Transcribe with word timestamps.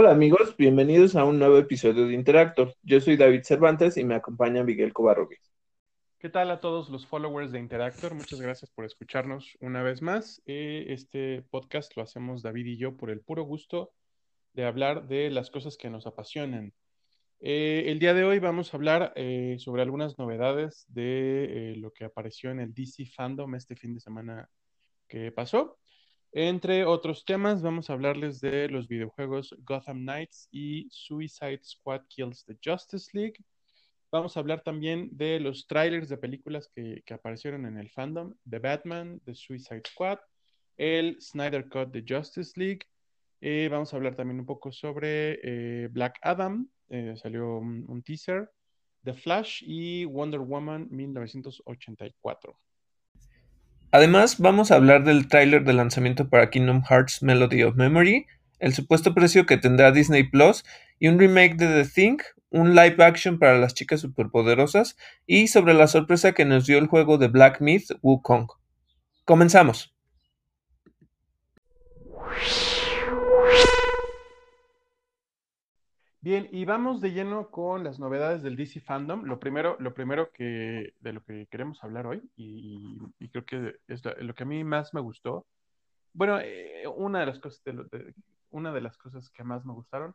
Hola 0.00 0.12
amigos, 0.12 0.56
bienvenidos 0.56 1.16
a 1.16 1.24
un 1.24 1.40
nuevo 1.40 1.58
episodio 1.58 2.06
de 2.06 2.14
Interactor. 2.14 2.72
Yo 2.84 3.00
soy 3.00 3.16
David 3.16 3.42
Cervantes 3.42 3.96
y 3.96 4.04
me 4.04 4.14
acompaña 4.14 4.62
Miguel 4.62 4.92
Covarrubias. 4.92 5.52
¿Qué 6.20 6.28
tal 6.28 6.52
a 6.52 6.60
todos 6.60 6.88
los 6.88 7.04
followers 7.04 7.50
de 7.50 7.58
Interactor? 7.58 8.14
Muchas 8.14 8.40
gracias 8.40 8.70
por 8.70 8.84
escucharnos 8.84 9.58
una 9.58 9.82
vez 9.82 10.00
más. 10.00 10.40
Eh, 10.46 10.84
este 10.90 11.42
podcast 11.50 11.96
lo 11.96 12.04
hacemos 12.04 12.42
David 12.42 12.66
y 12.66 12.76
yo 12.76 12.96
por 12.96 13.10
el 13.10 13.22
puro 13.22 13.42
gusto 13.42 13.90
de 14.52 14.66
hablar 14.66 15.08
de 15.08 15.30
las 15.30 15.50
cosas 15.50 15.76
que 15.76 15.90
nos 15.90 16.06
apasionan. 16.06 16.72
Eh, 17.40 17.86
el 17.88 17.98
día 17.98 18.14
de 18.14 18.22
hoy 18.22 18.38
vamos 18.38 18.72
a 18.72 18.76
hablar 18.76 19.12
eh, 19.16 19.56
sobre 19.58 19.82
algunas 19.82 20.16
novedades 20.16 20.86
de 20.86 21.74
lo 21.76 21.92
que 21.92 22.04
apareció 22.04 22.52
en 22.52 22.60
el 22.60 22.72
DC 22.72 23.04
Fandom 23.06 23.52
este 23.56 23.74
fin 23.74 23.94
de 23.94 24.00
semana 24.00 24.48
que 25.08 25.32
pasó. 25.32 25.76
Entre 26.40 26.84
otros 26.84 27.24
temas, 27.24 27.62
vamos 27.62 27.90
a 27.90 27.94
hablarles 27.94 28.40
de 28.40 28.68
los 28.68 28.86
videojuegos 28.86 29.56
Gotham 29.64 30.02
Knights 30.02 30.48
y 30.52 30.86
Suicide 30.88 31.58
Squad 31.64 32.02
Kills 32.08 32.44
the 32.44 32.56
Justice 32.64 33.10
League. 33.12 33.44
Vamos 34.12 34.36
a 34.36 34.40
hablar 34.40 34.62
también 34.62 35.08
de 35.10 35.40
los 35.40 35.66
trailers 35.66 36.08
de 36.08 36.16
películas 36.16 36.68
que, 36.72 37.02
aparecieron 37.12 37.66
en 37.66 37.76
el 37.76 37.90
fandom, 37.90 38.36
The 38.48 38.60
Batman, 38.60 39.20
The 39.24 39.34
Suicide 39.34 39.82
Squad, 39.84 40.20
el 40.76 41.20
Snyder 41.20 41.68
Cut 41.68 41.88
de 41.88 42.04
Justice 42.08 42.52
League. 42.54 42.86
Eh, 43.40 43.68
vamos 43.68 43.92
a 43.92 43.96
hablar 43.96 44.14
también 44.14 44.38
un 44.38 44.46
poco 44.46 44.70
sobre 44.70 45.40
eh, 45.42 45.88
Black 45.88 46.20
Adam, 46.22 46.70
eh, 46.88 47.14
salió 47.16 47.58
un, 47.58 48.00
teaser, 48.04 48.48
The 49.02 49.14
Flash 49.14 49.64
y 49.66 50.04
Wonder 50.04 50.38
Woman 50.38 50.86
1984. 50.88 52.56
Además, 53.90 54.36
vamos 54.38 54.70
a 54.70 54.74
hablar 54.74 55.04
del 55.04 55.28
tráiler 55.28 55.64
de 55.64 55.72
lanzamiento 55.72 56.28
para 56.28 56.50
Kingdom 56.50 56.82
Hearts 56.82 57.22
Melody 57.22 57.62
of 57.62 57.76
Memory, 57.76 58.26
el 58.58 58.74
supuesto 58.74 59.14
precio 59.14 59.46
que 59.46 59.56
tendrá 59.56 59.92
Disney 59.92 60.24
Plus 60.24 60.62
y 60.98 61.08
un 61.08 61.18
remake 61.18 61.56
de 61.56 61.82
The 61.82 61.88
Thing, 61.88 62.18
un 62.50 62.74
live 62.74 63.02
action 63.02 63.38
para 63.38 63.58
las 63.58 63.72
chicas 63.72 64.00
superpoderosas 64.00 64.96
y 65.26 65.48
sobre 65.48 65.72
la 65.72 65.86
sorpresa 65.86 66.32
que 66.32 66.44
nos 66.44 66.66
dio 66.66 66.78
el 66.78 66.86
juego 66.86 67.16
de 67.16 67.28
Black 67.28 67.62
Myth 67.62 67.90
Wukong. 68.02 68.48
Comenzamos. 69.24 69.94
Bien, 76.20 76.48
y 76.50 76.64
vamos 76.64 77.00
de 77.00 77.12
lleno 77.12 77.48
con 77.50 77.84
las 77.84 78.00
novedades 78.00 78.42
del 78.42 78.56
DC 78.56 78.80
Fandom. 78.80 79.24
Lo 79.24 79.38
primero, 79.38 79.76
lo 79.78 79.94
primero 79.94 80.32
que 80.32 80.94
de 80.98 81.12
lo 81.12 81.22
que 81.22 81.46
queremos 81.46 81.82
hablar 81.84 82.06
hoy, 82.08 82.22
y, 82.36 82.98
creo 83.28 83.44
que 83.44 83.76
es 83.86 84.02
lo, 84.04 84.34
que 84.34 84.42
a 84.42 84.46
mí 84.46 84.64
más 84.64 84.92
me 84.94 85.00
gustó. 85.00 85.46
Bueno, 86.12 86.40
eh, 86.40 86.82
una 86.96 87.20
de 87.20 87.26
las 87.26 87.38
cosas 87.38 87.62
una 88.50 88.72
de 88.72 88.80
las 88.80 88.96
cosas 88.96 89.30
que 89.30 89.44
más 89.44 89.64
me 89.64 89.74
gustaron 89.74 90.14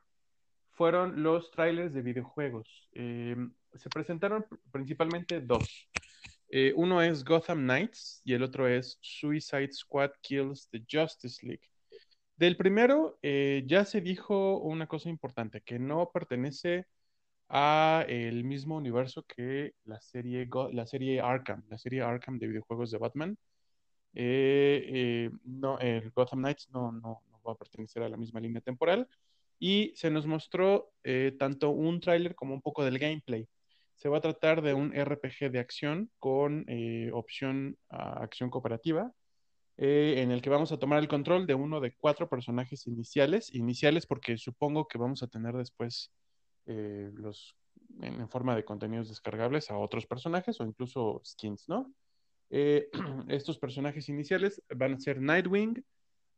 fueron 0.72 1.24
los 1.24 1.52
trailers 1.52 1.94
de 1.94 2.02
videojuegos. 2.02 2.90
Eh, 2.94 3.36
se 3.74 3.90
presentaron 3.90 4.46
principalmente 4.72 5.40
dos. 5.40 5.90
Eh, 6.50 6.74
uno 6.76 7.02
es 7.02 7.24
Gotham 7.24 7.60
Knights 7.60 8.22
y 8.26 8.34
el 8.34 8.44
otro 8.44 8.68
es 8.68 8.98
Suicide 9.02 9.72
Squad 9.72 10.12
Kills 10.22 10.70
the 10.70 10.84
Justice 10.90 11.46
League. 11.46 11.73
Del 12.36 12.58
primero 12.58 13.18
eh, 13.22 13.64
ya 13.68 13.86
se 13.86 14.02
dijo 14.02 14.60
una 14.60 14.88
cosa 14.88 15.10
importante, 15.10 15.62
que 15.62 15.80
no 15.80 16.10
pertenece 16.12 16.88
a 17.50 18.06
el 18.08 18.44
mismo 18.44 18.76
universo 18.76 19.24
que 19.24 19.74
la 19.86 20.02
serie, 20.02 20.50
la 20.72 20.86
serie 20.88 21.22
Arkham, 21.22 21.64
la 21.70 21.78
serie 21.78 22.02
Arkham 22.02 22.40
de 22.40 22.48
videojuegos 22.48 22.92
de 22.92 22.98
Batman. 22.98 23.38
no, 25.44 25.80
el 25.80 26.12
Gotham 26.12 26.40
Knights 26.40 26.70
no, 26.72 26.92
no, 26.92 27.22
no 27.32 27.42
va 27.48 27.54
a 27.54 27.56
pertenecer 27.58 28.04
a 28.04 28.10
la 28.10 28.18
misma 28.18 28.40
línea 28.40 28.62
temporal 28.62 29.08
y 29.64 29.94
se 29.96 30.10
nos 30.10 30.28
mostró 30.28 30.92
eh, 31.06 31.36
tanto 31.40 31.70
un 31.70 32.02
tráiler 32.02 32.36
como 32.36 32.54
un 32.54 32.62
poco 32.62 32.84
del 32.84 33.00
gameplay. 33.00 33.48
Se 33.96 34.10
va 34.10 34.18
a 34.18 34.22
tratar 34.22 34.62
de 34.62 34.74
un 34.74 34.94
RPG 34.94 35.52
de 35.52 35.60
acción 35.60 36.12
con 36.20 36.66
eh, 36.68 37.12
opción 37.14 37.78
a 37.90 38.24
acción 38.24 38.50
cooperativa, 38.50 39.14
eh, 39.78 40.16
en 40.18 40.32
el 40.32 40.42
que 40.42 40.50
vamos 40.50 40.72
a 40.72 40.78
tomar 40.78 41.00
el 41.00 41.08
control 41.08 41.48
de 41.48 41.56
uno 41.56 41.80
de 41.80 41.94
cuatro 41.96 42.30
personajes 42.30 42.88
iniciales, 42.88 43.54
iniciales 43.54 44.06
porque 44.06 44.38
supongo 44.38 44.88
que 44.88 44.98
vamos 44.98 45.24
a 45.24 45.28
tener 45.28 45.56
después 45.56 46.12
los 46.66 47.58
en, 48.02 48.30
forma 48.30 48.56
de 48.56 48.64
contenidos 48.64 49.10
descargables 49.10 49.70
a 49.70 49.78
otros 49.78 50.06
personajes 50.06 50.60
o 50.62 50.66
incluso 50.66 51.22
skins, 51.26 51.68
¿no? 51.68 51.94
estos 53.30 53.58
personajes 53.58 54.10
iniciales 54.10 54.62
van 54.70 54.94
a 54.94 55.00
ser 55.00 55.20
Nightwing, 55.20 55.84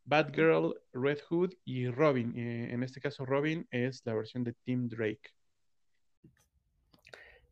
Batgirl, 0.06 0.79
Red 0.94 1.19
Hood 1.29 1.53
y 1.66 1.90
Robin. 1.90 2.34
Eh, 2.38 2.69
en 2.72 2.84
este 2.84 3.02
caso, 3.02 3.25
Robin 3.25 3.67
es 3.72 4.06
la 4.06 4.13
versión 4.13 4.44
de 4.44 4.53
Tim 4.63 4.88
Drake. 4.88 5.31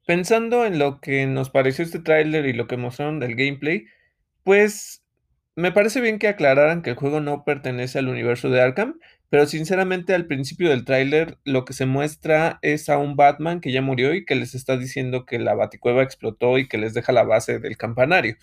Pensando 0.05 0.65
en 0.65 0.79
lo 0.79 0.99
que 0.99 1.25
nos 1.25 1.49
pareció 1.49 1.83
este 1.83 1.99
tráiler 1.99 2.45
y 2.45 2.53
lo 2.53 2.67
que 2.67 2.77
mostraron 2.77 3.19
del 3.19 3.35
gameplay, 3.35 3.85
pues 4.43 5.02
me 5.55 5.71
parece 5.71 6.01
bien 6.01 6.19
que 6.19 6.27
aclararan 6.27 6.81
que 6.81 6.91
el 6.91 6.95
juego 6.95 7.19
no 7.19 7.43
pertenece 7.43 7.99
al 7.99 8.07
universo 8.07 8.49
de 8.49 8.61
Arkham, 8.61 8.99
pero 9.29 9.45
sinceramente 9.45 10.13
al 10.13 10.27
principio 10.27 10.69
del 10.69 10.85
tráiler 10.85 11.37
lo 11.43 11.65
que 11.65 11.73
se 11.73 11.85
muestra 11.85 12.59
es 12.61 12.89
a 12.89 12.97
un 12.97 13.15
Batman 13.15 13.61
que 13.61 13.71
ya 13.71 13.81
murió 13.81 14.13
y 14.13 14.25
que 14.25 14.35
les 14.35 14.55
está 14.55 14.77
diciendo 14.77 15.25
que 15.25 15.39
la 15.39 15.55
baticueva 15.55 16.03
explotó 16.03 16.57
y 16.57 16.67
que 16.67 16.77
les 16.77 16.93
deja 16.93 17.11
la 17.13 17.23
base 17.23 17.59
del 17.59 17.77
campanario. 17.77 18.37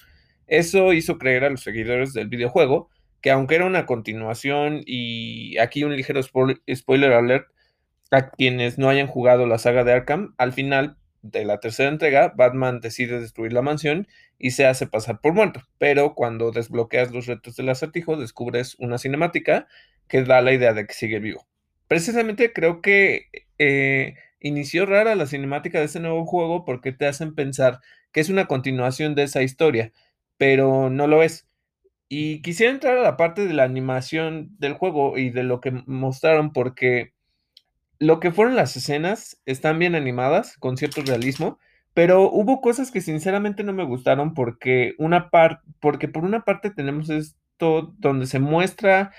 Eso 0.46 0.92
hizo 0.92 1.18
creer 1.18 1.44
a 1.44 1.50
los 1.50 1.62
seguidores 1.62 2.12
del 2.12 2.28
videojuego 2.28 2.90
que 3.20 3.30
aunque 3.30 3.56
era 3.56 3.66
una 3.66 3.86
continuación 3.86 4.82
y 4.86 5.58
aquí 5.58 5.84
un 5.84 5.96
ligero 5.96 6.22
spoiler 6.22 7.12
alert 7.12 7.46
a 8.10 8.30
quienes 8.30 8.78
no 8.78 8.88
hayan 8.88 9.06
jugado 9.06 9.46
la 9.46 9.58
saga 9.58 9.84
de 9.84 9.92
Arkham, 9.92 10.34
al 10.38 10.52
final 10.52 10.96
de 11.22 11.44
la 11.44 11.60
tercera 11.60 11.88
entrega, 11.88 12.32
Batman 12.34 12.80
decide 12.80 13.20
destruir 13.20 13.52
la 13.52 13.62
mansión 13.62 14.08
y 14.38 14.52
se 14.52 14.66
hace 14.66 14.86
pasar 14.86 15.20
por 15.20 15.34
muerto, 15.34 15.62
pero 15.78 16.14
cuando 16.14 16.50
desbloqueas 16.50 17.12
los 17.12 17.26
retos 17.26 17.56
del 17.56 17.68
acertijo 17.68 18.16
descubres 18.16 18.76
una 18.78 18.98
cinemática 18.98 19.66
que 20.08 20.22
da 20.24 20.40
la 20.40 20.52
idea 20.52 20.72
de 20.72 20.86
que 20.86 20.94
sigue 20.94 21.20
vivo. 21.20 21.46
Precisamente 21.88 22.52
creo 22.52 22.80
que 22.80 23.26
eh, 23.58 24.14
inició 24.40 24.86
rara 24.86 25.14
la 25.14 25.26
cinemática 25.26 25.78
de 25.78 25.86
este 25.86 26.00
nuevo 26.00 26.24
juego 26.24 26.64
porque 26.64 26.92
te 26.92 27.06
hacen 27.06 27.34
pensar 27.34 27.80
que 28.12 28.20
es 28.20 28.28
una 28.28 28.46
continuación 28.46 29.14
de 29.14 29.24
esa 29.24 29.42
historia, 29.42 29.92
pero 30.36 30.90
no 30.90 31.06
lo 31.06 31.22
es. 31.22 31.46
Y 32.08 32.42
quisiera 32.42 32.72
entrar 32.72 32.98
a 32.98 33.02
la 33.02 33.16
parte 33.16 33.46
de 33.46 33.54
la 33.54 33.64
animación 33.64 34.56
del 34.58 34.72
juego 34.74 35.16
y 35.18 35.30
de 35.30 35.44
lo 35.44 35.60
que 35.60 35.70
mostraron, 35.86 36.52
porque 36.52 37.12
lo 38.00 38.18
que 38.18 38.32
fueron 38.32 38.56
las 38.56 38.76
escenas 38.76 39.40
están 39.44 39.78
bien 39.78 39.94
animadas, 39.94 40.56
con 40.56 40.78
cierto 40.78 41.02
realismo, 41.02 41.58
pero 41.92 42.30
hubo 42.30 42.62
cosas 42.62 42.90
que 42.90 43.02
sinceramente 43.02 43.62
no 43.62 43.74
me 43.74 43.84
gustaron 43.84 44.32
porque 44.32 44.94
una 44.98 45.28
parte, 45.28 45.62
porque 45.80 46.08
por 46.08 46.24
una 46.24 46.44
parte 46.44 46.70
tenemos 46.70 47.10
esto 47.10 47.94
donde 47.98 48.26
se 48.26 48.38
muestra 48.38 49.12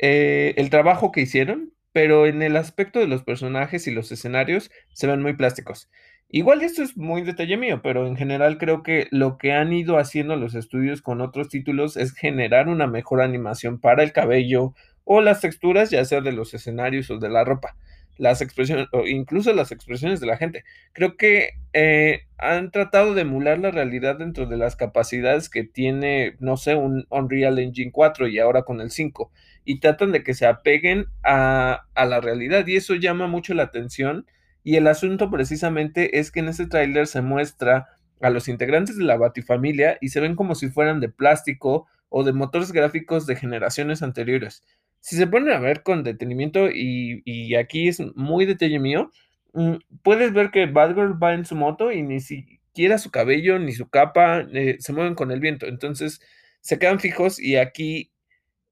eh, 0.00 0.52
el 0.56 0.68
trabajo 0.68 1.12
que 1.12 1.20
hicieron, 1.20 1.72
pero 1.92 2.26
en 2.26 2.42
el 2.42 2.56
aspecto 2.56 2.98
de 2.98 3.06
los 3.06 3.22
personajes 3.22 3.86
y 3.86 3.92
los 3.92 4.10
escenarios 4.10 4.72
se 4.92 5.06
ven 5.06 5.22
muy 5.22 5.34
plásticos. 5.34 5.88
Igual 6.28 6.62
esto 6.62 6.82
es 6.82 6.96
muy 6.96 7.22
detalle 7.22 7.56
mío, 7.56 7.82
pero 7.84 8.08
en 8.08 8.16
general 8.16 8.58
creo 8.58 8.82
que 8.82 9.06
lo 9.12 9.38
que 9.38 9.52
han 9.52 9.72
ido 9.72 9.96
haciendo 9.96 10.34
los 10.34 10.56
estudios 10.56 11.02
con 11.02 11.20
otros 11.20 11.48
títulos 11.48 11.96
es 11.96 12.12
generar 12.12 12.68
una 12.68 12.88
mejor 12.88 13.22
animación 13.22 13.78
para 13.78 14.02
el 14.02 14.12
cabello 14.12 14.74
o 15.04 15.20
las 15.20 15.40
texturas, 15.40 15.90
ya 15.90 16.04
sea 16.04 16.20
de 16.20 16.32
los 16.32 16.52
escenarios 16.52 17.08
o 17.10 17.18
de 17.18 17.28
la 17.28 17.44
ropa, 17.44 17.76
las 18.16 18.40
expresiones 18.40 18.86
o 18.92 19.06
incluso 19.06 19.52
las 19.52 19.72
expresiones 19.72 20.20
de 20.20 20.26
la 20.26 20.36
gente. 20.36 20.64
Creo 20.92 21.16
que 21.16 21.50
eh, 21.72 22.22
han 22.38 22.70
tratado 22.70 23.14
de 23.14 23.22
emular 23.22 23.58
la 23.58 23.70
realidad 23.70 24.18
dentro 24.18 24.46
de 24.46 24.56
las 24.56 24.76
capacidades 24.76 25.48
que 25.48 25.64
tiene, 25.64 26.36
no 26.38 26.56
sé, 26.56 26.74
un 26.76 27.06
Unreal 27.10 27.58
Engine 27.58 27.92
4 27.92 28.28
y 28.28 28.38
ahora 28.38 28.62
con 28.62 28.80
el 28.80 28.90
5 28.90 29.30
y 29.64 29.80
tratan 29.80 30.12
de 30.12 30.22
que 30.22 30.34
se 30.34 30.46
apeguen 30.46 31.06
a, 31.22 31.86
a 31.94 32.04
la 32.04 32.20
realidad 32.20 32.66
y 32.66 32.76
eso 32.76 32.94
llama 32.94 33.26
mucho 33.26 33.54
la 33.54 33.64
atención 33.64 34.26
y 34.62 34.76
el 34.76 34.86
asunto 34.86 35.30
precisamente 35.30 36.18
es 36.18 36.30
que 36.30 36.40
en 36.40 36.48
ese 36.48 36.66
tráiler 36.66 37.06
se 37.06 37.22
muestra 37.22 37.88
a 38.20 38.30
los 38.30 38.48
integrantes 38.48 38.96
de 38.96 39.04
la 39.04 39.16
Batifamilia 39.16 39.98
y 40.00 40.08
se 40.08 40.20
ven 40.20 40.36
como 40.36 40.54
si 40.54 40.68
fueran 40.70 41.00
de 41.00 41.08
plástico 41.08 41.86
o 42.08 42.24
de 42.24 42.32
motores 42.32 42.72
gráficos 42.72 43.26
de 43.26 43.36
generaciones 43.36 44.02
anteriores. 44.02 44.62
Si 45.04 45.16
se 45.16 45.26
ponen 45.26 45.52
a 45.52 45.58
ver 45.58 45.82
con 45.82 46.02
detenimiento, 46.02 46.70
y, 46.70 47.54
aquí 47.56 47.88
es 47.88 48.00
muy 48.16 48.46
detalle 48.46 48.78
mío, 48.78 49.10
mm, 49.52 49.74
puedes 50.02 50.32
ver 50.32 50.50
que 50.50 50.64
Batgirl 50.64 51.22
va 51.22 51.34
en 51.34 51.44
su 51.44 51.54
moto 51.56 51.92
y 51.92 52.00
ni 52.00 52.20
siquiera 52.20 52.96
su 52.96 53.10
cabello 53.10 53.58
ni 53.58 53.72
su 53.72 53.90
capa 53.90 54.46
eh, 54.54 54.76
se 54.80 54.94
mueven 54.94 55.14
con 55.14 55.30
el 55.30 55.40
viento. 55.40 55.66
Entonces 55.66 56.22
se 56.62 56.78
quedan 56.78 57.00
fijos 57.00 57.38
y 57.38 57.56
aquí 57.56 58.12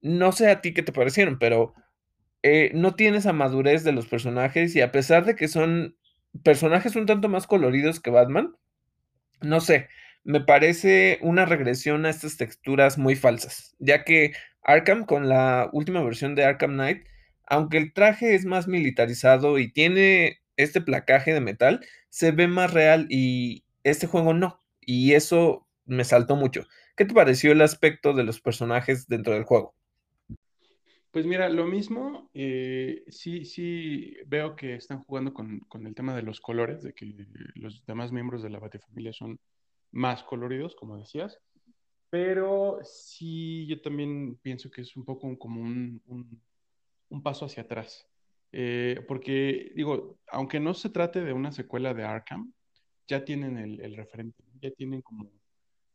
no 0.01 0.31
sé 0.31 0.49
a 0.49 0.59
ti 0.61 0.73
qué 0.73 0.81
te 0.81 0.91
parecieron, 0.91 1.37
pero 1.37 1.75
eh, 2.41 2.71
no 2.73 2.95
tiene 2.95 3.19
esa 3.19 3.33
madurez 3.33 3.83
de 3.83 3.91
los 3.91 4.07
personajes 4.07 4.75
y 4.75 4.81
a 4.81 4.91
pesar 4.91 5.25
de 5.25 5.35
que 5.35 5.47
son 5.47 5.95
personajes 6.43 6.95
un 6.95 7.05
tanto 7.05 7.29
más 7.29 7.45
coloridos 7.45 7.99
que 7.99 8.09
Batman, 8.09 8.55
no 9.41 9.61
sé, 9.61 9.87
me 10.23 10.41
parece 10.41 11.19
una 11.21 11.45
regresión 11.45 12.07
a 12.07 12.09
estas 12.09 12.37
texturas 12.37 12.97
muy 12.97 13.15
falsas, 13.15 13.75
ya 13.77 14.03
que 14.03 14.33
Arkham 14.63 15.05
con 15.05 15.29
la 15.29 15.69
última 15.73 16.01
versión 16.03 16.35
de 16.35 16.45
Arkham 16.45 16.73
Knight 16.73 17.03
aunque 17.45 17.77
el 17.77 17.93
traje 17.93 18.35
es 18.35 18.45
más 18.45 18.67
militarizado 18.67 19.59
y 19.59 19.71
tiene 19.71 20.39
este 20.57 20.81
placaje 20.81 21.33
de 21.33 21.41
metal, 21.41 21.85
se 22.09 22.31
ve 22.31 22.47
más 22.47 22.73
real 22.73 23.07
y 23.09 23.63
este 23.83 24.07
juego 24.07 24.33
no. 24.33 24.59
Y 24.81 25.13
eso 25.13 25.67
me 25.85 26.03
saltó 26.03 26.35
mucho. 26.35 26.65
¿Qué 26.95 27.05
te 27.05 27.13
pareció 27.13 27.51
el 27.51 27.61
aspecto 27.61 28.13
de 28.13 28.23
los 28.23 28.39
personajes 28.39 29.07
dentro 29.07 29.33
del 29.33 29.43
juego? 29.43 29.75
Pues 31.11 31.27
mira, 31.27 31.47
lo 31.49 31.65
mismo, 31.65 32.29
eh, 32.33 33.03
sí, 33.07 33.45
sí 33.45 34.15
veo 34.25 34.55
que 34.55 34.75
están 34.75 35.03
jugando 35.03 35.31
con, 35.33 35.59
con, 35.61 35.85
el 35.85 35.93
tema 35.93 36.15
de 36.15 36.23
los 36.23 36.41
colores, 36.41 36.81
de 36.81 36.93
que 36.93 37.13
los 37.53 37.85
demás 37.85 38.11
miembros 38.11 38.41
de 38.41 38.49
la 38.49 38.57
Batifamilia 38.57 39.13
son 39.13 39.39
más 39.91 40.23
coloridos, 40.23 40.75
como 40.75 40.97
decías, 40.97 41.39
pero 42.13 42.77
sí 42.83 43.65
yo 43.65 43.81
también 43.81 44.35
pienso 44.35 44.69
que 44.69 44.81
es 44.81 44.95
un 44.95 45.03
poco 45.03 45.35
como 45.39 45.59
un, 45.61 45.99
un, 47.09 47.23
paso 47.23 47.45
hacia 47.45 47.63
atrás, 47.63 48.07
eh, 48.51 49.03
porque 49.07 49.71
digo, 49.75 50.19
aunque 50.27 50.59
no 50.59 50.75
se 50.75 50.91
trate 50.91 51.21
de 51.21 51.33
una 51.33 51.51
secuela 51.51 51.95
de 51.95 52.03
Arkham, 52.03 52.53
ya 53.07 53.25
tienen 53.25 53.57
el, 53.57 53.81
el 53.81 53.95
referente, 53.95 54.43
ya 54.61 54.69
tienen 54.69 55.01
como 55.01 55.27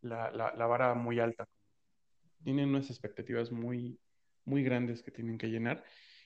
la, 0.00 0.32
la, 0.32 0.66
vara 0.66 0.92
muy 0.94 1.20
alta, 1.20 1.48
tienen 2.42 2.70
unas 2.70 2.90
expectativas 2.90 3.52
muy 3.52 3.96
muy 4.44 4.64
grandes 4.64 5.04
que 5.04 5.12
tienen 5.12 5.38
que 5.38 5.46
llenar. 5.46 5.84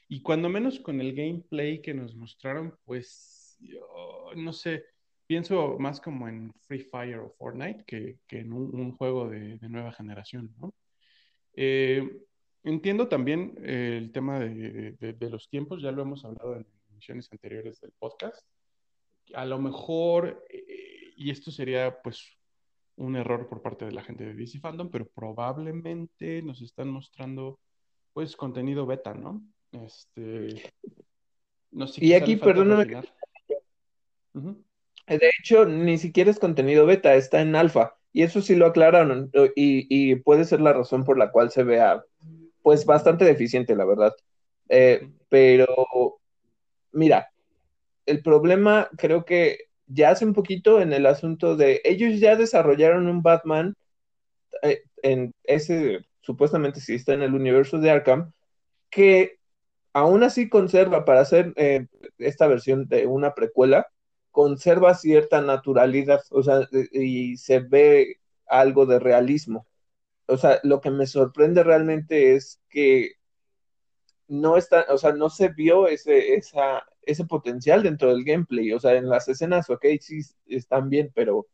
Y 0.08 0.22
cuando 0.22 0.48
menos 0.48 0.80
con 0.80 1.02
el 1.02 1.14
gameplay 1.14 1.82
que 1.82 1.92
nos 1.92 2.16
mostraron, 2.16 2.78
pues 2.86 3.58
no 4.36 4.54
sé, 4.54 4.86
pienso 5.32 5.78
más 5.78 5.98
como 5.98 6.28
en 6.28 6.52
Free 6.66 6.82
Fire 6.82 7.20
o 7.20 7.30
Fortnite 7.30 7.84
que, 7.86 8.18
que 8.26 8.40
en 8.40 8.52
un, 8.52 8.92
juego 8.92 9.30
de, 9.30 9.56
de, 9.56 9.68
nueva 9.70 9.90
generación, 9.90 10.54
¿no? 10.60 10.74
Eh, 11.54 12.20
entiendo 12.62 13.08
también 13.08 13.54
eh, 13.62 13.96
el 13.96 14.12
tema 14.12 14.38
de, 14.38 14.92
de, 15.00 15.12
de, 15.14 15.30
los 15.30 15.48
tiempos, 15.48 15.80
ya 15.80 15.90
lo 15.90 16.02
hemos 16.02 16.22
hablado 16.26 16.56
en 16.56 16.66
emisiones 16.90 17.32
anteriores 17.32 17.80
del 17.80 17.92
podcast. 17.92 18.46
A 19.32 19.46
lo 19.46 19.58
mejor, 19.58 20.44
eh, 20.50 21.14
y 21.16 21.30
esto 21.30 21.50
sería 21.50 22.02
pues 22.02 22.36
un 22.96 23.16
error 23.16 23.48
por 23.48 23.62
parte 23.62 23.86
de 23.86 23.92
la 23.92 24.02
gente 24.02 24.24
de 24.24 24.34
DC 24.34 24.60
Fandom, 24.60 24.90
pero 24.90 25.08
probablemente 25.08 26.42
nos 26.42 26.60
están 26.60 26.88
mostrando 26.88 27.58
pues 28.12 28.36
contenido 28.36 28.84
beta, 28.84 29.14
¿no? 29.14 29.42
Este, 29.72 30.74
no 31.70 31.86
sé 31.86 32.04
y 32.04 32.12
aquí, 32.12 32.36
perdóname. 32.36 32.86
Que... 32.86 32.96
Uh 34.34 34.40
-huh. 34.42 34.64
De 35.06 35.30
hecho, 35.38 35.64
ni 35.66 35.98
siquiera 35.98 36.30
es 36.30 36.38
contenido 36.38 36.86
beta, 36.86 37.14
está 37.14 37.40
en 37.40 37.54
alfa. 37.56 37.96
Y 38.12 38.22
eso 38.22 38.42
sí 38.42 38.54
lo 38.54 38.66
aclararon. 38.66 39.30
Y, 39.56 39.86
y, 39.88 40.16
puede 40.16 40.44
ser 40.44 40.60
la 40.60 40.72
razón 40.72 41.04
por 41.04 41.18
la 41.18 41.30
cual 41.30 41.50
se 41.50 41.64
vea, 41.64 42.04
pues, 42.62 42.84
bastante 42.86 43.24
deficiente, 43.24 43.76
la 43.76 43.84
verdad. 43.84 44.14
Eh, 44.68 45.08
pero, 45.28 46.20
mira, 46.92 47.30
el 48.06 48.22
problema 48.22 48.88
creo 48.96 49.24
que 49.24 49.58
ya 49.86 50.10
hace 50.10 50.24
un 50.24 50.34
poquito 50.34 50.80
en 50.80 50.92
el 50.92 51.06
asunto 51.06 51.56
de 51.56 51.80
ellos 51.84 52.20
ya 52.20 52.36
desarrollaron 52.36 53.08
un 53.08 53.22
Batman 53.22 53.74
eh, 54.62 54.82
en 55.02 55.34
ese 55.44 56.04
supuestamente 56.22 56.80
sí 56.80 56.94
está 56.94 57.14
en 57.14 57.22
el 57.22 57.34
universo 57.34 57.78
de 57.78 57.90
Arkham, 57.90 58.32
que 58.90 59.38
aún 59.92 60.22
así 60.22 60.48
conserva, 60.48 61.04
para 61.04 61.20
hacer 61.20 61.52
eh, 61.56 61.86
esta 62.18 62.46
versión 62.46 62.88
de 62.88 63.06
una 63.06 63.34
precuela, 63.34 63.88
conserva 64.32 64.94
cierta 64.94 65.40
naturalidad, 65.42 66.22
o 66.30 66.42
sea, 66.42 66.68
y 66.92 67.36
se 67.36 67.60
ve 67.60 68.20
algo 68.46 68.86
de 68.86 68.98
realismo. 68.98 69.66
O 70.26 70.38
sea, 70.38 70.60
lo 70.64 70.80
que 70.80 70.90
me 70.90 71.06
sorprende 71.06 71.62
realmente 71.64 72.34
es 72.34 72.60
que 72.70 73.12
no 74.28 74.56
está, 74.56 74.86
o 74.90 74.98
sea, 74.98 75.12
no 75.12 75.30
se 75.30 75.48
vio 75.50 75.88
ese, 75.88 76.34
esa, 76.34 76.84
ese 77.02 77.24
potencial 77.26 77.82
dentro 77.82 78.08
del 78.10 78.24
gameplay. 78.24 78.72
O 78.72 78.80
sea, 78.80 78.94
en 78.94 79.08
las 79.08 79.28
escenas, 79.28 79.70
ok, 79.70 79.84
sí 80.00 80.20
están 80.46 80.88
bien, 80.90 81.12
pero 81.14 81.46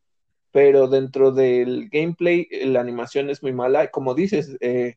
pero 0.50 0.88
dentro 0.88 1.32
del 1.32 1.88
gameplay 1.90 2.48
la 2.64 2.80
animación 2.80 3.30
es 3.30 3.42
muy 3.42 3.52
mala. 3.52 3.90
Como 3.90 4.14
dices, 4.14 4.56
eh, 4.60 4.96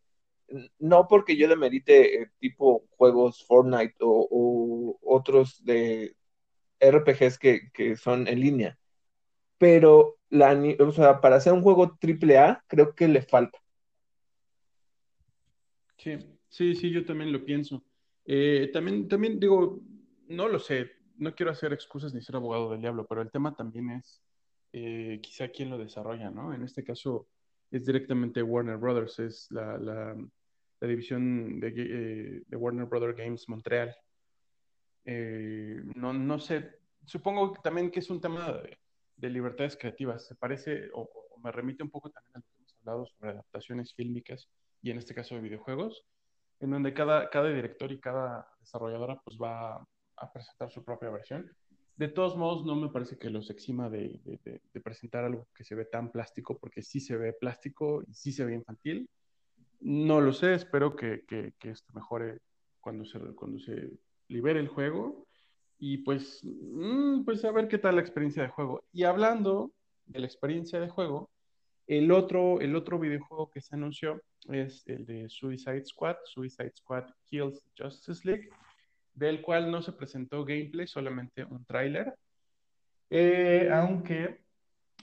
no 0.79 1.07
porque 1.07 1.37
yo 1.37 1.47
demerite 1.47 2.23
eh, 2.23 2.31
tipo 2.39 2.85
juegos 2.97 3.45
Fortnite 3.45 3.95
o 3.99 4.97
otros 5.01 5.63
de 5.65 6.15
RPGs 6.81 7.37
que, 7.37 7.95
son 7.95 8.27
en 8.27 8.39
línea, 8.39 8.77
pero 9.57 10.17
para 10.29 11.35
hacer 11.35 11.53
un 11.53 11.61
juego 11.61 11.97
AAA 12.01 12.63
creo 12.67 12.95
que 12.95 13.07
le 13.07 13.21
falta. 13.21 13.59
Sí, 15.97 16.17
sí, 16.49 16.75
sí, 16.75 16.89
yo 16.89 17.05
también 17.05 17.31
lo 17.31 17.45
pienso. 17.45 17.83
también, 18.73 19.07
también 19.07 19.39
digo, 19.39 19.81
no 20.27 20.47
lo 20.47 20.59
sé, 20.59 20.91
no 21.17 21.35
quiero 21.35 21.51
hacer 21.51 21.73
excusas 21.73 22.13
ni 22.13 22.21
ser 22.21 22.35
abogado 22.35 22.71
del 22.71 22.81
diablo, 22.81 23.05
pero 23.07 23.21
el 23.21 23.29
tema 23.29 23.55
también 23.55 23.91
es 23.91 24.21
eh, 24.73 25.19
quizá 25.21 25.49
quién 25.49 25.69
lo 25.69 25.77
desarrolla, 25.77 26.31
¿no? 26.31 26.53
En 26.53 26.63
este 26.63 26.83
caso 26.83 27.27
es 27.69 27.85
directamente 27.85 28.41
Warner 28.41 28.77
Brothers, 28.77 29.19
es 29.19 29.51
la 29.51 30.15
división 30.87 31.59
de, 31.59 31.67
eh, 31.67 32.43
de, 32.47 32.57
Warner 32.57 32.85
Brothers 32.85 33.17
Games 33.17 33.47
Montreal. 33.49 33.95
Eh, 35.05 35.81
no, 35.95 36.13
no 36.13 36.39
sé, 36.39 36.79
supongo 37.05 37.53
también 37.63 37.91
que 37.91 37.99
es 37.99 38.09
un 38.09 38.21
tema 38.21 38.51
de, 38.51 38.77
de 39.17 39.29
libertades 39.29 39.77
creativas, 39.77 40.27
se 40.27 40.35
parece 40.35 40.89
o, 40.93 41.09
me 41.43 41.51
remite 41.51 41.83
un 41.83 41.89
poco 41.89 42.11
también 42.11 42.35
a 42.35 42.39
lo 42.39 42.45
que 42.45 42.57
hemos 42.59 42.75
hablado 42.79 43.05
sobre 43.07 43.31
adaptaciones 43.31 43.93
fílmicas 43.95 44.47
y 44.83 44.91
en 44.91 44.99
este 44.99 45.15
caso 45.15 45.33
de 45.33 45.41
videojuegos, 45.41 46.05
en 46.59 46.69
donde 46.69 46.93
cada, 46.93 47.29
cada 47.31 47.49
director 47.49 47.91
y 47.91 47.99
cada 47.99 48.47
desarrolladora 48.59 49.19
pues 49.25 49.37
va 49.41 49.75
a 50.17 50.31
presentar 50.31 50.69
su 50.69 50.83
propia 50.83 51.09
versión 51.09 51.51
de 52.01 52.07
todos 52.07 52.35
modos, 52.35 52.65
no 52.65 52.75
me 52.75 52.89
parece 52.89 53.19
que 53.19 53.29
los 53.29 53.51
exima 53.51 53.87
de, 53.87 54.19
de, 54.23 54.59
de, 54.73 54.81
presentar 54.81 55.23
algo 55.23 55.47
que 55.53 55.63
se 55.63 55.75
ve 55.75 55.85
tan 55.85 56.11
plástico, 56.11 56.57
porque 56.57 56.81
sí 56.81 56.99
se 56.99 57.15
ve 57.15 57.31
plástico 57.31 58.01
y 58.07 58.13
sí 58.15 58.31
se 58.31 58.43
ve 58.43 58.55
infantil. 58.55 59.07
No 59.81 60.19
lo 60.19 60.33
sé, 60.33 60.55
espero 60.55 60.95
que, 60.95 61.25
que, 61.27 61.53
que 61.59 61.69
esto 61.69 61.93
mejore 61.93 62.39
cuando 62.79 63.05
se, 63.05 63.19
cuando 63.35 63.59
se 63.59 63.91
libere 64.31 64.59
el 64.59 64.67
juego. 64.67 65.27
Y 65.77 65.99
pues, 65.99 66.41
mmm, 66.43 67.23
pues 67.23 67.43
a 67.45 67.51
ver 67.51 67.67
qué 67.67 67.77
tal 67.77 67.95
la 67.95 68.01
experiencia 68.01 68.43
de 68.43 68.49
juego. 68.49 68.83
Y 68.91 69.03
hablando 69.03 69.71
de 70.05 70.19
la 70.19 70.27
experiencia 70.27 70.79
de 70.79 70.89
juego, 70.89 71.29
el 71.87 72.11
otro, 72.11 72.61
el 72.61 72.75
otro 72.75 72.99
videojuego 72.99 73.49
que 73.49 73.61
se 73.61 73.75
anunció 73.75 74.21
es 74.49 74.87
el 74.87 75.05
de 75.05 75.27
Suicide 75.29 75.85
Squad, 75.85 76.17
Suicide 76.25 76.73
Squad 76.75 77.05
Kills 77.25 77.63
Justice 77.77 78.21
League 78.27 78.49
del 79.13 79.41
cual 79.41 79.71
no 79.71 79.81
se 79.81 79.91
presentó 79.93 80.45
gameplay, 80.45 80.87
solamente 80.87 81.43
un 81.43 81.65
tráiler. 81.65 82.15
Eh, 83.09 83.69
aunque 83.71 84.41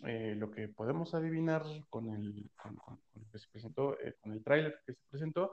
eh, 0.05 0.35
lo 0.37 0.50
que 0.50 0.69
podemos 0.69 1.14
adivinar 1.14 1.62
con 1.91 2.09
el, 2.11 2.50
con, 2.57 2.76
con, 2.76 2.99
que 3.31 3.38
se 3.38 3.49
presentó, 3.49 3.99
eh, 4.00 4.14
con 4.21 4.33
el 4.33 4.43
tráiler 4.43 4.81
que 4.87 4.95
se 4.95 5.00
presentó, 5.11 5.53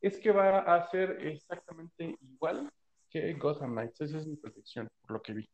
es 0.00 0.18
que 0.18 0.32
va 0.32 0.58
a 0.58 0.90
ser 0.90 1.26
exactamente 1.26 2.16
igual 2.20 2.70
que 3.22 3.32
Gotham 3.34 3.72
Knights. 3.72 4.00
Esa 4.00 4.18
es 4.18 4.26
mi 4.26 4.36
predicción, 4.36 4.88
por 5.00 5.12
lo 5.12 5.22
que 5.22 5.34
vi. 5.34 5.48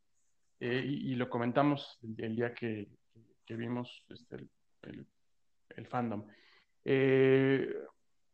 Eh, 0.61 0.85
y, 0.85 1.13
y, 1.13 1.15
lo 1.15 1.29
comentamos 1.29 1.99
el, 2.03 2.25
el 2.25 2.37
día 2.37 2.55
que, 2.55 2.89
que, 3.47 3.57
vimos 3.57 4.05
este, 4.09 4.37
el, 4.37 4.51
el, 4.83 5.07
el, 5.77 5.87
fandom. 5.87 6.27
Eh, 6.85 7.73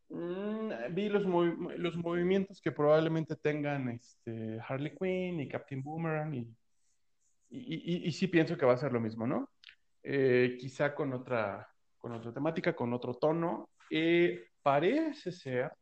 Mm, 0.08 0.94
vi 0.94 1.08
los, 1.08 1.26
mov 1.26 1.46
los 1.78 1.96
movimientos 1.96 2.60
que 2.60 2.70
probablemente 2.70 3.34
tengan 3.36 3.88
este, 3.88 4.60
Harley 4.66 4.94
Quinn 4.94 5.40
y 5.40 5.48
Captain 5.48 5.82
Boomerang 5.82 6.32
y, 6.34 6.56
y, 7.50 8.04
y, 8.04 8.06
y, 8.06 8.12
sí 8.12 8.28
pienso 8.28 8.56
que 8.56 8.66
va 8.66 8.74
a 8.74 8.78
ser 8.78 8.92
lo 8.92 9.00
mismo, 9.00 9.26
¿no? 9.26 9.50
Eh, 10.02 10.56
quizá 10.60 10.94
con 10.94 11.12
otra, 11.12 11.68
con 11.98 12.12
otra 12.12 12.32
temática, 12.32 12.74
con 12.76 12.92
otro 12.92 13.14
tono. 13.14 13.70
Eh, 13.90 14.50
parece 14.62 15.32
ser 15.32 15.72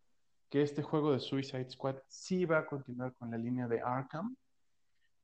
que 0.55 0.63
este 0.63 0.85
juego 0.85 1.11
de 1.11 1.19
Suicide 1.19 1.69
Squad 1.69 1.97
sí 2.07 2.45
va 2.45 2.59
a 2.59 2.67
continuar 2.67 3.13
con 3.15 3.29
la 3.29 3.37
línea 3.37 3.67
de 3.67 3.81
Arkham, 3.81 4.37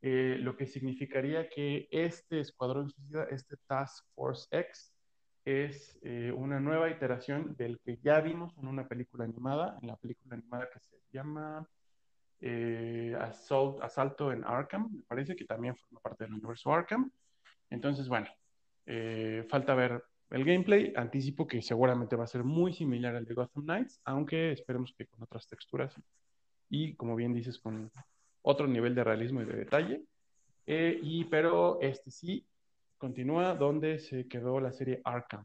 eh, 0.02 0.36
lo 0.40 0.56
que 0.56 0.66
significaría 0.66 1.48
que 1.48 1.86
este 1.92 2.40
escuadrón 2.40 2.90
suicida, 2.90 3.28
este 3.30 3.56
Task 3.68 4.04
Force 4.16 4.48
X, 4.50 4.92
es 5.44 5.96
eh, 6.02 6.32
una 6.36 6.58
nueva 6.58 6.90
iteración 6.90 7.54
del 7.54 7.78
que 7.78 7.98
ya 8.02 8.20
vimos 8.20 8.58
en 8.58 8.66
una 8.66 8.88
película 8.88 9.22
animada, 9.22 9.78
en 9.80 9.86
la 9.86 9.96
película 9.98 10.34
animada 10.34 10.68
que 10.68 10.80
se 10.80 10.96
llama 11.12 11.64
eh, 12.40 13.16
Assault, 13.20 13.80
Asalto 13.84 14.32
en 14.32 14.42
Arkham, 14.42 14.90
me 14.92 15.02
parece 15.04 15.36
que 15.36 15.44
también 15.44 15.76
forma 15.76 16.00
parte 16.00 16.24
del 16.24 16.32
universo 16.32 16.72
Arkham. 16.72 17.08
Entonces, 17.70 18.08
bueno, 18.08 18.26
eh, 18.84 19.46
falta 19.48 19.76
ver 19.76 20.02
el 20.30 20.44
gameplay. 20.44 20.92
Anticipo 20.96 21.46
que 21.46 21.62
seguramente 21.62 22.16
va 22.16 22.24
a 22.24 22.28
ser 22.28 22.44
muy 22.44 22.72
similar 22.72 23.14
al 23.16 23.24
de 23.24 23.34
Gotham 23.34 23.64
Knights, 23.64 24.00
aunque 24.04 24.52
esperemos 24.52 24.94
que 24.96 25.06
con 25.06 25.22
otras 25.22 25.46
texturas 25.46 25.94
y, 26.68 26.94
como 26.94 27.16
bien 27.16 27.34
dices, 27.34 27.58
con 27.58 27.90
otro 28.42 28.66
nivel 28.66 28.94
de 28.94 29.04
realismo 29.04 29.42
y 29.42 29.44
de 29.44 29.56
detalle. 29.56 30.02
Eh, 30.66 30.98
y, 31.02 31.24
pero 31.24 31.80
este 31.80 32.10
sí 32.10 32.46
continúa 32.96 33.54
donde 33.54 33.98
se 33.98 34.28
quedó 34.28 34.60
la 34.60 34.72
serie 34.72 35.00
Arkham. 35.04 35.44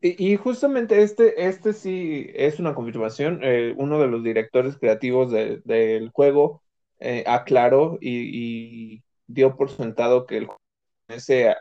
Y, 0.00 0.36
justamente 0.36 1.02
este, 1.02 1.46
este 1.46 1.72
sí 1.72 2.30
es 2.34 2.60
una 2.60 2.74
confirmación. 2.74 3.40
Eh, 3.42 3.74
uno 3.76 3.98
de 3.98 4.06
los 4.06 4.22
directores 4.22 4.76
creativos 4.76 5.32
del 5.32 6.10
juego 6.10 6.62
eh, 7.00 7.24
aclaró 7.26 7.98
y, 8.00 9.02
dio 9.26 9.56
por 9.56 9.70
sentado 9.70 10.26
que 10.26 10.36
el 10.36 10.46
juego 10.46 10.60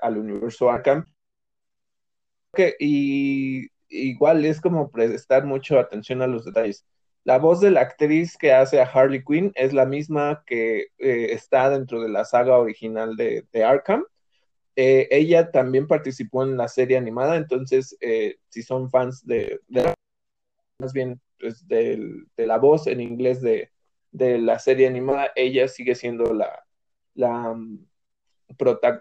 al 0.02 0.18
universo 0.18 0.70
Arkham. 0.70 1.06
Que, 2.54 2.76
y 2.80 3.68
igual 3.90 4.46
es 4.46 4.62
como 4.62 4.90
prestar 4.92 5.46
mucho 5.46 5.80
atención 5.80 6.22
a 6.22 6.28
los 6.28 6.46
detalles. 6.46 6.86
La 7.24 7.38
voz 7.38 7.62
de 7.62 7.72
la 7.72 7.82
actriz 7.82 8.38
que 8.38 8.52
hace 8.52 8.82
a 8.82 8.86
Harley 8.86 9.24
Quinn 9.24 9.52
es 9.56 9.74
la 9.74 9.86
misma 9.86 10.44
que 10.46 10.88
eh, 10.98 11.28
está 11.32 11.70
dentro 11.70 12.02
de 12.02 12.10
la 12.10 12.26
saga 12.26 12.58
original 12.58 13.16
de, 13.16 13.46
de 13.52 13.64
Arkham. 13.64 14.04
Eh, 14.76 15.08
ella 15.12 15.52
también 15.52 15.88
participó 15.88 16.44
en 16.44 16.58
la 16.58 16.68
serie 16.68 16.98
animada, 16.98 17.38
entonces 17.38 17.96
eh, 18.02 18.38
si 18.50 18.64
son 18.64 18.90
fans 18.90 19.26
de, 19.26 19.60
más 20.80 20.94
bien 20.94 21.22
pues, 21.40 21.68
de, 21.68 22.26
la 22.38 22.58
voz 22.58 22.88
en 22.88 23.00
inglés 23.00 23.42
de, 23.42 23.70
la 24.12 24.60
serie 24.60 24.88
animada, 24.88 25.32
ella 25.36 25.68
sigue 25.68 25.96
siendo 25.96 26.34
la 26.34 26.66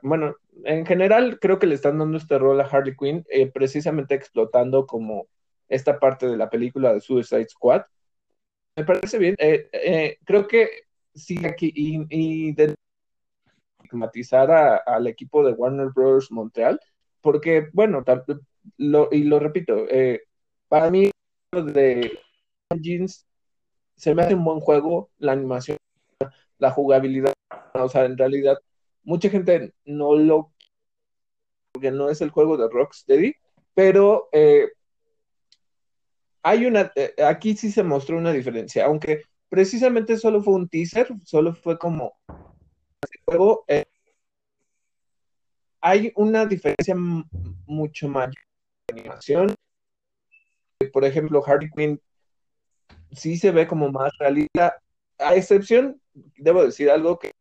bueno, 0.02 0.36
en 0.64 0.86
general 0.86 1.38
creo 1.40 1.58
que 1.58 1.66
le 1.66 1.74
están 1.74 1.98
dando 1.98 2.18
este 2.18 2.38
rol 2.38 2.60
a 2.60 2.64
Harley 2.64 2.96
Quinn, 2.96 3.24
eh, 3.30 3.50
precisamente 3.50 4.14
explotando 4.14 4.86
como 4.86 5.26
esta 5.68 5.98
parte 5.98 6.26
de 6.26 6.36
la 6.36 6.50
película 6.50 6.92
de 6.92 7.00
Suicide 7.00 7.48
Squad. 7.48 7.82
Me 8.76 8.84
parece 8.84 9.18
bien, 9.18 9.36
creo 10.24 10.46
que 10.48 10.68
sí 11.14 11.44
aquí 11.44 11.72
y, 11.74 12.06
y 12.08 12.52
de 12.52 12.74
estigmatizar 13.92 14.82
al 14.86 15.06
equipo 15.06 15.44
de 15.44 15.52
Warner 15.52 15.88
Bros. 15.94 16.30
Montreal, 16.30 16.80
porque, 17.20 17.68
bueno, 17.72 18.02
lo, 18.78 19.08
y 19.10 19.24
lo 19.24 19.38
repito, 19.38 19.86
eh, 19.88 20.22
para 20.68 20.90
mí 20.90 21.10
de 21.52 22.18
Jeans 22.80 23.26
se 23.96 24.14
me 24.14 24.22
hace 24.22 24.34
un 24.34 24.44
buen 24.44 24.60
juego, 24.60 25.10
la 25.18 25.32
animación, 25.32 25.76
la 26.58 26.70
jugabilidad, 26.70 27.34
o 27.74 27.88
sea, 27.88 28.04
en 28.04 28.16
realidad 28.16 28.58
mucha 29.04 29.28
gente 29.30 29.72
no 29.84 30.14
lo 30.16 30.52
porque 31.72 31.90
no 31.90 32.10
es 32.10 32.20
el 32.20 32.30
juego 32.30 32.56
de 32.56 32.68
Rocksteady, 32.68 33.34
pero 33.74 34.28
eh, 34.32 34.68
hay 36.42 36.66
una, 36.66 36.92
eh, 36.94 37.14
aquí 37.24 37.56
sí 37.56 37.72
se 37.72 37.82
mostró 37.82 38.18
una 38.18 38.32
diferencia, 38.32 38.84
aunque 38.84 39.22
precisamente 39.48 40.18
solo 40.18 40.42
fue 40.42 40.54
un 40.54 40.68
teaser, 40.68 41.08
solo 41.24 41.54
fue 41.54 41.78
como 41.78 42.14
juego, 43.24 43.64
eh, 43.68 43.84
hay 45.80 46.12
una 46.16 46.46
diferencia 46.46 46.94
mucho 46.94 48.08
mayor 48.08 48.34
de 48.88 49.00
animación. 49.00 49.54
Por 50.92 51.04
ejemplo, 51.04 51.42
Harley 51.44 51.70
Quinn 51.74 52.00
sí 53.12 53.36
se 53.36 53.50
ve 53.50 53.66
como 53.66 53.90
más 53.90 54.12
realista, 54.18 54.80
a 55.18 55.34
excepción, 55.34 56.00
debo 56.12 56.64
decir 56.64 56.90
algo 56.90 57.18
que 57.18 57.32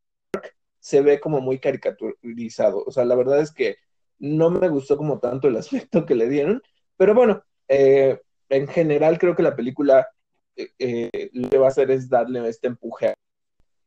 se 0.81 1.01
ve 1.01 1.21
como 1.21 1.39
muy 1.39 1.59
caricaturizado. 1.59 2.83
O 2.85 2.91
sea, 2.91 3.05
la 3.05 3.15
verdad 3.15 3.39
es 3.39 3.53
que 3.53 3.77
no 4.19 4.49
me 4.51 4.67
gustó 4.67 4.97
como 4.97 5.19
tanto 5.19 5.47
el 5.47 5.55
aspecto 5.57 6.05
que 6.05 6.15
le 6.15 6.27
dieron, 6.27 6.61
pero 6.97 7.15
bueno, 7.15 7.43
eh, 7.69 8.19
en 8.49 8.67
general 8.67 9.17
creo 9.17 9.35
que 9.35 9.43
la 9.43 9.55
película 9.55 10.09
eh, 10.55 11.29
lo 11.33 11.49
que 11.49 11.57
va 11.57 11.67
a 11.67 11.69
hacer 11.69 11.89
es 11.91 12.09
darle 12.09 12.45
este 12.49 12.67
empuje. 12.67 13.13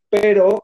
Pero 0.09 0.63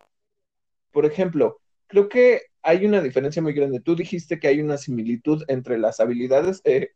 por 0.91 1.07
ejemplo, 1.07 1.61
creo 1.87 2.09
que 2.09 2.43
hay 2.63 2.85
una 2.87 3.01
diferencia 3.01 3.43
muy 3.43 3.53
grande. 3.53 3.81
Tú 3.81 3.97
dijiste 3.97 4.39
que 4.39 4.49
hay 4.49 4.61
una 4.61 4.77
similitud 4.77 5.45
entre 5.49 5.79
las 5.79 6.01
habilidades. 6.01 6.61
Eh, 6.65 6.91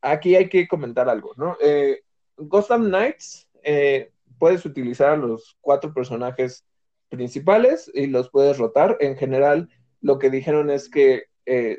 aquí 0.00 0.36
hay 0.36 0.48
que 0.48 0.68
comentar 0.68 1.08
algo, 1.08 1.32
¿no? 1.36 1.56
Eh, 1.60 2.02
Gotham 2.36 2.86
Knights, 2.86 3.48
eh, 3.62 4.12
puedes 4.38 4.64
utilizar 4.64 5.10
a 5.10 5.16
los 5.16 5.56
cuatro 5.60 5.94
personajes 5.94 6.64
principales 7.12 7.88
y 7.94 8.08
los 8.08 8.30
puedes 8.30 8.58
rotar. 8.58 8.96
En 8.98 9.16
general, 9.16 9.68
lo 10.00 10.18
que 10.18 10.30
dijeron 10.30 10.70
es 10.70 10.88
que 10.88 11.24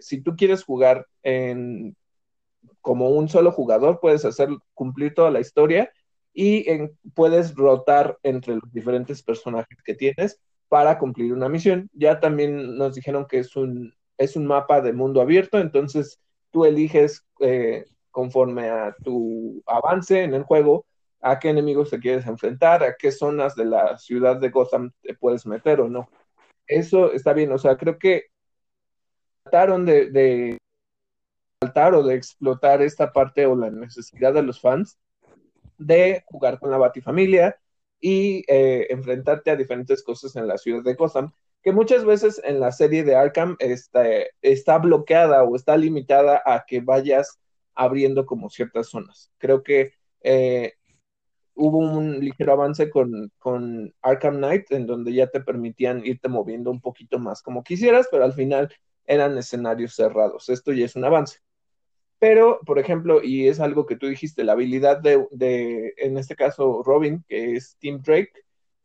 si 0.02 0.22
tú 0.22 0.36
quieres 0.36 0.63
jugar 0.63 1.08
en, 1.24 1.96
como 2.82 3.10
un 3.10 3.30
solo 3.30 3.52
jugador, 3.52 4.00
puedes 4.00 4.25
hacer 4.25 4.50
cumplir 4.74 5.13
toda 5.13 5.32
la 5.32 5.40
historia 5.40 5.92
y 6.34 6.66
puedes 7.13 7.56
rotar 7.56 8.18
entre 8.24 8.56
los 8.56 8.72
diferentes 8.72 9.24
personajes 9.24 9.78
que 9.84 9.94
tienes 9.94 10.40
para 10.68 10.98
cumplir 10.98 11.34
una 11.34 11.50
misión. 11.50 11.90
Ya 11.94 12.20
también 12.20 12.78
nos 12.78 12.96
dijeron 12.96 13.25
que 13.28 13.40
es 13.40 13.56
un, 13.56 13.94
es 14.18 14.36
un 14.36 14.46
mapa 14.46 14.82
de 14.82 14.94
mundo 14.94 15.22
abierto, 15.22 15.60
entonces 15.60 16.20
tú 16.52 16.66
eliges 16.66 17.25
eh, 17.40 17.86
conforme 18.12 18.70
a 18.70 18.96
tu 19.04 19.62
avance 19.66 20.24
en 20.24 20.34
el 20.34 20.44
juego 20.44 20.86
a 21.24 21.39
qué 21.39 21.50
enemigos 21.50 21.89
te 21.89 22.00
quieres 22.00 22.27
enfrentar, 22.27 22.84
a 22.84 22.96
qué 22.96 23.12
zonas 23.12 23.56
de 23.56 23.65
la 23.65 23.98
ciudad 23.98 24.38
de 24.38 24.50
Gotham 24.50 24.92
te 25.01 25.15
puedes 25.15 25.46
meter 25.46 25.82
o 25.82 25.89
no. 25.89 26.10
Eso 26.68 27.12
está 27.12 27.34
bien, 27.34 27.51
o 27.51 27.58
sea, 27.58 27.77
creo 27.77 27.98
que 27.98 28.25
trataron 29.44 29.86
de, 29.86 30.12
de 30.12 30.58
o 31.62 32.03
de 32.03 32.15
explotar 32.15 32.82
esta 32.82 33.12
parte 33.13 33.46
o 33.46 33.56
la 33.56 33.70
necesidad 33.70 34.34
de 34.34 34.44
los 34.44 34.60
fans 34.60 35.00
de 35.77 36.24
jugar 36.27 36.60
con 36.60 36.70
la 36.72 36.77
Batifamilia, 36.77 37.58
y 38.03 38.44
eh, 38.50 38.88
enfrentarte 38.89 39.50
a 39.50 39.56
diferentes 39.56 40.03
cosas 40.03 40.36
en 40.36 40.46
la 40.46 40.58
ciudad 40.58 40.84
de 40.84 40.94
Gotham, 40.94 41.32
que 41.63 41.72
muchas 41.72 42.03
veces 42.03 42.42
en 42.44 42.60
la 42.60 42.74
serie 42.74 43.06
de 43.06 43.15
Arkham 43.15 43.56
está, 43.60 44.03
está 44.42 44.77
bloqueada 44.77 45.42
o 45.46 45.56
está 45.56 45.77
limitada 45.77 46.42
a 46.46 46.65
que 46.68 46.82
vayas 46.82 47.39
abriendo 47.74 48.25
como 48.25 48.50
ciertas 48.50 48.89
zonas. 48.89 49.32
Creo 49.38 49.63
que 49.63 49.94
eh, 50.20 50.74
hubo 51.55 51.79
un 51.79 52.19
ligero 52.19 52.53
avance 52.53 52.89
con, 52.89 53.31
con, 53.39 53.93
Arkham 54.01 54.38
Knight, 54.38 54.72
en 54.72 54.88
donde 54.88 55.13
ya 55.13 55.27
te 55.27 55.41
permitían 55.41 56.05
irte 56.05 56.29
moviendo 56.29 56.72
un 56.72 56.81
poquito 56.81 57.19
más 57.19 57.41
como 57.41 57.63
quisieras, 57.63 58.07
pero 58.12 58.24
al 58.24 58.33
final 58.33 58.74
eran 59.05 59.38
escenarios 59.38 59.95
cerrados. 59.95 60.50
Esto 60.50 60.74
ya 60.74 60.86
es 60.86 60.95
un 60.95 61.05
avance. 61.05 61.39
Pero, 62.19 62.62
por 62.65 62.79
ejemplo, 62.79 63.22
y 63.22 63.48
es 63.50 63.60
algo 63.60 63.86
que 63.86 63.98
tú 63.98 64.07
dijiste, 64.07 64.43
la 64.45 64.53
habilidad 64.53 65.00
de, 65.01 65.93
en 65.98 66.17
este 66.17 66.36
caso, 66.36 66.81
Robin, 66.83 67.24
que 67.27 67.55
es 67.55 67.75
Tim 67.79 68.01
Drake, 68.01 68.31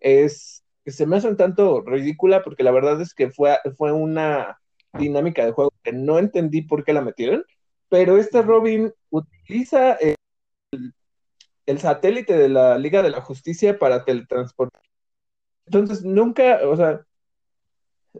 es, 0.00 0.64
se 0.84 1.06
me 1.06 1.16
hace 1.16 1.28
un 1.28 1.36
tanto 1.36 1.82
ridícula 1.82 2.42
porque 2.42 2.64
la 2.64 2.72
verdad 2.72 3.00
es 3.00 3.14
que 3.14 3.30
fue, 3.30 3.56
fue 3.76 3.92
una 3.92 4.58
dinámica 4.92 5.44
de 5.44 5.52
juego 5.52 5.72
que 5.84 5.92
no 5.92 6.18
entendí 6.18 6.62
por 6.62 6.84
qué 6.84 6.92
la 6.92 7.00
metieron, 7.00 7.44
pero 7.88 8.18
este 8.18 8.42
Robin 8.42 8.92
utiliza 9.10 9.94
el, 9.94 10.16
el 11.68 11.78
satélite 11.78 12.36
de 12.36 12.48
la 12.48 12.78
Liga 12.78 13.02
de 13.02 13.10
la 13.10 13.20
Justicia 13.20 13.78
para 13.78 14.02
teletransportar. 14.04 14.82
Entonces, 15.66 16.02
nunca, 16.02 16.60
o 16.66 16.74
sea, 16.76 17.04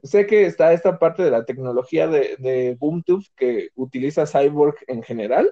sé 0.03 0.27
que 0.27 0.45
está 0.45 0.75
esta 0.75 0.99
parte 0.99 1.23
de 1.23 1.31
la 1.31 1.47
tecnología 1.47 2.09
de, 2.09 2.37
de 2.39 2.77
BoomTube 2.79 3.25
que 3.35 3.71
utiliza 3.75 4.27
Cyborg 4.27 4.77
en 4.87 5.03
general, 5.03 5.51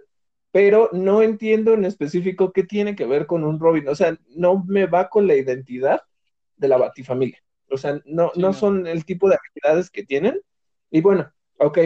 pero 0.53 0.91
no 0.93 1.23
entiendo 1.23 1.73
en 1.73 1.87
específico 1.87 2.53
qué 2.53 2.65
tiene 2.65 2.95
que 2.97 3.07
ver 3.07 3.27
con 3.27 3.45
un 3.45 3.59
Robin. 3.59 3.89
O 3.89 3.95
sea, 3.95 4.19
no 4.29 4.63
me 4.67 4.85
va 4.85 5.09
con 5.09 5.27
la 5.27 5.35
identidad 5.35 6.03
de 6.57 6.69
la 6.69 6.77
Batifamilia. 6.77 7.43
O 7.71 7.79
sea, 7.79 7.99
no, 8.05 8.31
no, 8.37 8.53
son 8.53 8.87
el 8.87 9.07
tipo 9.07 9.27
de 9.31 9.37
habilidades 9.37 9.91
que 9.91 10.05
tienen. 10.05 10.39
Y 10.91 11.01
bueno, 11.01 11.33
ok, 11.59 11.79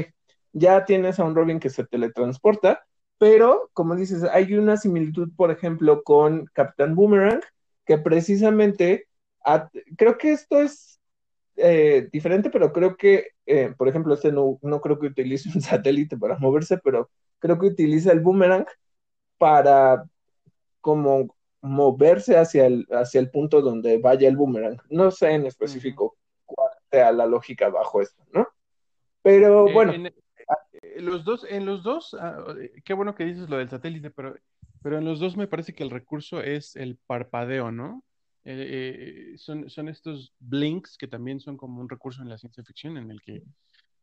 ya 0.52 0.84
tienes 0.84 1.20
a 1.20 1.24
un 1.24 1.36
Robin 1.36 1.60
que 1.60 1.70
se 1.70 1.84
teletransporta, 1.84 2.84
pero 3.20 3.68
como 3.74 3.96
dices, 3.96 4.24
hay 4.24 4.54
una 4.54 4.78
similitud, 4.78 5.28
por 5.36 5.50
ejemplo, 5.50 6.02
con 6.02 6.46
Capitán 6.54 6.94
Boomerang, 6.94 7.42
que 7.84 7.98
precisamente, 7.98 9.08
creo 9.98 10.16
que 10.16 10.32
esto 10.32 10.62
es 10.62 10.98
eh, 11.56 12.08
diferente, 12.10 12.48
pero 12.48 12.72
creo 12.72 12.96
que, 12.96 13.32
eh, 13.44 13.74
por 13.76 13.88
ejemplo, 13.88 14.14
este 14.14 14.32
no, 14.32 14.58
no 14.62 14.80
creo 14.80 14.98
que 14.98 15.08
utilice 15.08 15.50
un 15.54 15.60
satélite 15.60 16.16
para 16.16 16.38
moverse, 16.38 16.78
pero 16.78 17.10
creo 17.40 17.58
que 17.58 17.66
utiliza 17.66 18.10
el 18.10 18.20
boomerang 18.20 18.64
para 19.36 20.02
como 20.80 21.36
moverse 21.60 22.38
hacia 22.38 22.64
el, 22.64 22.86
hacia 22.90 23.20
el 23.20 23.30
punto 23.30 23.60
donde 23.60 23.98
vaya 23.98 24.28
el 24.28 24.36
boomerang. 24.38 24.78
No 24.88 25.10
sé 25.10 25.32
en 25.32 25.44
específico 25.44 26.16
cuál 26.46 26.70
sea 26.90 27.12
la 27.12 27.26
lógica 27.26 27.68
bajo 27.68 28.00
esto, 28.00 28.24
¿no? 28.32 28.48
Pero 29.20 29.68
eh, 29.68 29.74
bueno. 29.74 29.92
En, 29.92 30.10
los 30.98 31.24
dos, 31.24 31.44
en 31.48 31.66
los 31.66 31.82
dos, 31.82 32.16
ah, 32.18 32.44
qué 32.84 32.94
bueno 32.94 33.14
que 33.14 33.24
dices 33.24 33.48
lo 33.48 33.58
del 33.58 33.70
satélite, 33.70 34.10
pero, 34.10 34.36
pero 34.82 34.98
en 34.98 35.04
los 35.04 35.20
dos 35.20 35.36
me 35.36 35.46
parece 35.46 35.74
que 35.74 35.82
el 35.82 35.90
recurso 35.90 36.40
es 36.40 36.76
el 36.76 36.98
parpadeo, 37.06 37.70
¿no? 37.72 38.04
Eh, 38.44 39.32
eh, 39.34 39.38
son, 39.38 39.68
son 39.68 39.88
estos 39.88 40.32
blinks 40.38 40.96
que 40.96 41.06
también 41.06 41.40
son 41.40 41.56
como 41.56 41.80
un 41.80 41.88
recurso 41.88 42.22
en 42.22 42.28
la 42.28 42.38
ciencia 42.38 42.64
ficción 42.64 42.96
en 42.96 43.10
el 43.10 43.20
que 43.20 43.42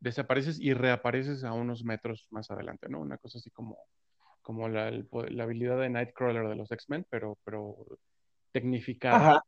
desapareces 0.00 0.60
y 0.60 0.74
reapareces 0.74 1.42
a 1.42 1.52
unos 1.52 1.84
metros 1.84 2.28
más 2.30 2.50
adelante, 2.50 2.88
¿no? 2.88 3.00
Una 3.00 3.18
cosa 3.18 3.38
así 3.38 3.50
como, 3.50 3.76
como 4.42 4.68
la, 4.68 4.90
la 4.90 5.42
habilidad 5.42 5.80
de 5.80 5.90
Nightcrawler 5.90 6.48
de 6.48 6.56
los 6.56 6.70
X-Men, 6.70 7.06
pero, 7.10 7.38
pero 7.44 7.76
tecnificada. 8.52 9.16
Ajá. 9.16 9.44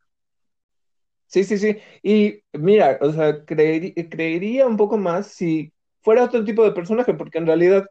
Sí, 1.26 1.45
sí, 1.45 1.59
sí. 1.59 1.78
Y 2.02 2.42
mira, 2.59 2.99
o 3.00 3.12
sea, 3.12 3.45
creería 3.45 4.66
un 4.66 4.76
poco 4.76 4.99
más 4.99 5.28
si 5.28 5.73
fuera 6.00 6.25
otro 6.25 6.45
tipo 6.45 6.64
de 6.64 6.73
personaje, 6.73 7.14
porque 7.14 7.38
en 7.38 7.47
realidad 7.47 7.87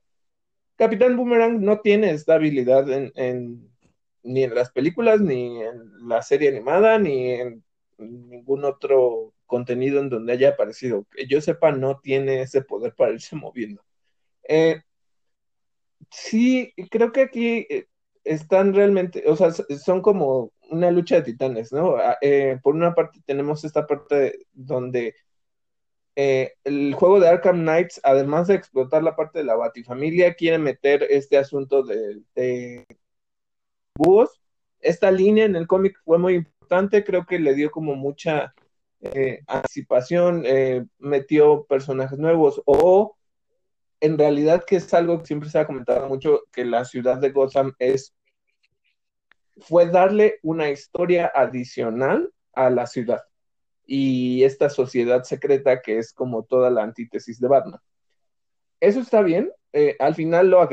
Capitán 0.76 1.18
Boomerang 1.18 1.62
no 1.62 1.82
tiene 1.82 2.12
estabilidad 2.12 2.90
en, 2.90 3.70
ni 4.24 4.44
en 4.44 4.56
las 4.56 4.72
películas, 4.72 5.20
ni 5.20 5.62
en 5.62 6.08
la 6.08 6.22
serie 6.22 6.50
animada, 6.50 6.98
ni 6.98 7.32
en 7.32 7.64
ningún 7.98 8.64
otro 8.64 9.34
contenido 9.46 10.00
en 10.00 10.10
donde 10.10 10.34
haya 10.34 10.50
aparecido. 10.50 11.06
Que 11.12 11.28
yo 11.28 11.42
sepa, 11.42 11.72
no 11.72 12.00
tiene 12.00 12.42
ese 12.42 12.62
poder 12.62 12.94
para 12.96 13.12
irse 13.12 13.36
moviendo. 13.36 13.84
Eh, 14.48 14.82
sí, 16.10 16.74
creo 16.90 17.12
que 17.12 17.22
aquí 17.22 17.68
eh, 17.70 17.88
están 18.24 18.74
realmente, 18.74 19.24
o 19.28 19.36
sea, 19.36 19.52
son 19.52 20.02
como 20.02 20.52
una 20.70 20.92
lucha 20.92 21.16
de 21.16 21.24
titanes, 21.24 21.72
¿no? 21.72 21.98
Ah, 21.98 22.18
eh, 22.22 22.60
por 22.64 22.76
una 22.76 22.94
parte 22.94 23.20
tenemos 23.26 23.64
esta 23.64 23.86
parte 23.88 24.40
donde 24.54 25.16
eh, 26.16 26.54
el 26.64 26.94
juego 26.96 27.20
de 27.20 27.30
Arkham 27.30 27.62
Knights, 27.62 28.02
además 28.04 28.48
de 28.48 28.56
explotar 28.56 29.04
la 29.04 29.16
parte 29.16 29.40
de 29.40 29.46
la 29.46 29.56
Batifamilia, 29.56 30.34
quiere 30.34 30.58
meter 30.58 31.04
este 31.10 31.38
asunto 31.38 31.84
de, 31.84 32.86
búhos. 33.96 34.42
Esta 34.80 35.12
línea 35.12 35.46
en 35.46 35.56
el 35.56 35.68
cómic 35.68 36.00
fue 36.04 36.18
muy 36.18 36.36
importante, 36.36 37.04
creo 37.04 37.26
que 37.26 37.40
le 37.40 37.54
dio 37.54 37.72
como 37.72 37.96
mucha 37.96 38.54
eh, 39.02 39.42
anticipación, 39.48 40.44
metió 41.00 41.66
personajes 41.66 42.18
nuevos 42.18 42.62
o 42.66 43.18
en 44.02 44.18
realidad 44.18 44.64
que 44.66 44.78
es 44.78 44.94
algo 44.94 45.20
que 45.20 45.26
siempre 45.26 45.50
se 45.50 45.60
ha 45.60 45.68
comentado 45.68 46.08
mucho, 46.08 46.44
que 46.52 46.66
la 46.66 46.86
ciudad 46.86 47.18
de 47.18 47.32
Gotham 47.32 47.74
es, 47.80 48.16
fue 49.58 49.88
darle 49.88 50.40
una 50.44 50.70
historia 50.70 51.32
adicional 51.36 52.32
a 52.54 52.70
la 52.70 52.88
ciudad 52.88 53.29
y 53.92 54.44
esta 54.44 54.70
sociedad 54.70 55.24
secreta 55.24 55.82
que 55.82 55.98
es 55.98 56.14
como 56.14 56.44
toda 56.44 56.70
la 56.70 56.84
antítesis 56.84 57.40
de 57.40 57.48
Batman. 57.48 57.80
Eso 58.80 59.00
está 59.00 59.24
bien, 59.24 59.52
eh, 59.74 59.96
al 59.98 60.14
final 60.14 60.52
lo 60.52 60.70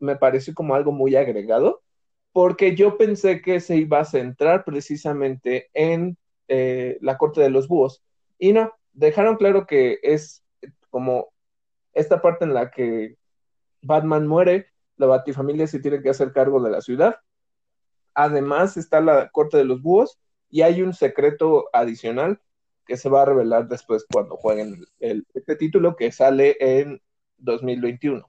me 0.00 0.16
pareció 0.16 0.52
como 0.52 0.74
algo 0.74 0.90
muy 0.90 1.14
agregado, 1.14 1.84
porque 2.32 2.74
yo 2.74 2.98
pensé 2.98 3.40
que 3.40 3.60
se 3.60 3.76
iba 3.76 4.00
a 4.00 4.04
centrar 4.04 4.64
precisamente 4.64 5.70
en 5.74 6.18
eh, 6.48 6.98
la 7.00 7.16
corte 7.16 7.40
de 7.40 7.50
los 7.50 7.68
búhos, 7.68 8.02
y 8.36 8.52
no, 8.52 8.72
dejaron 8.92 9.36
claro 9.36 9.64
que 9.64 10.00
es 10.02 10.42
como 10.90 11.28
esta 11.92 12.20
parte 12.20 12.46
en 12.46 12.52
la 12.52 12.72
que 12.72 13.16
Batman 13.80 14.26
muere, 14.26 14.72
la 14.96 15.06
Batifamilia 15.06 15.68
se 15.68 15.78
tiene 15.78 16.02
que 16.02 16.10
hacer 16.10 16.32
cargo 16.32 16.60
de 16.60 16.70
la 16.70 16.80
ciudad. 16.80 17.20
Además 18.12 18.76
está 18.76 19.00
la 19.00 19.28
Corte 19.28 19.56
de 19.56 19.64
los 19.64 19.82
Búhos 19.82 20.18
y 20.50 20.62
hay 20.62 20.82
un 20.82 20.94
secreto 20.94 21.68
adicional 21.72 22.40
que 22.86 22.96
se 22.96 23.08
va 23.08 23.22
a 23.22 23.26
revelar 23.26 23.68
después 23.68 24.06
cuando 24.10 24.36
jueguen 24.36 24.86
el, 25.00 25.26
este 25.34 25.56
título 25.56 25.96
que 25.96 26.12
sale 26.12 26.56
en 26.60 27.02
2021. 27.38 28.26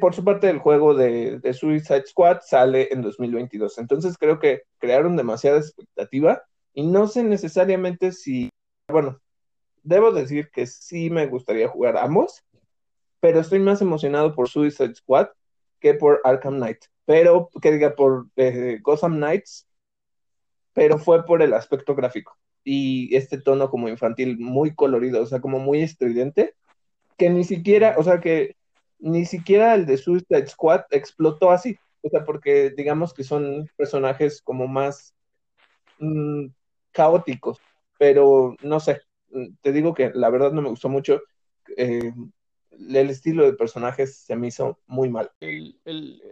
por 0.00 0.14
su 0.14 0.24
parte, 0.24 0.50
el 0.50 0.58
juego 0.58 0.94
de, 0.94 1.38
de, 1.38 1.54
Suicide 1.54 2.06
Squad 2.06 2.40
sale 2.42 2.88
en 2.92 3.02
2022. 3.02 3.78
Entonces 3.78 4.18
creo 4.18 4.38
que 4.38 4.64
crearon 4.78 5.16
demasiada 5.16 5.58
expectativa 5.58 6.42
y 6.74 6.86
no 6.86 7.06
sé 7.06 7.22
necesariamente 7.22 8.12
si, 8.12 8.50
bueno, 8.88 9.20
debo 9.82 10.12
decir 10.12 10.50
que 10.50 10.66
sí 10.66 11.10
me 11.10 11.26
gustaría 11.26 11.68
jugar 11.68 11.96
ambos, 11.96 12.44
pero 13.20 13.40
estoy 13.40 13.60
más 13.60 13.80
emocionado 13.80 14.34
por 14.34 14.48
Suicide 14.48 14.94
Squad 14.94 15.28
que 15.78 15.94
por 15.94 16.20
Arkham 16.24 16.56
Knight. 16.56 16.84
Pero, 17.06 17.50
que 17.60 17.72
diga, 17.72 17.94
por 17.94 18.28
eh, 18.36 18.78
Gotham 18.82 19.16
Knights, 19.16 19.66
pero 20.72 20.98
fue 20.98 21.24
por 21.24 21.42
el 21.42 21.52
aspecto 21.54 21.94
gráfico 21.94 22.36
y 22.64 23.14
este 23.16 23.40
tono 23.40 23.70
como 23.70 23.88
infantil 23.88 24.38
muy 24.38 24.74
colorido, 24.74 25.22
o 25.22 25.26
sea, 25.26 25.40
como 25.40 25.58
muy 25.58 25.82
estridente, 25.82 26.54
que 27.16 27.30
ni 27.30 27.44
siquiera, 27.44 27.94
o 27.98 28.02
sea, 28.02 28.20
que 28.20 28.56
ni 28.98 29.24
siquiera 29.24 29.74
el 29.74 29.86
de 29.86 29.96
Suicide 29.96 30.46
Squad 30.46 30.82
explotó 30.90 31.50
así, 31.50 31.76
o 32.02 32.08
sea, 32.08 32.24
porque 32.24 32.70
digamos 32.70 33.14
que 33.14 33.24
son 33.24 33.68
personajes 33.76 34.42
como 34.42 34.68
más 34.68 35.14
mm, 35.98 36.46
caóticos, 36.92 37.58
pero 37.98 38.56
no 38.62 38.80
sé, 38.80 39.02
te 39.60 39.72
digo 39.72 39.94
que 39.94 40.10
la 40.14 40.30
verdad 40.30 40.52
no 40.52 40.62
me 40.62 40.70
gustó 40.70 40.88
mucho. 40.88 41.20
Eh, 41.76 42.12
el 42.70 43.10
estilo 43.10 43.44
de 43.44 43.52
personajes 43.52 44.16
se 44.16 44.36
me 44.36 44.48
hizo 44.48 44.78
muy 44.86 45.08
mal. 45.08 45.30
El, 45.40 45.78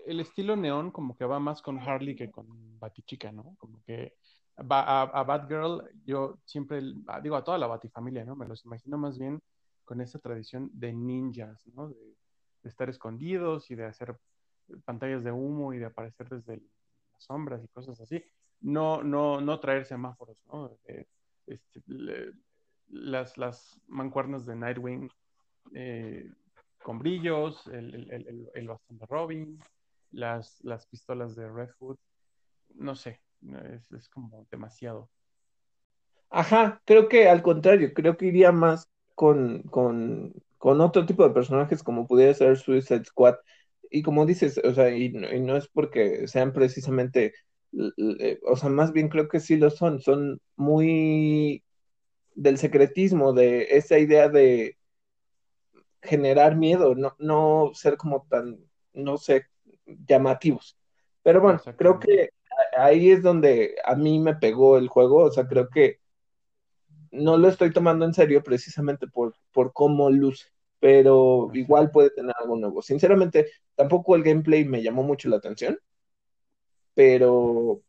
estilo 0.07 0.57
neón 0.57 0.91
como 0.91 1.17
que 1.17 1.25
va 1.25 1.39
más 1.39 1.63
con 1.63 1.79
Harley 1.79 2.17
que 2.17 2.31
con 2.31 2.79
Batichica, 2.79 3.33
¿no? 3.33 3.55
Como 3.59 3.83
que 3.83 4.15
a, 4.59 5.03
a 5.03 5.23
Batgirl 5.25 5.83
yo 6.05 6.39
siempre, 6.45 6.81
digo 7.23 7.37
a 7.37 7.45
toda 7.45 7.59
la 7.59 7.67
Batifamilia, 7.67 8.25
¿no? 8.25 8.35
Me 8.37 8.47
los 8.47 8.65
imagino 8.65 8.99
más 8.99 9.19
bien 9.19 9.41
con 9.85 10.01
esa 10.01 10.19
tradición 10.19 10.71
de 10.73 10.93
ninjas, 10.93 11.67
¿no? 11.69 11.89
De, 11.89 12.17
estar 12.65 12.91
escondidos 12.91 13.71
y 13.71 13.77
de 13.77 13.87
hacer 13.87 14.19
pantallas 14.85 15.25
de 15.25 15.33
humo 15.33 15.73
y 15.73 15.79
de 15.79 15.87
aparecer 15.87 16.29
desde 16.29 16.57
las 16.57 17.25
sombras 17.25 17.65
y 17.65 17.69
cosas 17.69 17.99
así. 18.01 18.23
No, 18.61 19.03
no, 19.03 19.41
no 19.41 19.59
traer 19.61 19.87
semáforos, 19.87 20.45
¿no? 20.47 20.77
Este, 21.47 21.83
las, 22.89 23.39
las 23.39 23.81
mancuernas 23.87 24.45
de 24.45 24.57
Nightwing 24.57 25.11
eh, 25.75 26.31
con 26.83 26.99
brillos, 26.99 27.67
el, 27.69 27.95
el, 28.11 28.51
el, 28.55 28.69
bastón 28.69 28.99
de 28.99 29.07
Robin, 29.07 29.59
las, 30.11 30.63
las 30.63 30.87
pistolas 30.87 31.37
de 31.37 31.51
Red 31.51 31.71
Hood. 31.79 31.97
No 32.75 32.95
sé, 32.95 33.21
es, 33.75 33.91
es, 33.93 34.09
como 34.09 34.47
demasiado. 34.51 35.09
Ajá, 36.31 36.83
creo 36.85 37.09
que 37.09 37.29
al 37.29 37.43
contrario, 37.43 37.93
creo 37.95 38.17
que 38.17 38.27
iría 38.27 38.53
más 38.53 38.89
con, 39.15 39.63
con, 39.63 40.35
con 40.59 40.81
otro 40.81 41.07
tipo 41.07 41.27
de 41.27 41.35
personajes 41.35 41.83
como 41.83 42.07
pudiera 42.07 42.35
ser 42.35 42.57
Suicide 42.59 43.05
Squad. 43.05 43.37
Y 43.91 44.03
como 44.03 44.27
dices, 44.27 44.61
o 44.63 44.75
sea, 44.75 44.91
y, 44.91 45.07
y 45.07 45.41
no 45.41 45.57
es 45.57 45.69
porque 45.69 46.29
sean 46.29 46.53
precisamente, 46.53 47.33
o 48.45 48.57
sea, 48.57 48.69
más 48.69 48.93
bien 48.93 49.09
creo 49.09 49.29
que 49.29 49.41
sí 49.41 49.57
lo 49.57 49.71
son, 49.71 50.01
son 50.01 50.41
muy 50.57 51.65
del 52.35 52.59
secretismo, 52.59 53.33
de 53.33 53.69
esa 53.71 53.99
idea 53.99 54.29
de 54.29 54.77
generar 56.03 56.57
miedo, 56.57 56.95
no, 56.95 57.15
no 57.19 57.71
ser 57.75 57.97
como 57.97 58.27
tan, 58.29 58.59
no 58.93 59.17
sé, 59.17 59.47
llamativos. 59.87 60.79
Pero 61.23 61.41
bueno, 61.41 61.61
creo 61.77 61.99
que 61.99 62.31
ahí 62.77 63.11
es 63.11 63.23
donde 63.23 63.77
a 63.85 63.95
mí 63.95 64.19
me 64.19 64.37
pegó 64.37 64.79
el 64.79 64.89
juego, 64.89 65.25
o 65.25 65.31
sea, 65.31 65.47
creo 65.47 65.69
que 65.69 66.01
no 67.11 67.37
lo 67.37 67.49
estoy 67.49 67.73
tomando 67.73 68.05
en 68.05 68.15
serio 68.15 68.43
precisamente 68.43 69.07
por, 69.07 69.35
por 69.53 69.73
cómo 69.73 70.11
luce, 70.11 70.47
pero 70.81 71.51
igual 71.55 71.91
puede 71.91 72.11
tener 72.11 72.35
algo 72.39 72.57
nuevo. 72.57 72.83
Sinceramente, 72.83 73.51
tampoco 73.75 74.15
el 74.17 74.23
gameplay 74.23 74.65
me 74.65 74.83
llamó 74.83 75.03
mucho 75.03 75.29
la 75.29 75.37
atención, 75.37 75.79
pero 76.95 77.83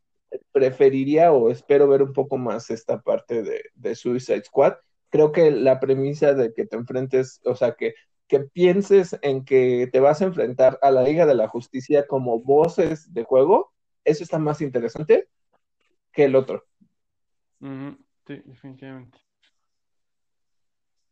preferiría 0.52 1.32
o 1.32 1.50
espero 1.50 1.88
ver 1.88 2.02
un 2.02 2.12
poco 2.12 2.38
más 2.38 2.70
esta 2.70 3.00
parte 3.00 3.42
de, 3.42 3.94
Suicide 3.94 4.44
Squad. 4.44 4.74
Creo 5.10 5.32
que 5.32 5.50
la 5.50 5.80
premisa 5.80 6.34
de 6.34 6.52
que 6.54 6.66
te 6.66 6.76
enfrentes, 6.76 7.40
o 7.44 7.56
sea, 7.56 7.72
que, 7.72 7.94
que 8.28 8.40
pienses 8.40 9.18
en 9.22 9.44
que 9.44 9.88
te 9.92 10.00
vas 10.00 10.22
a 10.22 10.26
enfrentar 10.26 10.78
a 10.82 10.90
la 10.90 11.02
Liga 11.02 11.26
de 11.26 11.34
la 11.34 11.48
Justicia 11.48 12.06
como 12.06 12.40
voces 12.40 13.12
de 13.12 13.24
juego, 13.24 13.72
eso 14.04 14.24
está 14.24 14.38
más 14.38 14.60
interesante 14.60 15.28
que 16.12 16.24
el 16.24 16.36
otro. 16.36 16.64
Sí, 17.60 18.42
definitivamente. 18.44 19.18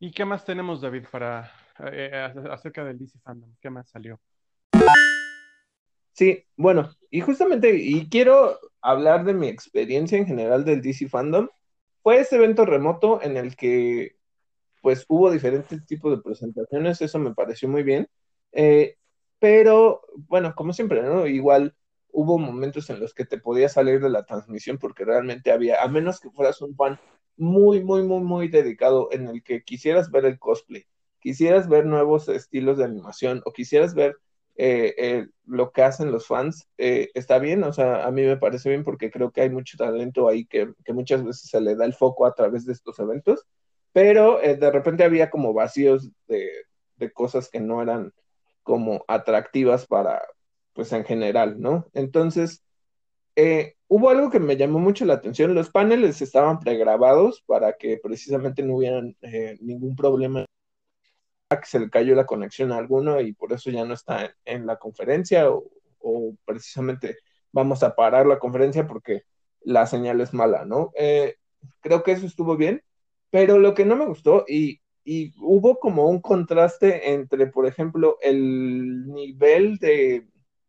¿Y 0.01 0.13
qué 0.13 0.25
más 0.25 0.45
tenemos, 0.45 0.81
David, 0.81 1.07
para 1.11 1.51
eh, 1.81 2.11
eh, 2.13 2.33
acerca 2.51 2.85
del 2.85 2.99
DC 2.99 3.19
Fandom? 3.19 3.53
¿Qué 3.61 3.69
más 3.69 3.89
salió? 3.89 4.21
Sí, 6.13 6.45
bueno, 6.57 6.91
y 7.11 7.21
justamente, 7.21 7.75
y 7.75 8.09
quiero 8.09 8.59
hablar 8.81 9.25
de 9.25 9.35
mi 9.35 9.49
experiencia 9.49 10.19
en 10.19 10.27
general 10.27 10.65
del 10.65 10.83
DC 10.83 11.09
Fandom. 11.09 11.49
Fue 12.03 12.21
este 12.21 12.37
evento 12.37 12.65
remoto 12.65 13.21
en 13.23 13.37
el 13.37 13.57
que, 13.57 14.17
pues, 14.83 15.05
hubo 15.09 15.31
diferentes 15.31 15.85
tipos 15.87 16.17
de 16.17 16.23
presentaciones, 16.23 17.01
eso 17.01 17.19
me 17.19 17.35
pareció 17.35 17.69
muy 17.69 17.83
bien. 17.83 18.09
Eh, 18.53 18.97
pero, 19.39 20.03
bueno, 20.29 20.55
como 20.55 20.73
siempre, 20.73 21.03
¿no? 21.03 21.27
Igual 21.27 21.75
hubo 22.19 22.37
momentos 22.37 22.91
en 22.91 22.99
los 22.99 23.15
que 23.15 23.25
te 23.25 23.39
podías 23.39 23.75
salir 23.75 24.01
de 24.01 24.11
la 24.11 24.25
transmisión 24.27 24.77
porque 24.77 25.05
realmente 25.05 25.53
había, 25.53 25.81
a 25.81 25.87
menos 25.87 26.19
que 26.19 26.31
fueras 26.31 26.61
un 26.61 26.75
fan 26.75 26.99
muy, 27.37 27.85
muy, 27.85 28.03
muy, 28.03 28.21
muy 28.23 28.49
dedicado 28.49 29.09
en 29.13 29.29
el 29.29 29.45
que 29.45 29.63
quisieras 29.63 30.11
ver 30.11 30.25
el 30.25 30.37
cosplay, 30.37 30.85
quisieras 31.21 31.69
ver 31.69 31.87
nuevos 31.87 32.29
estilos 32.29 32.77
de 32.77 32.85
animación 32.87 33.41
o 33.45 33.53
quisieras 33.53 33.95
ver 33.95 34.17
eh, 34.57 34.95
eh, 34.99 35.27
lo 35.47 35.71
que 35.71 35.85
hacen 35.85 36.11
los 36.11 36.27
fans 36.27 36.69
eh, 36.77 37.09
está 37.15 37.39
bien, 37.39 37.63
o 37.63 37.73
sea, 37.73 38.05
a 38.05 38.11
mí 38.11 38.23
me 38.23 38.37
parece 38.37 38.69
bien 38.69 38.83
porque 38.83 39.13
creo 39.13 39.31
que 39.31 39.43
hay 39.43 39.51
mucho 39.51 39.77
talento 39.77 40.27
ahí 40.27 40.45
que, 40.45 40.75
muchas 40.89 41.25
veces 41.25 41.49
se 41.49 41.61
le 41.61 41.77
da 41.77 41.85
el 41.85 41.95
foco 41.95 42.27
a 42.27 42.35
través 42.35 42.67
de 42.67 42.73
estos 42.73 42.99
eventos, 42.99 43.47
pero 43.93 44.41
de 44.41 44.71
repente 44.73 45.05
había 45.05 45.31
como 45.31 45.53
vacíos 45.53 46.11
de, 46.27 46.51
de, 46.97 47.13
cosas 47.13 47.49
que 47.49 47.61
no 47.61 47.81
eran 47.81 48.13
como 48.65 49.05
atractivas 49.07 49.87
para, 49.87 50.21
pues 50.79 50.93
en 50.93 51.05
general, 51.05 51.61
¿no? 51.61 51.89
Entonces, 51.93 52.63
hubo 53.89 54.11
algo 54.11 54.31
que 54.31 54.39
me 54.39 54.57
llamó 54.57 54.79
mucho 54.79 55.05
la 55.07 55.15
atención, 55.15 55.53
los 55.53 55.71
paneles 55.71 56.23
estaban 56.23 56.61
pregrabados 56.61 57.43
para 57.49 57.73
que 57.73 57.99
precisamente 58.01 58.63
no 58.63 58.77
hubieran 58.77 59.17
ningún 59.61 59.97
problema 59.97 60.47
que 61.51 61.67
se 61.67 61.81
le 61.81 61.91
cayó 61.91 62.15
la 62.15 62.27
conexión 62.27 62.71
a 62.71 62.77
alguno 62.77 63.21
y 63.21 63.33
por 63.33 63.53
eso 63.53 63.71
ya 63.73 63.85
no 63.85 63.93
está 63.93 64.33
en, 64.45 64.67
la 64.67 64.77
conferencia 64.77 65.51
o, 65.51 65.69
precisamente 66.45 67.17
vamos 67.51 67.83
a 67.83 67.97
parar 67.97 68.27
la 68.27 68.39
conferencia 68.39 68.87
porque 68.87 69.25
la 69.63 69.85
señal 69.85 70.21
es 70.21 70.33
mala, 70.33 70.65
¿no? 70.65 70.93
Eh, 70.97 71.35
creo 71.81 72.05
que 72.05 72.13
eso 72.13 72.25
estuvo 72.25 72.57
bien, 72.57 72.85
pero 73.31 73.59
lo 73.59 73.75
que 73.75 73.85
no 73.85 73.97
me 73.97 74.07
gustó 74.07 74.45
y 74.47 74.81
hubo 75.41 75.81
como 75.81 76.09
un 76.09 76.21
contraste 76.21 77.15
entre, 77.15 77.49
por 77.49 77.67
ejemplo, 77.67 78.17
el 78.23 79.09
nivel 79.09 79.79
de, 79.79 80.29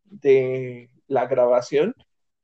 de 0.10 0.90
la 1.08 1.28
grabación 1.28 1.96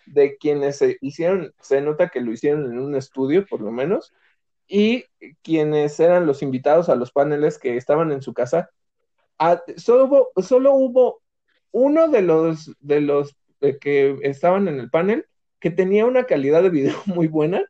de 0.06 0.38
quienes 0.38 0.78
se 0.78 0.98
hicieron, 1.02 1.54
se 1.60 1.82
nota 1.82 2.10
que 2.10 2.22
lo 2.22 2.32
hicieron 2.32 2.66
en 2.66 2.80
un 2.80 2.96
estudio 2.96 3.46
por 3.46 3.62
lo 3.62 3.72
menos, 3.72 4.14
y 4.68 5.06
quienes 5.42 6.00
eran 6.00 6.26
los 6.26 6.42
invitados 6.42 6.90
a 6.90 6.96
los 6.96 7.12
paneles 7.12 7.60
que 7.60 7.78
estaban 7.78 8.12
en 8.12 8.22
su 8.22 8.34
casa, 8.34 8.70
solo, 9.78 10.06
hubo, 10.06 10.30
solo 10.42 10.74
hubo 10.74 11.22
uno 11.72 12.08
de 12.08 12.22
los, 12.22 12.72
de 12.80 13.02
los 13.02 13.36
eh, 13.62 13.78
que 13.80 14.18
estaban 14.24 14.68
en 14.68 14.80
el 14.80 14.90
panel 14.90 15.28
que 15.60 15.72
tenía 15.72 16.06
una 16.06 16.26
calidad 16.26 16.64
de 16.64 16.70
video 16.70 16.96
muy 17.06 17.28
buena 17.28 17.64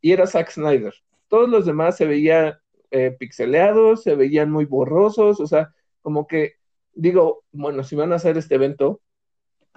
y 0.00 0.12
era 0.12 0.26
Zack 0.26 0.50
Snyder. 0.50 0.94
Todos 1.28 1.48
los 1.48 1.66
demás 1.66 1.96
se 1.96 2.06
veían 2.06 2.54
eh, 2.90 3.16
pixeleados, 3.18 4.02
se 4.02 4.14
veían 4.14 4.50
muy 4.50 4.64
borrosos, 4.64 5.40
o 5.40 5.46
sea, 5.46 5.72
como 6.02 6.26
que 6.26 6.54
digo, 6.94 7.44
bueno, 7.52 7.84
si 7.84 7.96
van 7.96 8.12
a 8.12 8.16
hacer 8.16 8.36
este 8.36 8.56
evento, 8.56 9.00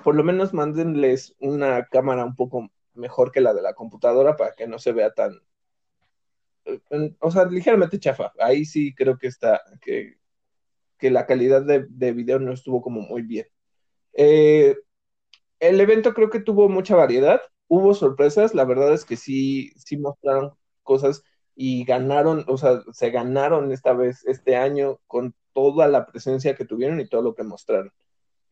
por 0.04 0.16
lo 0.16 0.24
menos 0.24 0.54
mándenles 0.54 1.36
una 1.40 1.86
cámara 1.86 2.26
un 2.26 2.36
poco 2.36 2.70
mejor 2.94 3.32
que 3.32 3.42
la 3.42 3.54
de 3.54 3.62
la 3.62 3.74
computadora 3.74 4.36
para 4.36 4.54
que 4.54 4.68
no 4.68 4.80
se 4.80 4.92
vea 4.92 5.14
tan, 5.14 5.40
o 7.20 7.32
sea, 7.32 7.46
ligeramente 7.46 8.00
chafa. 8.00 8.32
Ahí 8.40 8.66
sí 8.66 8.94
creo 8.96 9.18
que 9.18 9.28
está, 9.28 9.62
que, 9.82 10.18
que 10.98 11.12
la 11.12 11.26
calidad 11.26 11.64
de, 11.64 11.86
de, 11.90 12.14
video 12.14 12.40
no 12.40 12.54
estuvo 12.54 12.82
como 12.82 13.02
muy 13.02 13.24
bien. 13.24 13.48
Eh, 14.14 14.78
el 15.60 15.80
evento 15.82 16.14
creo 16.14 16.30
que 16.30 16.40
tuvo 16.40 16.70
mucha 16.70 16.96
variedad, 16.96 17.42
hubo 17.68 17.94
sorpresas, 17.94 18.54
la 18.54 18.66
verdad 18.66 18.94
es 18.94 19.06
que 19.06 19.18
sí, 19.18 19.72
sí 19.78 19.98
mostraron 19.98 20.54
cosas 20.84 21.24
y 21.56 21.86
ganaron, 21.86 22.46
o 22.48 22.58
sea, 22.58 22.84
se 22.92 23.12
ganaron 23.12 23.72
esta 23.72 23.94
vez, 23.94 24.26
este 24.26 24.56
año, 24.56 25.00
con 25.08 25.36
toda 25.54 25.88
la 25.88 26.06
presencia 26.06 26.56
que 26.56 26.66
tuvieron 26.66 27.00
y 27.00 27.08
todo 27.08 27.22
lo 27.22 27.36
que 27.36 27.44
mostraron. 27.44 27.92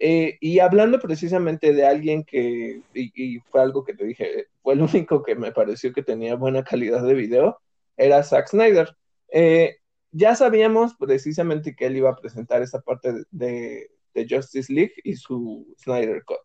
Eh, 0.03 0.39
y 0.41 0.57
hablando 0.57 0.99
precisamente 0.99 1.73
de 1.73 1.85
alguien 1.85 2.23
que, 2.23 2.81
y, 2.95 3.39
fue 3.51 3.61
algo 3.61 3.83
que 3.83 3.93
te 3.93 4.03
dije, 4.03 4.47
fue 4.63 4.73
el 4.73 4.81
único 4.81 5.21
que 5.21 5.35
me 5.35 5.51
pareció 5.51 5.93
que 5.93 6.01
tenía 6.01 6.33
buena 6.35 6.63
calidad 6.63 7.05
de 7.05 7.13
video, 7.13 7.61
era 7.97 8.23
Zack 8.23 8.47
Snyder. 8.47 8.97
Eh, 9.31 9.77
ya 10.11 10.35
sabíamos 10.35 10.95
precisamente 10.95 11.75
que 11.75 11.85
él 11.85 11.97
iba 11.97 12.09
a 12.09 12.15
presentar 12.15 12.63
esta 12.63 12.81
parte 12.81 13.25
de, 13.29 13.91
Justice 14.27 14.73
League 14.73 14.95
y 15.03 15.15
su 15.17 15.67
Snyder 15.77 16.23
Cut. 16.25 16.39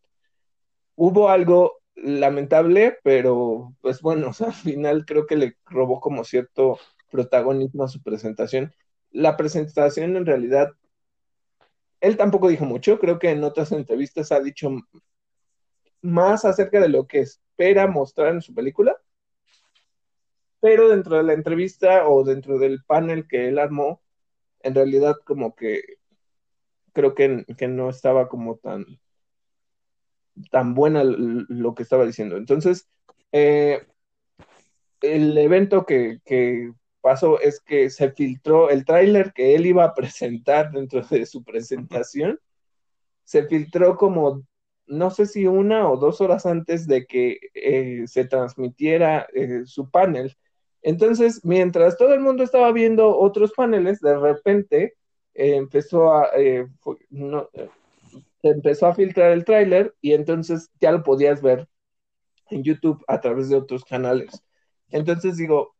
Hubo 0.95 1.31
algo 1.31 1.79
lamentable, 1.95 2.99
pero 3.03 3.75
pues 3.81 4.03
bueno, 4.03 4.33
al 4.47 4.53
final 4.53 5.07
creo 5.07 5.25
que 5.27 5.37
le 5.37 5.57
robó 5.65 6.01
como 6.01 6.25
cierto 6.25 6.79
protagonismo 7.11 7.85
a 7.85 7.89
su 7.89 8.03
presentación. 8.03 8.75
La 9.13 9.39
presentación 9.39 10.15
en 10.17 10.27
realidad, 10.27 10.73
él 12.01 12.17
tampoco 12.17 12.49
dijo 12.49 12.65
mucho, 12.65 12.99
creo 12.99 13.19
que 13.19 13.31
en 13.31 13.45
otras 13.45 13.73
entrevistas 13.73 14.33
ha 14.33 14.41
dicho 14.41 14.71
más 16.03 16.45
acerca 16.45 16.81
de 16.81 16.89
lo 16.89 17.07
que 17.07 17.21
espera 17.21 17.87
mostrar 17.87 18.35
en 18.35 18.43
su 18.43 18.55
película, 18.55 18.97
pero 20.61 20.89
dentro 20.89 21.17
de 21.17 21.23
la 21.23 21.33
entrevista 21.33 22.09
o 22.09 22.25
dentro 22.25 22.59
del 22.59 22.83
panel 22.85 23.27
que 23.29 23.49
él 23.49 23.59
armó, 23.59 24.03
en 24.61 24.75
realidad 24.75 25.17
como 25.25 25.55
que 25.55 25.83
creo 26.93 27.15
que, 27.15 27.45
no 27.69 27.91
estaba 27.91 28.27
como 28.27 28.57
tan, 28.57 28.87
tan 30.51 30.75
buena 30.75 31.03
lo 31.05 31.75
que 31.75 31.83
estaba 31.83 32.07
diciendo. 32.07 32.39
Entonces, 32.39 32.89
eh, 33.33 33.87
el 35.03 35.37
evento 35.37 35.85
que, 35.85 36.21
que, 36.25 36.73
pasó 37.07 37.39
es 37.41 37.61
que 37.61 37.89
se 37.89 38.11
filtró 38.11 38.69
el 38.69 38.85
tráiler 38.85 39.33
que 39.33 39.55
él 39.55 39.65
iba 39.65 39.85
a 39.85 39.95
presentar 39.95 40.73
dentro 40.73 41.03
de 41.03 41.25
su 41.25 41.45
presentación, 41.45 42.41
se 43.23 43.47
filtró 43.47 43.97
como, 43.97 44.43
no 44.89 45.13
sé 45.13 45.27
si 45.27 45.47
una 45.47 45.89
o 45.89 45.97
dos 45.99 46.21
horas 46.21 46.47
antes 46.47 46.89
de 46.89 47.07
que 47.07 47.39
eh, 47.55 48.03
se 48.09 48.25
transmitiera 48.25 49.29
eh, 49.35 49.63
su 49.67 49.89
panel. 49.89 50.37
Entonces, 50.83 51.45
mientras 51.45 51.97
todo 51.97 52.13
el 52.13 52.19
mundo 52.19 52.43
estaba 52.43 52.73
viendo 52.73 53.17
otros 53.17 53.53
paneles, 53.53 54.01
de 54.01 54.19
repente 54.19 54.95
eh, 55.35 55.55
empezó 55.55 56.13
a, 56.13 56.31
eh, 56.37 56.67
empezó 58.43 58.87
a 58.89 58.97
filtrar 58.97 59.31
el 59.31 59.45
tráiler 59.45 59.95
y 60.01 60.13
entonces 60.13 60.73
ya 60.81 60.91
lo 60.91 61.05
podías 61.05 61.41
ver 61.41 61.69
en 62.51 62.65
YouTube 62.65 63.05
a 63.07 63.21
través 63.21 63.49
de 63.49 63.55
otros 63.55 63.85
canales. 63.85 64.43
Entonces 64.91 65.37
digo, 65.37 65.76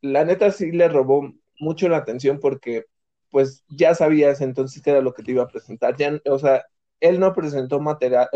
la 0.00 0.24
neta 0.24 0.50
sí 0.50 0.72
le 0.72 0.88
robó 0.88 1.32
mucho 1.60 1.88
la 1.88 1.98
atención 1.98 2.40
porque 2.40 2.86
pues 3.30 3.64
ya 3.68 3.94
sabías 3.94 4.40
entonces 4.40 4.82
qué 4.82 4.90
era 4.90 5.00
lo 5.02 5.14
que 5.14 5.22
te 5.22 5.32
iba 5.32 5.42
a 5.44 5.48
presentar. 5.48 5.96
Ya, 5.96 6.20
o 6.30 6.38
sea, 6.38 6.64
él 7.00 7.20
no 7.20 7.34
presentó 7.34 7.80
material, 7.80 8.28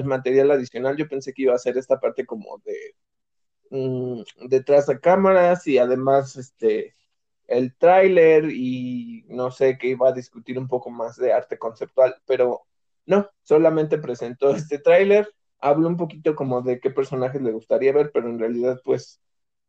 adicional, 0.51 0.97
yo 0.97 1.09
pensé 1.09 1.33
que 1.33 1.43
iba 1.43 1.55
a 1.55 1.59
ser 1.59 1.79
esta 1.79 1.99
parte 2.01 2.27
como 2.27 2.59
de 2.65 2.75
Mm, 3.71 4.23
detrás 4.49 4.87
de 4.87 4.99
cámaras 5.01 5.67
y 5.67 5.79
además 5.79 6.37
este 6.37 6.97
el 7.47 7.75
tráiler 7.77 8.47
y 8.51 9.25
no 9.29 9.51
sé 9.51 9.79
que 9.79 9.89
iba 9.89 10.09
a 10.09 10.13
discutir 10.13 10.59
un 10.59 10.69
poco 10.69 10.91
más 10.91 11.17
de 11.17 11.33
arte 11.33 11.59
conceptual, 11.59 12.17
pero 12.27 12.63
no, 13.07 13.29
solamente 13.43 13.99
presentó 13.99 14.51
este 14.55 14.79
tráiler, 14.79 15.33
habló 15.59 15.89
un 15.89 15.97
poquito 15.97 16.35
como 16.37 16.63
de 16.63 16.81
qué 16.81 16.91
personajes 16.91 17.43
le 17.43 17.53
gustaría 17.53 17.93
ver, 17.93 18.11
pero 18.13 18.29
en 18.29 18.39
realidad 18.39 18.81
pues 18.85 19.21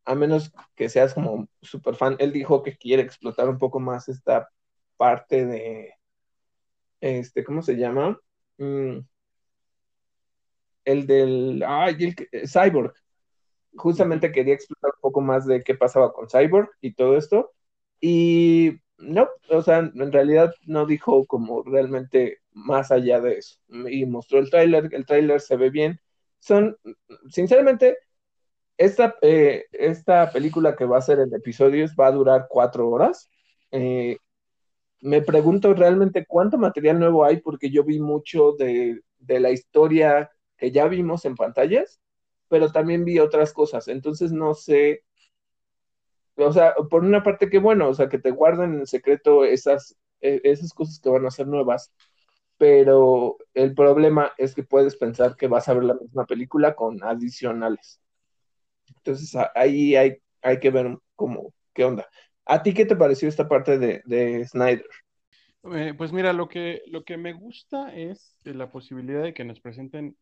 a 0.06 0.16
menos 0.16 0.52
que 0.76 0.90
seas 0.90 1.14
como 1.14 1.48
super 1.62 1.96
fan, 1.96 2.16
él 2.20 2.34
dijo 2.34 2.64
que 2.64 2.78
quiere 2.78 3.04
explotar 3.04 3.50
un 3.50 3.58
poco 3.58 3.80
más 3.80 4.10
esta 4.10 4.50
parte 4.98 5.46
de 5.46 5.94
este, 7.02 7.44
¿cómo 7.44 7.62
se 7.62 7.76
llama? 7.76 8.20
Mm, 8.58 9.00
el 10.86 11.08
del, 11.08 11.64
ay, 11.66 12.16
el 12.32 12.48
Cyborg, 12.48 12.94
justamente 13.76 14.32
quería 14.32 14.54
explorar 14.54 14.94
un 14.96 15.02
poco 15.02 15.22
más 15.22 15.46
de 15.46 15.62
qué 15.64 15.76
pasaba 15.76 16.14
con 16.14 16.28
Cyborg 16.30 16.70
y 16.82 16.94
todo 16.94 17.18
esto. 17.18 17.52
Y 18.00 18.80
no, 18.98 19.30
o 19.50 19.62
sea, 19.62 19.80
en 19.80 20.12
realidad 20.12 20.54
no 20.66 20.86
dijo 20.86 21.26
como 21.26 21.64
realmente 21.64 22.40
más 22.52 22.92
allá 22.92 23.20
de 23.22 23.38
eso. 23.38 23.60
Y 23.90 24.06
mostró 24.06 24.40
el 24.40 24.50
tráiler, 24.50 24.90
el 24.94 25.06
tráiler 25.06 25.42
se 25.42 25.56
ve 25.58 25.70
bien. 25.70 26.00
Son, 26.40 26.78
sinceramente, 27.30 27.98
esta, 28.86 29.16
eh, 29.22 29.66
esta 29.72 30.32
película 30.32 30.76
que 30.76 30.86
va 30.86 30.98
a 30.98 31.02
ser 31.02 31.20
en 31.20 31.34
episodios 31.34 31.92
va 32.00 32.08
a 32.08 32.12
durar 32.12 32.48
cuatro 32.50 32.90
horas. 32.90 33.30
Eh, 33.72 34.18
me 35.02 35.22
pregunto 35.22 35.74
realmente 35.74 36.26
cuánto 36.28 36.58
material 36.58 37.00
nuevo 37.00 37.26
hay 37.26 37.42
porque 37.42 37.72
yo 37.72 37.84
vi 37.84 38.00
mucho 38.00 38.54
de, 38.58 39.02
de 39.20 39.40
la 39.40 39.52
historia 39.52 40.32
que 40.58 40.72
ya 40.72 40.88
vimos 40.88 41.26
en 41.26 41.36
pantallas 41.36 42.00
pero 42.50 42.72
también 42.72 43.06
vi 43.06 43.20
otras 43.20 43.54
cosas, 43.54 43.88
entonces 43.88 44.32
no 44.34 44.54
sé, 44.54 45.04
o 46.38 46.52
sea, 46.54 46.74
por 46.90 47.04
una 47.04 47.24
parte 47.24 47.50
que 47.50 47.60
bueno, 47.60 47.90
o 47.90 47.94
sea, 47.94 48.10
que 48.10 48.20
te 48.20 48.32
guarden 48.32 48.74
en 48.76 48.88
secreto 48.88 49.46
esas, 49.46 49.98
e, 50.22 50.42
esas 50.44 50.74
cosas 50.74 51.00
que 51.00 51.10
van 51.10 51.26
a 51.26 51.32
ser 51.32 51.48
nuevas, 51.48 51.92
pero 52.58 53.38
el 53.56 53.76
problema 53.76 54.34
es 54.40 54.56
que 54.56 54.64
puedes 54.64 54.98
pensar 54.98 55.38
que 55.38 55.50
vas 55.50 55.70
a 55.70 55.76
ver 55.76 55.86
la 55.86 55.96
misma 55.96 56.26
película 56.28 56.76
con 56.76 57.04
adicionales. 57.04 58.01
Entonces 59.04 59.36
ahí 59.56 59.96
hay, 59.96 60.18
hay 60.42 60.60
que 60.60 60.70
ver 60.70 60.98
cómo, 61.16 61.54
qué 61.74 61.86
onda. 61.86 62.08
¿A 62.46 62.62
ti 62.64 62.74
qué 62.74 62.86
te 62.86 62.96
pareció 62.96 63.30
esta 63.30 63.48
parte 63.48 63.78
de, 63.78 64.02
de 64.06 64.46
Snyder? 64.48 64.86
Eh, 65.74 65.94
pues 65.98 66.12
mira, 66.12 66.34
lo 66.34 66.48
que, 66.48 66.82
lo 66.88 67.04
que 67.04 67.18
me 67.18 67.34
gusta 67.34 67.96
es 67.96 68.36
la 68.44 68.72
posibilidad 68.72 69.24
de 69.24 69.34
que 69.34 69.46
nos 69.46 69.60
presenten 69.60 70.16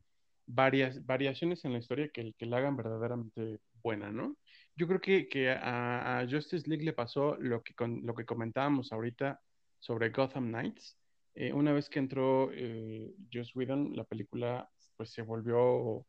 varias 0.45 1.05
variaciones 1.05 1.63
en 1.63 1.73
la 1.73 1.79
historia 1.79 2.09
que, 2.09 2.33
que 2.37 2.45
la 2.45 2.57
hagan 2.57 2.75
verdaderamente 2.75 3.59
buena, 3.83 4.11
¿no? 4.11 4.35
Yo 4.75 4.87
creo 4.87 4.99
que, 4.99 5.27
que 5.27 5.51
a, 5.51 6.25
Justice 6.29 6.67
League 6.67 6.83
le 6.83 6.93
pasó 6.93 7.35
lo 7.37 7.61
que, 7.61 7.73
con, 7.73 8.05
lo 8.05 8.13
que 8.15 8.25
comentábamos 8.25 8.91
ahorita 8.91 9.39
sobre 9.79 10.09
Gotham 10.09 10.47
Knights. 10.47 10.97
Eh, 11.35 11.53
una 11.53 11.71
vez 11.71 11.89
que 11.89 11.99
entró 11.99 12.49
eh, 12.51 13.13
Joss 13.31 13.55
Whedon, 13.55 13.95
la 13.95 14.03
película 14.03 14.69
pues 14.97 15.11
se 15.11 15.21
volvió 15.21 16.05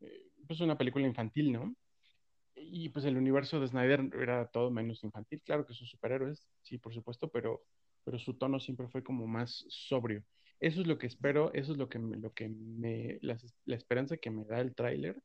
eh, 0.00 0.26
pues 0.46 0.60
una 0.60 0.76
película 0.76 1.06
infantil, 1.06 1.52
¿no? 1.52 1.74
Y 2.60 2.88
pues 2.90 3.04
el 3.04 3.16
universo 3.16 3.60
de 3.60 3.68
Snyder 3.68 4.10
era 4.20 4.46
todo 4.48 4.70
menos 4.70 5.04
infantil. 5.04 5.42
Claro 5.44 5.66
que 5.66 5.74
sus 5.74 5.90
superhéroes, 5.90 6.48
sí, 6.62 6.78
por 6.78 6.94
supuesto, 6.94 7.28
pero, 7.28 7.64
pero 8.04 8.18
su 8.18 8.34
tono 8.34 8.60
siempre 8.60 8.88
fue 8.88 9.02
como 9.02 9.26
más 9.26 9.64
sobrio. 9.68 10.22
Eso 10.60 10.80
es 10.80 10.86
lo 10.86 10.98
que 10.98 11.06
espero, 11.06 11.52
eso 11.54 11.72
es 11.72 11.78
lo 11.78 11.88
que 11.88 11.98
me, 11.98 12.16
lo 12.16 12.32
que 12.32 12.48
me, 12.48 13.18
la, 13.22 13.38
esperanza 13.66 14.16
que 14.16 14.30
me 14.30 14.44
da 14.44 14.60
el 14.60 14.74
tráiler. 14.74 15.22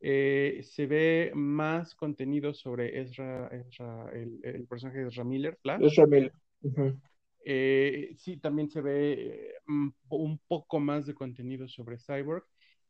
Eh, 0.00 0.60
se 0.62 0.86
ve 0.86 1.32
más 1.34 1.94
contenido 1.94 2.54
sobre 2.54 3.00
Ezra, 3.00 3.48
el, 3.48 4.66
personaje 4.68 4.98
de 4.98 5.08
Ezra 5.08 5.24
Miller, 5.24 5.58
Ezra 5.80 6.06
Miller. 6.06 6.32
Eh, 7.44 8.12
sí, 8.16 8.36
también 8.36 8.68
se 8.68 8.82
ve 8.82 9.12
eh, 9.12 9.54
un 10.10 10.38
poco 10.46 10.80
más 10.80 11.06
de 11.06 11.14
contenido 11.14 11.66
sobre 11.66 11.98
Cyborg. 11.98 12.44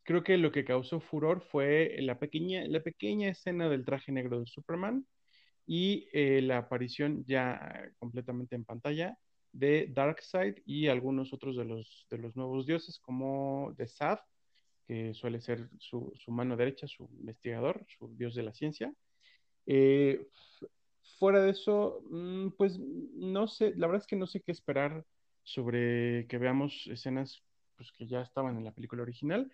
Creo 0.08 0.24
que 0.24 0.38
lo 0.38 0.50
que 0.52 0.64
causó 0.64 1.00
furor 1.00 1.42
fue 1.42 1.96
la 1.98 2.18
pequeña, 2.18 2.66
la 2.66 2.82
pequeña 2.82 3.28
escena 3.28 3.68
del 3.68 3.84
traje 3.84 4.10
negro 4.10 4.40
de 4.40 4.46
Superman 4.46 5.06
y 5.66 6.08
eh, 6.14 6.40
la 6.40 6.56
aparición 6.56 7.26
ya 7.26 7.92
completamente 7.98 8.56
en 8.56 8.64
pantalla 8.64 9.18
de 9.52 9.86
Darkseid 9.92 10.62
y 10.64 10.88
algunos 10.88 11.34
otros 11.34 11.58
de 11.58 11.66
los, 11.66 12.06
de 12.08 12.16
los 12.16 12.34
nuevos 12.36 12.64
dioses, 12.64 12.98
como 13.00 13.74
de 13.76 13.86
Sad, 13.86 14.18
que 14.86 15.12
suele 15.12 15.42
ser 15.42 15.68
su, 15.78 16.10
su, 16.16 16.30
mano 16.32 16.56
derecha, 16.56 16.88
su 16.88 17.06
investigador, 17.18 17.84
su 17.98 18.08
dios 18.16 18.34
de 18.34 18.44
la 18.44 18.54
ciencia. 18.54 18.94
Eh, 19.66 20.26
fuera 21.18 21.42
de 21.42 21.50
eso, 21.50 22.02
mm, 22.08 22.52
pues 22.56 22.78
no 22.78 23.46
sé, 23.46 23.74
la 23.76 23.86
verdad 23.86 24.04
es 24.04 24.06
que 24.06 24.16
no 24.16 24.26
sé 24.26 24.40
qué 24.40 24.52
esperar 24.52 25.04
sobre 25.42 26.26
que 26.28 26.38
veamos 26.38 26.86
escenas 26.86 27.42
pues, 27.76 27.92
que 27.92 28.06
ya 28.06 28.22
estaban 28.22 28.56
en 28.56 28.64
la 28.64 28.72
película 28.72 29.02
original. 29.02 29.52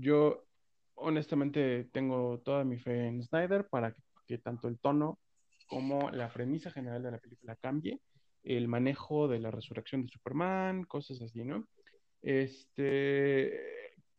Yo 0.00 0.46
honestamente 0.94 1.88
tengo 1.92 2.40
toda 2.44 2.64
mi 2.64 2.78
fe 2.78 3.06
en 3.06 3.22
Snyder 3.22 3.68
para 3.68 3.94
que 4.26 4.38
tanto 4.38 4.68
el 4.68 4.78
tono 4.78 5.18
como 5.66 6.10
la 6.10 6.32
premisa 6.32 6.70
general 6.70 7.02
de 7.02 7.10
la 7.10 7.18
película 7.18 7.56
cambie 7.56 8.00
el 8.44 8.68
manejo 8.68 9.26
de 9.26 9.40
la 9.40 9.50
resurrección 9.50 10.02
de 10.02 10.08
Superman, 10.08 10.84
cosas 10.84 11.20
así, 11.20 11.44
¿no? 11.44 11.66
Este, 12.22 13.52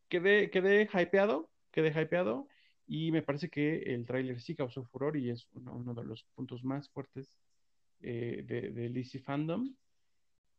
quedé, 0.09 0.49
quedé 0.51 0.89
hypeado, 0.93 1.49
quedé 1.71 1.89
hypeado 1.89 2.47
y 2.85 3.11
me 3.11 3.21
parece 3.21 3.49
que 3.49 3.77
el 3.93 4.05
tráiler 4.05 4.41
sí 4.41 4.55
causó 4.55 4.83
furor 4.83 5.15
y 5.15 5.29
es 5.29 5.47
uno, 5.53 5.93
de 5.93 6.03
los 6.03 6.25
puntos 6.35 6.63
más 6.63 6.89
fuertes 6.89 7.39
eh, 8.01 8.43
de, 8.45 8.71
de 8.71 8.89
DC 8.89 9.19
Fandom. 9.19 9.73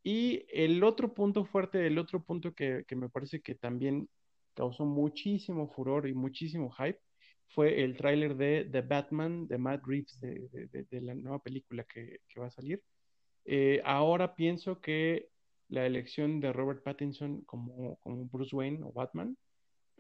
Y 0.03 0.47
el 0.49 0.83
otro 0.83 1.13
punto 1.13 1.45
fuerte, 1.45 1.87
el 1.87 1.99
otro 1.99 2.23
punto 2.23 2.55
que, 2.55 2.85
me 2.97 3.11
parece 3.11 3.43
que 3.43 3.55
también 3.55 4.09
causó 4.55 4.85
muchísimo 4.85 5.69
furor 5.69 6.09
y 6.09 6.15
muchísimo 6.15 6.71
hype 6.71 7.01
fue 7.49 7.83
el 7.83 7.97
tráiler 7.97 8.37
de 8.37 8.69
The 8.71 8.83
Batman 8.83 9.49
de 9.49 9.59
Matt 9.59 9.83
Reeves, 9.85 10.21
de, 10.21 10.87
la 11.01 11.15
nueva 11.15 11.41
película 11.41 11.85
que, 11.85 12.21
que 12.29 12.41
va 12.41 12.47
a 12.47 12.51
salir. 12.51 12.83
Eh, 13.45 13.81
ahora 13.85 14.35
pienso 14.35 14.81
que 14.81 15.29
la 15.69 15.87
elección 15.87 16.41
de 16.41 16.53
Robert 16.53 16.83
Pattinson 16.83 17.43
como, 17.43 17.97
como 17.97 18.27
Bruce 18.27 18.55
Wayne 18.55 18.81
o 18.85 18.93
Batman 18.93 19.37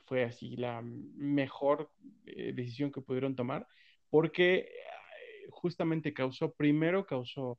fue 0.06 0.24
así 0.24 0.56
la 0.56 0.82
mejor 0.82 1.90
eh, 2.26 2.52
decisión 2.54 2.92
que 2.92 3.00
pudieron 3.00 3.36
tomar 3.36 3.66
porque 4.08 4.58
eh, 4.58 4.68
justamente 5.50 6.12
causó, 6.12 6.52
primero 6.52 7.06
causó 7.06 7.58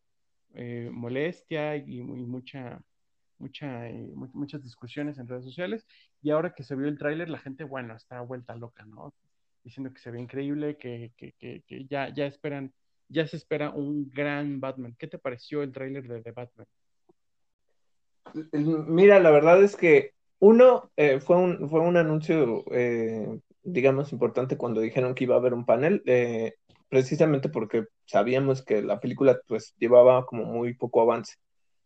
molestia 0.91 1.77
y, 1.77 2.01
mucha, 2.01 2.81
mucha, 3.41 3.89
muchas 4.33 4.63
discusiones 4.63 5.17
en 5.17 5.27
redes 5.27 5.43
sociales 5.43 5.85
y 6.21 6.29
ahora 6.29 6.53
que 6.53 6.63
se 6.63 6.75
vio 6.75 6.87
el 6.87 6.97
tráiler 6.97 7.29
la 7.29 7.39
gente, 7.39 7.63
bueno, 7.63 7.95
está 7.95 8.21
vuelta 8.21 8.55
loca, 8.55 8.85
¿no? 8.85 9.13
Diciendo 9.63 9.93
que 9.93 9.99
se 9.99 10.11
ve 10.11 10.21
increíble, 10.21 10.77
que, 10.77 11.11
que, 11.17 11.33
que, 11.37 11.85
ya, 11.85 12.13
ya 12.13 12.25
esperan 12.25 12.73
ya 13.09 13.27
se 13.27 13.35
espera 13.35 13.71
un 13.71 14.09
gran 14.09 14.61
Batman. 14.61 14.95
¿Qué 14.97 15.07
te 15.07 15.17
pareció 15.17 15.63
el 15.63 15.73
tráiler 15.73 16.07
de 16.07 16.31
Batman? 16.31 16.65
Mira, 18.87 19.19
la 19.19 19.31
verdad 19.31 19.61
es 19.61 19.75
que 19.75 20.13
uno 20.39 20.89
eh, 20.95 21.19
fue, 21.19 21.37
un, 21.37 21.69
fue 21.69 21.81
un 21.81 21.97
anuncio, 21.97 22.63
eh, 22.71 23.39
digamos, 23.63 24.13
importante 24.13 24.57
cuando 24.57 24.81
dijeron 24.81 25.13
que 25.13 25.25
iba 25.25 25.35
a 25.35 25.39
haber 25.39 25.53
un 25.53 25.65
panel, 25.65 26.01
eh, 26.05 26.55
precisamente 26.89 27.49
porque 27.49 27.85
sabíamos 28.05 28.63
que 28.63 28.81
la 28.81 28.99
película 28.99 29.39
pues 29.47 29.75
llevaba 29.77 30.25
como 30.25 30.45
muy 30.45 30.73
poco 30.73 31.01
avance. 31.01 31.35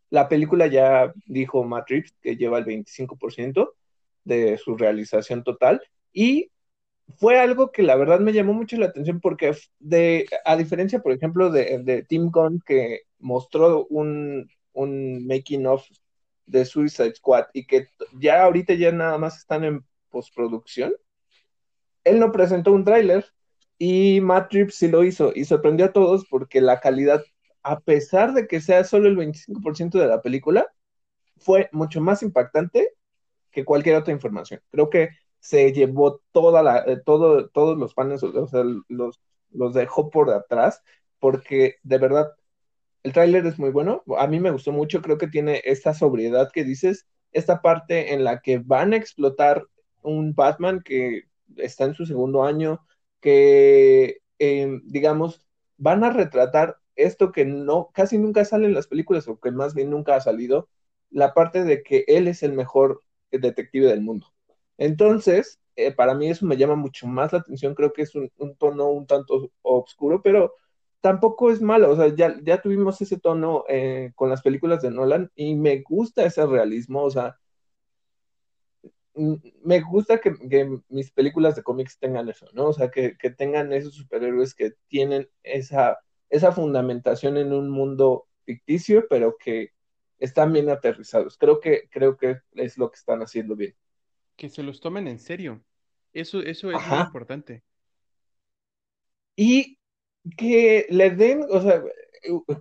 La 0.09 0.29
película 0.29 0.67
ya 0.67 1.13
dijo 1.25 1.63
Matt 1.63 1.89
que 2.21 2.35
lleva 2.35 2.59
el 2.59 2.65
25% 2.65 3.73
de 4.23 4.57
su 4.57 4.75
realización 4.75 5.43
total 5.43 5.81
y 6.13 6.51
fue 7.17 7.39
algo 7.39 7.71
que 7.71 7.83
la 7.83 7.95
verdad 7.95 8.19
me 8.19 8.33
llamó 8.33 8.53
mucho 8.53 8.77
la 8.77 8.87
atención 8.87 9.19
porque 9.19 9.53
a 10.45 10.55
diferencia, 10.55 10.99
por 10.99 11.11
ejemplo, 11.11 11.51
de, 11.51 11.79
de 11.83 12.03
Tim 12.03 12.29
Gunn 12.31 12.61
que 12.65 13.01
mostró 13.19 13.85
un, 13.87 14.49
un 14.73 15.25
making 15.27 15.65
of 15.67 15.85
de 16.45 16.65
Suicide 16.65 17.15
Squad 17.15 17.45
y 17.53 17.65
que 17.65 17.87
ya 18.19 18.43
ahorita 18.43 18.73
ya 18.73 18.91
nada 18.91 19.17
más 19.17 19.37
están 19.37 19.63
en 19.63 19.85
postproducción, 20.09 20.93
él 22.03 22.19
no 22.19 22.31
presentó 22.31 22.71
un 22.71 22.83
tráiler 22.83 23.25
y 23.77 24.21
Matt 24.21 24.53
sí 24.69 24.87
lo 24.87 25.03
hizo 25.03 25.31
y 25.35 25.45
sorprendió 25.45 25.87
a 25.87 25.93
todos 25.93 26.25
porque 26.29 26.61
la 26.61 26.79
calidad, 26.79 27.23
a 27.65 27.79
pesar 27.79 28.33
de 28.33 28.47
que 28.47 28.61
sea 28.61 28.83
solo 28.83 29.09
el 29.09 29.17
25% 29.17 29.97
de 29.99 30.07
la 30.07 30.21
película, 30.21 30.67
fue 31.37 31.67
mucho 31.71 31.99
más 31.99 32.21
impactante 32.21 32.91
que 33.51 33.65
cualquier 33.65 33.95
otra 33.95 34.13
información. 34.13 34.61
Creo 34.69 34.91
que 34.91 35.09
se 35.39 35.73
llevó 35.73 36.21
toda 36.31 36.61
la, 36.61 36.79
eh, 36.85 37.01
todo, 37.03 37.49
todos 37.49 37.75
los 37.77 37.95
panes, 37.95 38.21
o 38.21 38.47
sea, 38.47 38.63
los, 38.87 39.19
los 39.51 39.73
dejó 39.73 40.11
por 40.11 40.29
atrás, 40.29 40.83
porque 41.19 41.77
de 41.81 41.97
verdad, 41.97 42.33
el 43.01 43.13
tráiler 43.13 43.47
es 43.47 43.57
muy 43.57 43.71
bueno, 43.71 44.03
a 44.17 44.27
mí 44.27 44.39
me 44.39 44.51
gustó 44.51 44.71
mucho, 44.71 45.01
creo 45.01 45.17
que 45.17 45.27
tiene 45.27 45.61
esta 45.65 45.95
sobriedad 45.95 46.51
que 46.53 46.63
dices, 46.63 47.07
esta 47.31 47.63
parte 47.63 48.13
en 48.13 48.23
la 48.23 48.41
que 48.41 48.59
van 48.59 48.93
a 48.93 48.97
explotar 48.97 49.65
un 50.03 50.35
Batman 50.35 50.81
que 50.85 51.23
está 51.57 51.85
en 51.85 51.95
su 51.95 52.05
segundo 52.05 52.43
año, 52.43 52.85
que, 53.21 54.19
em, 54.37 54.81
digamos, 54.85 55.47
van 55.77 56.03
a 56.03 56.11
retratar 56.11 56.77
esto 56.95 57.31
que 57.31 57.45
no, 57.45 57.91
casi 57.93 58.17
nunca 58.17 58.45
sale 58.45 58.65
en 58.67 58.73
las 58.73 58.87
películas, 58.87 59.27
o 59.27 59.39
que 59.39 59.51
más 59.51 59.73
bien 59.73 59.89
nunca 59.89 60.15
ha 60.15 60.21
salido, 60.21 60.69
la 61.09 61.33
parte 61.33 61.63
de 61.63 61.83
que 61.83 62.05
él 62.07 62.27
es 62.27 62.43
el 62.43 62.53
mejor 62.53 63.03
detective 63.31 63.87
del 63.87 64.01
mundo. 64.01 64.27
Entonces, 64.77 65.59
eh, 65.75 65.91
para 65.91 66.13
mí 66.13 66.29
eso 66.29 66.45
me 66.45 66.57
llama 66.57 66.75
mucho 66.75 67.07
más 67.07 67.33
la 67.33 67.39
atención, 67.39 67.75
creo 67.75 67.93
que 67.93 68.03
es 68.03 68.15
un, 68.15 68.31
tono 68.57 68.89
un 68.89 69.07
tanto 69.07 69.51
oscuro, 69.61 70.21
pero 70.21 70.53
tampoco 71.01 71.51
es 71.51 71.61
malo, 71.61 71.91
o 71.91 71.95
sea, 71.95 72.07
ya, 72.15 72.35
ya 72.43 72.61
tuvimos 72.61 73.01
ese 73.01 73.19
tono 73.19 73.63
eh, 73.69 74.11
con 74.15 74.29
las 74.29 74.41
películas 74.41 74.81
de 74.81 74.91
Nolan 74.91 75.31
y 75.35 75.55
me 75.55 75.81
gusta 75.81 76.25
ese 76.25 76.45
realismo, 76.45 77.03
o 77.03 77.11
sea, 77.11 77.37
me 79.15 79.81
gusta 79.81 80.19
que, 80.19 80.33
mis 80.89 81.11
películas 81.11 81.55
de 81.55 81.63
cómics 81.63 81.97
tengan 81.99 82.27
eso, 82.29 82.47
¿no? 82.53 82.67
O 82.67 82.73
sea, 82.73 82.89
que, 82.91 83.17
que, 83.17 83.29
tengan 83.29 83.71
esos 83.71 83.95
superhéroes 83.95 84.53
que 84.53 84.73
tienen 84.87 85.29
esa, 85.43 85.99
esa 86.35 86.51
fundamentación 86.51 87.37
en 87.37 87.53
un 87.53 87.69
mundo 87.69 88.27
ficticio, 88.45 89.05
pero 89.09 89.35
que 89.37 89.71
están 90.19 90.53
bien 90.53 90.69
aterrizados. 90.69 91.37
Creo 91.37 91.59
que, 91.59 91.89
creo 91.89 92.17
que 92.17 92.37
es 92.53 92.77
lo 92.77 92.89
que 92.89 92.97
están 92.97 93.21
haciendo 93.21 93.55
bien 93.55 93.75
que 94.35 94.49
se 94.49 94.63
los 94.63 94.79
tomen 94.79 95.07
en 95.07 95.19
serio. 95.19 95.61
Eso, 96.13 96.41
eso 96.41 96.71
es 96.71 96.87
muy 96.87 96.99
importante. 96.99 97.63
Y 99.35 99.77
que 100.37 100.85
le 100.89 101.09
den, 101.11 101.45
o 101.49 101.61
sea, 101.61 101.83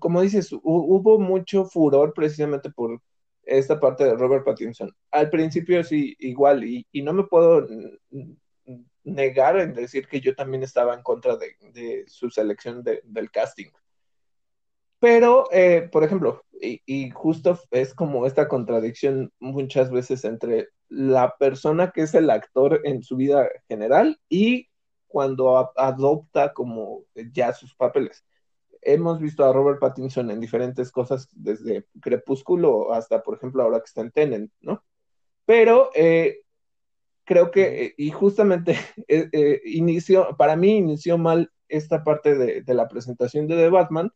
como 0.00 0.22
dices, 0.22 0.50
hubo 0.52 1.18
mucho 1.18 1.64
furor 1.64 2.12
precisamente 2.14 2.70
por 2.70 3.00
esta 3.44 3.78
parte 3.78 4.04
de 4.04 4.16
Robert 4.16 4.44
Pattinson. 4.44 4.90
Al 5.10 5.30
principio 5.30 5.84
sí, 5.84 6.16
igual, 6.18 6.64
y, 6.64 6.86
no 7.02 7.12
me 7.12 7.24
puedo 7.24 7.66
negar 9.04 9.58
en 9.58 9.74
decir 9.74 10.08
que 10.08 10.20
yo 10.20 10.34
también 10.34 10.62
estaba 10.62 10.94
en 10.94 11.02
contra 11.02 11.36
de, 11.36 12.04
su 12.08 12.30
selección 12.30 12.82
del 12.82 13.30
casting. 13.30 13.70
Pero, 14.98 15.44
eh, 15.52 15.88
por 15.92 16.02
ejemplo, 16.02 16.44
y, 16.60 17.10
justo 17.10 17.58
es 17.70 17.94
como 17.94 18.26
esta 18.26 18.48
contradicción 18.48 19.32
muchas 19.38 19.90
veces 19.90 20.24
entre 20.24 20.68
la 20.88 21.36
persona 21.36 21.90
que 21.90 22.02
es 22.02 22.14
el 22.14 22.30
actor 22.30 22.80
en 22.84 23.02
su 23.02 23.16
vida 23.16 23.48
general 23.68 24.18
y 24.28 24.68
cuando 25.06 25.72
adopta 25.76 26.52
como 26.52 27.04
ya 27.32 27.52
sus 27.52 27.74
papeles. 27.74 28.24
Hemos 28.80 29.20
visto 29.20 29.44
a 29.44 29.52
Robert 29.52 29.80
Pattinson 29.80 30.30
en 30.30 30.40
diferentes 30.40 30.90
cosas, 30.90 31.28
desde 31.32 31.86
Crepúsculo 32.00 32.92
hasta, 32.92 33.22
por 33.22 33.36
ejemplo, 33.36 33.62
ahora 33.62 33.80
que 33.80 33.86
está 33.86 34.00
en 34.00 34.10
Tenet, 34.10 34.50
¿no? 34.60 34.82
Pero 35.46 35.90
eh, 35.94 36.43
creo 37.24 37.50
que, 37.50 37.94
y 37.96 38.10
justamente 38.10 38.76
eh, 39.08 39.60
inició, 39.64 40.36
para 40.36 40.56
mí 40.56 40.76
inició 40.76 41.18
mal 41.18 41.50
esta 41.68 42.04
parte 42.04 42.34
de, 42.34 42.62
de 42.62 42.74
la 42.74 42.88
presentación 42.88 43.46
de 43.46 43.56
The 43.56 43.70
Batman, 43.70 44.10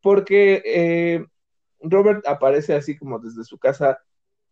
porque 0.00 0.62
eh, 0.64 1.24
Robert 1.80 2.26
aparece 2.26 2.74
así 2.74 2.96
como 2.96 3.18
desde 3.18 3.44
su 3.44 3.58
casa 3.58 3.98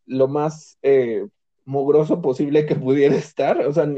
lo 0.06 0.28
más 0.28 0.78
eh, 0.82 1.26
mugroso 1.64 2.20
posible 2.22 2.66
que 2.66 2.76
pudiera 2.76 3.16
estar, 3.16 3.58
o 3.66 3.72
sea, 3.72 3.88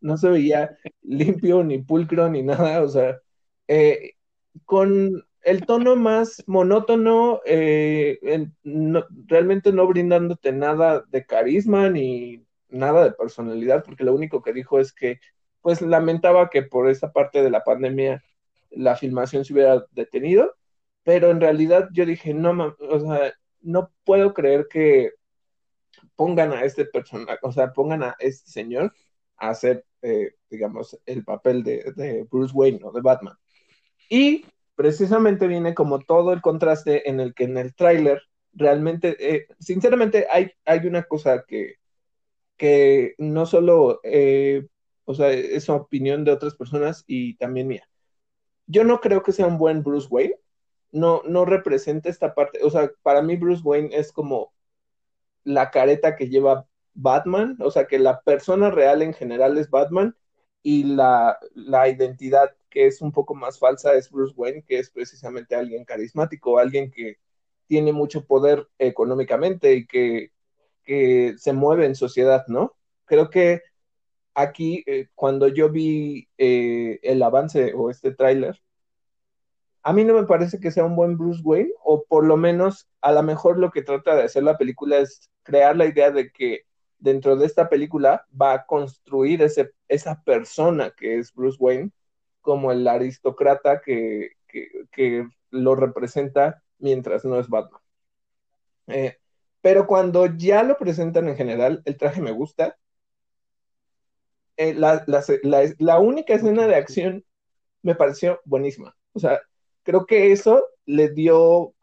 no 0.00 0.16
se 0.16 0.28
veía 0.28 0.76
limpio 1.02 1.62
ni 1.64 1.78
pulcro 1.78 2.28
ni 2.28 2.42
nada, 2.42 2.82
o 2.82 2.88
sea, 2.88 3.18
eh, 3.68 4.14
con 4.64 5.24
el 5.42 5.66
tono 5.66 5.96
más 5.96 6.42
monótono, 6.46 7.40
realmente 9.26 9.72
no 9.72 9.86
brindándote 9.88 10.52
nada 10.52 11.04
de 11.08 11.26
carisma 11.26 11.90
ni 11.90 12.44
nada 12.72 13.04
de 13.04 13.12
personalidad, 13.12 13.84
porque 13.84 14.04
lo 14.04 14.14
único 14.14 14.42
que 14.42 14.52
dijo 14.52 14.78
es 14.80 14.92
que, 14.92 15.20
pues 15.60 15.80
lamentaba 15.80 16.50
que 16.50 16.62
por 16.62 16.90
esa 16.90 17.12
parte 17.12 17.42
de 17.42 17.50
la 17.50 17.64
pandemia 17.64 18.24
la 18.70 18.96
filmación 18.96 19.44
se 19.44 19.52
hubiera 19.52 19.86
detenido 19.92 20.54
pero 21.04 21.30
en 21.30 21.40
realidad 21.40 21.88
yo 21.92 22.06
dije, 22.06 22.34
no, 22.34 22.76
o 22.78 23.00
sea, 23.00 23.34
no 23.60 23.90
puedo 24.04 24.34
creer 24.34 24.66
que 24.70 25.12
pongan 26.16 26.52
a 26.52 26.64
este 26.64 26.84
personaje, 26.84 27.38
o 27.42 27.52
sea, 27.52 27.72
pongan 27.72 28.02
a 28.02 28.16
este 28.18 28.50
señor 28.50 28.92
a 29.36 29.50
hacer, 29.50 29.84
eh, 30.02 30.34
digamos, 30.50 30.98
el 31.06 31.24
papel 31.24 31.62
de, 31.64 31.92
de, 31.96 32.26
Bruce 32.30 32.54
Wayne 32.54 32.80
o 32.84 32.92
de 32.92 33.00
Batman. 33.00 33.36
Y 34.08 34.46
precisamente 34.74 35.46
viene 35.48 35.74
como 35.74 36.00
todo 36.00 36.32
el 36.32 36.40
contraste 36.40 37.08
en 37.08 37.20
el 37.20 37.34
que 37.34 37.44
en 37.44 37.56
el 37.56 37.74
tráiler 37.74 38.22
realmente, 38.52 39.16
eh, 39.18 39.46
sinceramente, 39.58 40.26
hay, 40.30 40.52
hay 40.64 40.86
una 40.86 41.02
cosa 41.04 41.44
que, 41.46 41.76
que 42.56 43.14
no 43.18 43.46
solo, 43.46 44.00
eh, 44.04 44.66
o 45.04 45.14
sea, 45.14 45.30
es 45.30 45.68
opinión 45.68 46.24
de 46.24 46.32
otras 46.32 46.54
personas 46.54 47.04
y 47.06 47.36
también 47.36 47.68
mía. 47.68 47.88
Yo 48.66 48.84
no 48.84 49.00
creo 49.00 49.22
que 49.22 49.32
sea 49.32 49.46
un 49.46 49.58
buen 49.58 49.82
Bruce 49.82 50.08
Wayne, 50.10 50.36
no, 50.92 51.22
no 51.26 51.44
representa 51.44 52.08
esta 52.10 52.34
parte, 52.34 52.60
o 52.62 52.70
sea, 52.70 52.90
para 53.02 53.22
mí 53.22 53.36
Bruce 53.36 53.62
Wayne 53.64 53.90
es 53.96 54.12
como 54.12 54.52
la 55.44 55.70
careta 55.70 56.16
que 56.16 56.28
lleva 56.28 56.66
Batman, 56.94 57.56
o 57.60 57.70
sea, 57.70 57.86
que 57.86 57.98
la 57.98 58.20
persona 58.22 58.70
real 58.70 59.02
en 59.02 59.14
general 59.14 59.58
es 59.58 59.70
Batman 59.70 60.16
y 60.62 60.84
la, 60.84 61.38
la 61.54 61.88
identidad 61.88 62.54
que 62.70 62.86
es 62.86 63.02
un 63.02 63.12
poco 63.12 63.34
más 63.34 63.58
falsa 63.58 63.94
es 63.94 64.10
Bruce 64.10 64.34
Wayne, 64.36 64.62
que 64.62 64.78
es 64.78 64.90
precisamente 64.90 65.54
alguien 65.54 65.84
carismático, 65.84 66.58
alguien 66.58 66.90
que 66.90 67.18
tiene 67.66 67.92
mucho 67.92 68.24
poder 68.26 68.68
económicamente 68.78 69.74
y 69.74 69.86
que, 69.86 70.32
que 70.84 71.34
se 71.38 71.52
mueve 71.52 71.86
en 71.86 71.94
sociedad, 71.94 72.44
¿no? 72.48 72.74
Creo 73.04 73.30
que 73.30 73.62
aquí, 74.34 74.82
eh, 74.86 75.08
cuando 75.14 75.48
yo 75.48 75.70
vi 75.70 76.28
eh, 76.38 77.00
el 77.02 77.22
avance 77.22 77.72
o 77.74 77.90
este 77.90 78.12
tráiler, 78.12 78.60
a 79.82 79.92
mí 79.92 80.04
no 80.04 80.14
me 80.14 80.26
parece 80.26 80.60
que 80.60 80.70
sea 80.70 80.84
un 80.84 80.96
buen 80.96 81.18
Bruce 81.18 81.42
Wayne, 81.42 81.72
o 81.84 82.04
por 82.04 82.24
lo 82.24 82.36
menos 82.36 82.88
a 83.00 83.12
lo 83.12 83.22
mejor 83.22 83.58
lo 83.58 83.70
que 83.70 83.82
trata 83.82 84.14
de 84.14 84.22
hacer 84.24 84.44
la 84.44 84.56
película 84.58 84.98
es 84.98 85.30
crear 85.42 85.76
la 85.76 85.86
idea 85.86 86.10
de 86.10 86.30
que 86.30 86.66
dentro 86.98 87.36
de 87.36 87.46
esta 87.46 87.68
película 87.68 88.26
va 88.40 88.54
a 88.54 88.66
construir 88.66 89.42
ese, 89.42 89.72
esa 89.88 90.22
persona 90.22 90.92
que 90.96 91.18
es 91.18 91.34
Bruce 91.34 91.58
Wayne 91.60 91.90
como 92.40 92.72
el 92.72 92.86
aristócrata 92.86 93.80
que, 93.80 94.32
que, 94.46 95.26
lo 95.50 95.74
representa 95.74 96.62
mientras 96.78 97.26
no 97.26 97.38
es 97.38 97.48
Batman. 97.48 97.80
Eh, 98.86 99.18
pero 99.62 99.86
cuando 99.86 100.26
ya 100.26 100.64
lo 100.64 100.76
presentan 100.76 101.28
en 101.28 101.36
general, 101.36 101.82
el 101.84 101.96
traje 101.96 102.20
me 102.20 102.32
gusta. 102.32 102.76
Eh, 104.56 104.74
la, 104.74 105.98
única 105.98 106.34
escena 106.34 106.66
de 106.66 106.74
acción 106.74 107.24
me 107.82 107.94
pareció 107.94 108.40
buenísima. 108.44 108.96
O 109.12 109.20
sea, 109.20 109.40
creo 109.84 110.04
que 110.06 110.32
eso 110.32 110.64
le 110.84 111.10
dio, 111.10 111.74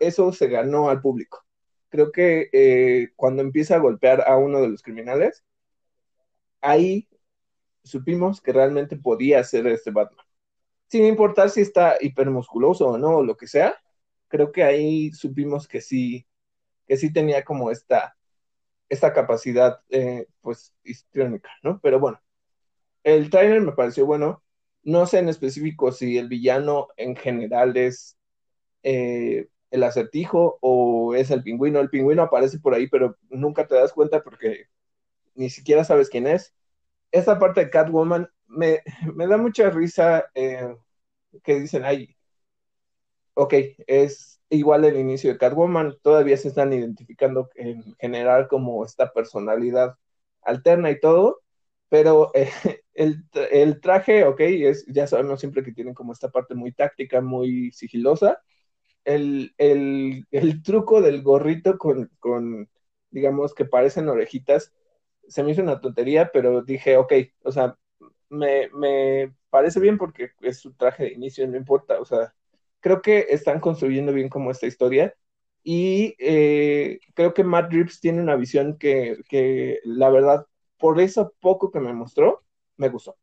eso 0.00 0.32
se 0.32 0.48
ganó 0.48 0.88
al 0.90 1.00
público. 1.02 1.44
Creo 1.90 2.12
que 2.12 2.48
eh, 2.52 3.10
cuando 3.16 3.42
empieza 3.42 3.76
a 3.76 3.80
golpear 3.80 4.22
a 4.26 4.36
uno 4.36 4.60
de 4.62 4.68
los 4.68 4.82
criminales, 4.82 5.44
ahí 6.62 7.08
supimos 7.84 8.40
que 8.40 8.52
realmente 8.52 8.96
podía 8.96 9.44
ser 9.44 9.66
este 9.68 9.90
Batman. 9.90 10.24
Sin 10.88 11.04
importar 11.04 11.50
si 11.50 11.60
está 11.60 11.96
hipermusculoso 12.00 12.88
o 12.88 12.98
no, 12.98 13.18
o 13.18 13.24
lo 13.24 13.36
que 13.36 13.46
sea, 13.46 13.76
creo 14.28 14.52
que 14.52 14.64
ahí 14.64 15.12
supimos 15.12 15.68
que 15.68 15.80
sí, 15.80 16.26
que 16.88 16.96
sí 16.96 17.12
tenía 17.12 17.44
como 17.44 17.70
esta, 17.70 18.16
esta 18.88 19.12
capacidad, 19.12 19.80
eh, 19.90 20.26
pues, 20.40 20.74
histriónica, 20.84 21.50
¿no? 21.62 21.80
Pero 21.82 22.00
bueno, 22.00 22.20
el 23.04 23.30
trailer 23.30 23.60
me 23.60 23.72
pareció 23.72 24.06
bueno. 24.06 24.42
No 24.82 25.06
sé 25.06 25.18
en 25.18 25.28
específico 25.28 25.92
si 25.92 26.18
el 26.18 26.28
villano 26.28 26.88
en 26.96 27.16
general 27.16 27.76
es 27.76 28.16
eh, 28.82 29.48
el 29.70 29.82
acertijo 29.84 30.58
o 30.62 31.14
es 31.14 31.30
el 31.30 31.42
pingüino. 31.42 31.80
El 31.80 31.90
pingüino 31.90 32.22
aparece 32.22 32.58
por 32.58 32.74
ahí, 32.74 32.88
pero 32.88 33.16
nunca 33.30 33.66
te 33.66 33.74
das 33.74 33.92
cuenta 33.92 34.22
porque 34.22 34.66
ni 35.34 35.50
siquiera 35.50 35.84
sabes 35.84 36.08
quién 36.10 36.26
es. 36.26 36.54
Esta 37.12 37.38
parte 37.38 37.64
de 37.64 37.70
Catwoman 37.70 38.30
me, 38.46 38.82
da 39.28 39.36
mucha 39.36 39.70
risa 39.70 40.30
eh, 40.34 40.76
que 41.44 41.60
dicen, 41.60 41.84
ay, 41.84 42.16
ok, 43.34 43.54
es 43.86 44.37
igual 44.50 44.84
el 44.84 44.96
inicio 44.96 45.32
de 45.32 45.38
Catwoman, 45.38 45.96
todavía 46.02 46.36
se 46.36 46.48
están 46.48 46.72
identificando 46.72 47.50
en 47.54 47.94
general 47.96 48.48
como 48.48 48.84
esta 48.84 49.12
personalidad 49.12 49.96
alterna 50.42 50.90
y 50.90 51.00
todo, 51.00 51.42
pero 51.88 52.30
eh, 52.34 52.50
el, 52.94 53.80
traje, 53.80 54.24
ok, 54.24 54.40
es, 54.40 54.86
ya 54.86 55.06
sabemos 55.06 55.40
siempre 55.40 55.62
que 55.62 55.72
tienen 55.72 55.94
como 55.94 56.12
esta 56.12 56.30
parte 56.30 56.54
muy 56.54 56.72
táctica, 56.72 57.20
muy 57.20 57.72
sigilosa. 57.72 58.42
El, 59.04 59.54
truco 60.64 61.00
del 61.00 61.22
gorrito 61.22 61.78
con, 61.78 62.10
digamos, 63.10 63.54
que 63.54 63.64
parecen 63.64 64.08
orejitas, 64.08 64.72
se 65.28 65.42
me 65.42 65.52
hizo 65.52 65.62
una 65.62 65.80
tontería, 65.80 66.30
pero 66.32 66.62
dije, 66.62 66.96
ok, 66.96 67.12
o 67.44 67.52
sea, 67.52 67.78
me, 68.28 68.68
me 68.70 69.34
parece 69.50 69.80
bien 69.80 69.98
porque 69.98 70.32
es 70.42 70.58
su 70.60 70.74
traje 70.74 71.04
de 71.04 71.12
inicio, 71.12 71.46
no 71.48 71.56
importa, 71.56 72.00
o 72.00 72.04
sea, 72.04 72.34
creo 72.80 73.02
que 73.02 73.26
están 73.30 73.60
construyendo 73.60 74.12
bien 74.12 74.28
como 74.28 74.50
esta 74.50 74.66
historia 74.66 75.14
y 75.62 76.14
eh, 76.18 76.98
creo 77.14 77.34
que 77.34 77.44
Matt 77.44 77.72
Reeves 77.72 78.00
tiene 78.00 78.22
una 78.22 78.36
visión 78.36 78.78
que, 78.78 79.18
que 79.28 79.80
la 79.84 80.08
verdad, 80.10 80.46
por 80.78 81.00
eso 81.00 81.34
poco 81.40 81.70
que 81.70 81.80
me 81.80 81.92
mostró, 81.92 82.42
me 82.76 82.88
gustó. 82.88 83.16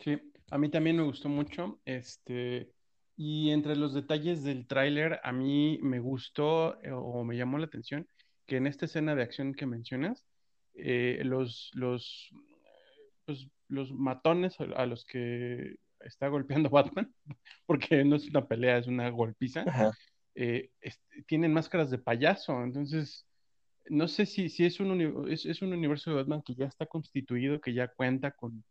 Sí, 0.00 0.20
a 0.50 0.58
mí 0.58 0.68
también 0.68 0.96
me 0.96 1.04
gustó 1.04 1.28
mucho. 1.28 1.80
Este, 1.84 2.72
y 3.16 3.50
entre 3.50 3.76
los 3.76 3.94
detalles 3.94 4.42
del 4.42 4.66
tráiler, 4.66 5.20
a 5.22 5.32
mí 5.32 5.78
me 5.80 6.00
gustó 6.00 6.80
eh, 6.82 6.90
o 6.92 7.24
me 7.24 7.36
llamó 7.36 7.58
la 7.58 7.66
atención 7.66 8.06
que 8.46 8.56
en 8.56 8.66
esta 8.66 8.86
escena 8.86 9.14
de 9.14 9.22
acción 9.22 9.54
que 9.54 9.66
mencionas, 9.66 10.26
eh, 10.74 11.22
los, 11.24 11.70
los, 11.74 12.30
pues, 13.24 13.46
los 13.68 13.92
matones 13.92 14.56
a 14.60 14.86
los 14.86 15.04
que 15.04 15.76
está 16.04 16.28
golpeando 16.28 16.70
Batman, 16.70 17.12
porque 17.66 18.04
no 18.04 18.16
es 18.16 18.28
una 18.28 18.46
pelea, 18.46 18.78
es 18.78 18.86
una 18.86 19.08
golpiza, 19.10 19.64
eh, 20.34 20.70
tienen 21.26 21.52
máscaras 21.52 21.90
de 21.90 21.98
payaso. 21.98 22.62
Entonces, 22.62 23.26
no 23.86 24.08
sé 24.08 24.26
si, 24.26 24.48
si 24.48 24.64
es, 24.64 24.80
un 24.80 25.28
es, 25.30 25.62
un 25.62 25.72
universo 25.72 26.10
de 26.10 26.16
Batman 26.16 26.42
que 26.42 26.54
ya 26.54 26.66
está 26.66 26.86
constituido, 26.86 27.60
que 27.60 27.74
ya 27.74 27.88
cuenta 27.88 28.32
con 28.32 28.64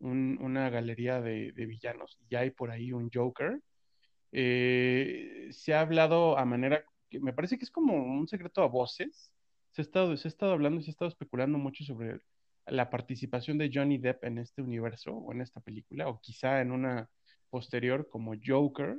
una 0.00 0.70
galería 0.70 1.20
de, 1.20 1.52
villanos. 1.52 2.18
Ya 2.28 2.40
hay 2.40 2.50
por 2.50 2.70
ahí 2.70 2.92
un 2.92 3.10
Joker. 3.12 3.60
Eh, 4.32 5.48
se 5.52 5.74
ha 5.74 5.80
hablado 5.80 6.36
a 6.38 6.44
manera 6.44 6.84
que 7.08 7.20
me 7.20 7.32
parece 7.32 7.58
que 7.58 7.64
es 7.64 7.70
como 7.70 7.94
un 7.94 8.28
secreto 8.28 8.62
a 8.62 8.66
voces. 8.66 9.32
Se 9.72 9.82
ha 9.82 9.84
estado, 9.84 10.16
se 10.16 10.28
ha 10.28 10.30
estado 10.30 10.52
hablando 10.52 10.80
y 10.80 10.84
se 10.84 10.90
ha 10.90 10.92
estado 10.92 11.08
especulando 11.08 11.58
mucho 11.58 11.84
sobre 11.84 12.20
la 12.66 12.90
participación 12.90 13.58
de 13.58 13.70
Johnny 13.72 13.98
Depp 13.98 14.24
en 14.24 14.38
este 14.38 14.62
universo 14.62 15.12
o 15.12 15.32
en 15.32 15.40
esta 15.40 15.60
película, 15.60 16.08
o 16.08 16.20
quizá 16.20 16.60
en 16.60 16.72
una 16.72 17.08
posterior 17.50 18.08
como 18.08 18.34
Joker. 18.44 18.96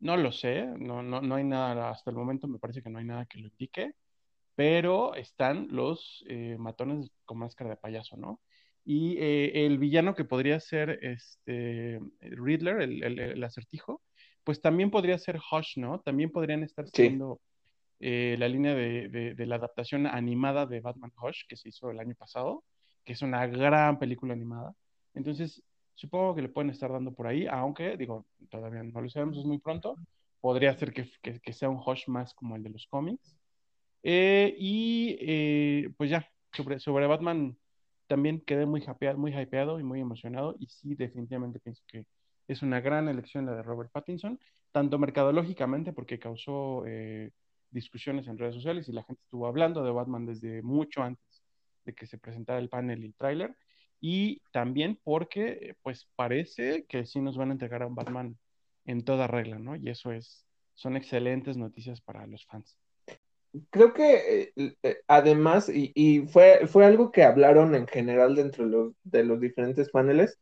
No 0.00 0.16
lo 0.16 0.32
sé, 0.32 0.66
no, 0.66 1.02
no, 1.02 1.20
no 1.20 1.34
hay 1.36 1.44
nada, 1.44 1.90
hasta 1.90 2.10
el 2.10 2.16
momento 2.16 2.46
me 2.48 2.58
parece 2.58 2.82
que 2.82 2.90
no 2.90 2.98
hay 2.98 3.04
nada 3.04 3.26
que 3.26 3.38
lo 3.38 3.48
indique 3.48 3.94
pero 4.54 5.14
están 5.14 5.68
los 5.70 6.24
eh, 6.28 6.56
matones 6.58 7.10
con 7.24 7.38
máscara 7.38 7.70
de 7.70 7.76
payaso, 7.76 8.16
¿no? 8.16 8.40
Y 8.84 9.16
eh, 9.18 9.66
el 9.66 9.78
villano 9.78 10.14
que 10.14 10.24
podría 10.24 10.60
ser 10.60 10.98
este 11.02 12.00
Riddler, 12.20 12.82
el, 12.82 13.42
acertijo, 13.42 14.02
pues 14.44 14.60
también 14.60 14.90
podría 14.90 15.18
ser 15.18 15.38
Hush, 15.38 15.78
¿no? 15.78 16.00
También 16.00 16.30
podrían 16.30 16.62
estar 16.62 16.86
siendo 16.88 17.40
eh, 17.98 18.36
la 18.38 18.46
línea 18.46 18.74
de, 18.74 19.34
la 19.38 19.56
adaptación 19.56 20.06
animada 20.06 20.66
de 20.66 20.80
Batman 20.80 21.12
Hush, 21.20 21.44
que 21.48 21.56
se 21.56 21.70
hizo 21.70 21.90
el 21.90 21.98
año 21.98 22.14
pasado, 22.14 22.62
que 23.04 23.12
es 23.12 23.22
una 23.22 23.46
gran 23.46 23.98
película 23.98 24.32
animada. 24.32 24.74
Entonces, 25.14 25.62
supongo 25.94 26.34
que 26.34 26.42
le 26.42 26.48
pueden 26.48 26.70
estar 26.70 26.90
dando 26.90 27.12
por 27.12 27.26
ahí, 27.26 27.46
aunque, 27.46 27.96
digo, 27.96 28.26
todavía 28.50 28.82
no 28.82 29.00
lo 29.00 29.08
sabemos, 29.08 29.38
es 29.38 29.44
muy 29.44 29.58
pronto. 29.58 29.96
Podría 30.40 30.76
ser 30.76 30.92
que, 30.92 31.10
que 31.22 31.52
sea 31.52 31.70
un 31.70 31.80
Hush 31.84 32.08
más 32.08 32.34
como 32.34 32.56
el 32.56 32.62
de 32.62 32.70
los 32.70 32.86
cómics 32.86 33.36
eh, 34.06 34.54
y 34.58 35.16
eh, 35.20 35.90
pues 35.96 36.10
ya, 36.10 36.28
sobre, 36.52 36.78
sobre 36.78 37.06
Batman 37.06 37.56
también 38.06 38.40
quedé 38.42 38.66
muy 38.66 38.82
hypeado, 38.82 39.18
muy 39.18 39.34
hypeado 39.34 39.80
y 39.80 39.82
muy 39.82 40.00
emocionado. 40.00 40.54
Y 40.60 40.66
sí, 40.66 40.94
definitivamente 40.94 41.58
pienso 41.58 41.82
que 41.88 42.06
es 42.46 42.62
una 42.62 42.80
gran 42.80 43.08
elección 43.08 43.46
la 43.46 43.54
de 43.56 43.62
Robert 43.62 43.90
Pattinson, 43.90 44.38
tanto 44.72 44.98
mercadológicamente 44.98 45.94
porque 45.94 46.18
causó 46.18 46.84
eh, 46.86 47.30
discusiones 47.70 48.28
en 48.28 48.38
redes 48.38 48.54
sociales 48.54 48.88
y 48.88 48.92
la 48.92 49.02
gente 49.04 49.22
estuvo 49.22 49.46
hablando 49.46 49.82
de 49.82 49.90
Batman 49.90 50.26
desde 50.26 50.62
mucho 50.62 51.02
antes 51.02 51.33
de 51.84 51.94
que 51.94 52.06
se 52.06 52.18
presentara 52.18 52.58
el 52.58 52.68
panel 52.68 53.02
y 53.02 53.06
el 53.06 53.14
tráiler. 53.14 53.56
Y 54.00 54.40
también 54.52 54.98
porque, 55.02 55.76
pues, 55.82 56.08
parece 56.16 56.84
que 56.86 57.06
sí 57.06 57.20
nos 57.20 57.36
van 57.36 57.50
a 57.50 57.52
entregar 57.52 57.82
a 57.82 57.86
un 57.86 57.94
Batman 57.94 58.38
en 58.84 59.04
toda 59.04 59.26
regla, 59.26 59.58
¿no? 59.58 59.76
Y 59.76 59.88
eso 59.88 60.12
es, 60.12 60.46
son 60.74 60.96
excelentes 60.96 61.56
noticias 61.56 62.00
para 62.00 62.26
los 62.26 62.44
fans 62.44 62.78
creo 63.70 63.92
que 63.92 64.52
eh, 64.56 64.74
eh, 64.82 64.96
además, 65.06 65.68
y, 65.72 66.26
fue, 66.28 66.66
fue 66.66 66.84
algo 66.84 67.12
que 67.12 67.22
hablaron 67.22 67.74
en 67.74 67.86
general 67.86 68.34
dentro 68.34 68.64
de 68.64 68.70
los, 68.70 68.92
de 69.04 69.24
los 69.24 69.40
diferentes 69.40 69.90
paneles, 69.90 70.38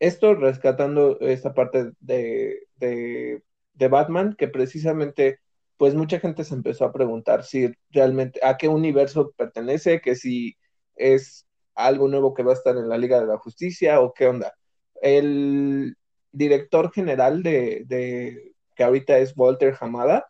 esto 0.00 0.34
rescatando 0.34 1.18
esta 1.20 1.54
parte 1.54 1.92
de, 2.00 2.66
de, 2.76 3.42
de, 3.74 3.88
Batman, 3.88 4.34
que 4.36 4.48
precisamente, 4.48 5.38
pues 5.76 5.94
mucha 5.94 6.20
gente 6.20 6.44
se 6.44 6.54
empezó 6.54 6.84
a 6.84 6.92
preguntar 6.92 7.44
si 7.44 7.72
realmente 7.90 8.40
a 8.42 8.56
qué 8.56 8.68
universo 8.68 9.32
pertenece, 9.36 10.00
que 10.00 10.16
si 10.16 10.56
es 10.96 11.46
algo 11.74 12.08
nuevo 12.08 12.34
que 12.34 12.42
va 12.42 12.52
a 12.52 12.54
estar 12.54 12.76
en 12.76 12.88
la 12.88 12.98
Liga 12.98 13.20
de 13.20 13.26
la 13.26 13.38
Justicia 13.38 14.00
o 14.00 14.12
qué 14.12 14.28
onda. 14.28 14.54
El 15.00 15.96
director 16.32 16.92
general 16.92 17.42
de, 17.42 17.84
de 17.86 18.54
que 18.74 18.84
ahorita 18.84 19.18
es 19.18 19.34
Walter 19.36 19.76
Hamada, 19.80 20.28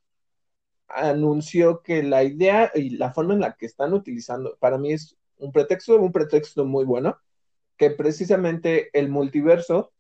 anunció 0.89 1.83
que 1.83 2.03
la 2.03 2.25
idea 2.25 2.71
y 2.75 2.91
la 2.91 3.13
forma 3.13 3.35
en 3.35 3.41
la 3.41 3.55
que 3.55 3.67
están 3.67 3.93
utilizando, 3.93 4.57
para 4.61 4.79
mí 4.79 4.93
es 4.93 5.17
un 5.39 5.53
pretexto, 5.53 5.97
un 5.97 6.13
pretexto 6.13 6.65
muy 6.65 6.85
bueno, 6.85 7.19
que 7.77 7.91
precisamente 7.91 8.91
el 8.93 9.09
multiverso 9.09 9.93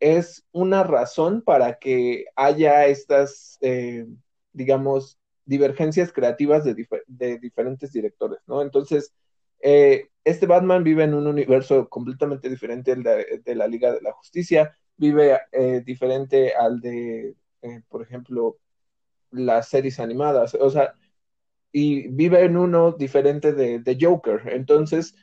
es 0.00 0.44
una 0.52 0.84
razón 0.84 1.42
para 1.42 1.78
que 1.78 2.26
haya 2.36 2.86
estas, 2.86 3.58
eh, 3.60 4.06
digamos, 4.52 5.18
divergencias 5.44 6.12
creativas 6.12 6.64
de, 6.64 6.86
de, 7.06 7.38
diferentes 7.38 7.92
directores, 7.92 8.38
¿no? 8.46 8.62
Entonces, 8.62 9.12
eh, 9.60 10.08
este 10.24 10.46
Batman 10.46 10.84
vive 10.84 11.04
en 11.04 11.14
un 11.14 11.26
universo 11.26 11.88
completamente 11.88 12.48
diferente 12.48 12.92
al 12.92 13.02
de, 13.02 13.54
la 13.54 13.66
Liga 13.66 13.92
de 13.92 14.02
la 14.02 14.12
Justicia, 14.12 14.76
vive 14.96 15.38
eh, 15.52 15.82
diferente 15.84 16.54
al 16.54 16.80
de, 16.80 17.34
por 17.88 18.02
ejemplo, 18.02 18.58
las 19.30 19.68
series 19.68 20.00
animadas, 20.00 20.54
o 20.54 20.70
sea, 20.70 20.94
y 21.72 22.08
vive 22.08 22.44
en 22.44 22.56
uno 22.56 22.92
diferente 22.92 23.52
de, 23.52 23.80
de 23.80 23.98
Joker. 24.00 24.42
Entonces, 24.52 25.14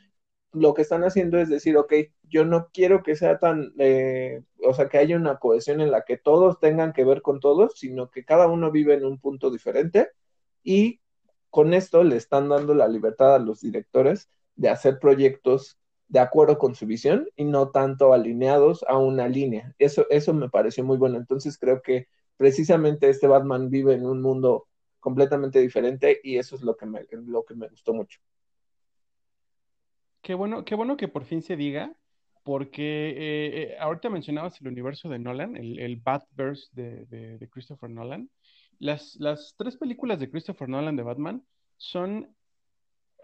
lo 0.52 0.74
que 0.74 0.82
están 0.82 1.04
haciendo 1.04 1.38
es 1.38 1.48
decir, 1.48 1.76
ok, 1.76 1.92
yo 2.28 2.44
no 2.44 2.68
quiero 2.72 3.02
que 3.02 3.16
sea 3.16 3.38
tan, 3.38 3.72
eh, 3.78 4.42
o 4.64 4.74
sea, 4.74 4.88
que 4.88 4.98
haya 4.98 5.16
una 5.16 5.38
cohesión 5.38 5.80
en 5.80 5.90
la 5.90 6.02
que 6.02 6.16
todos 6.16 6.58
tengan 6.60 6.92
que 6.92 7.04
ver 7.04 7.22
con 7.22 7.40
todos, 7.40 7.78
sino 7.78 8.10
que 8.10 8.24
cada 8.24 8.48
uno 8.48 8.70
vive 8.70 8.94
en 8.94 9.04
un 9.04 9.18
punto 9.18 9.50
diferente 9.50 10.10
y 10.62 11.00
con 11.56 11.72
esto 11.72 12.04
le 12.04 12.16
están 12.16 12.50
dando 12.50 12.74
la 12.74 12.86
libertad 12.86 13.34
a 13.34 13.38
los 13.38 13.62
directores 13.62 14.28
de 14.56 14.68
hacer 14.68 14.98
proyectos 14.98 15.78
de 16.06 16.18
acuerdo 16.20 16.58
con 16.58 16.74
su 16.74 16.84
visión 16.84 17.30
y 17.34 17.44
no 17.44 17.70
tanto 17.70 18.12
alineados 18.12 18.84
a 18.86 18.98
una 18.98 19.26
línea. 19.26 19.74
Eso, 19.78 20.04
eso 20.10 20.34
me 20.34 20.50
pareció 20.50 20.84
muy 20.84 20.98
bueno. 20.98 21.16
Entonces 21.16 21.56
creo 21.56 21.80
que 21.80 22.08
precisamente 22.36 23.08
este 23.08 23.26
Batman 23.26 23.70
vive 23.70 23.94
en 23.94 24.04
un 24.04 24.20
mundo 24.20 24.68
completamente 25.00 25.58
diferente 25.58 26.20
y 26.22 26.36
eso 26.36 26.56
es 26.56 26.60
lo 26.60 26.76
que 26.76 26.84
me, 26.84 27.06
lo 27.10 27.42
que 27.46 27.54
me 27.54 27.68
gustó 27.68 27.94
mucho. 27.94 28.20
Qué 30.20 30.34
bueno, 30.34 30.62
qué 30.62 30.74
bueno 30.74 30.98
que 30.98 31.08
por 31.08 31.24
fin 31.24 31.40
se 31.40 31.56
diga, 31.56 31.96
porque 32.42 33.08
eh, 33.12 33.62
eh, 33.62 33.76
ahorita 33.80 34.10
mencionabas 34.10 34.60
el 34.60 34.68
universo 34.68 35.08
de 35.08 35.18
Nolan, 35.18 35.56
el, 35.56 35.78
el 35.78 35.96
Batverse 35.96 36.68
de, 36.72 37.06
de, 37.06 37.48
Christopher 37.48 37.88
Nolan. 37.88 38.28
Las, 38.78 39.54
tres 39.56 39.76
películas 39.76 40.20
de 40.20 40.30
Christopher 40.30 40.68
Nolan 40.68 40.96
de 40.96 41.02
Batman 41.02 41.44
son... 41.76 42.34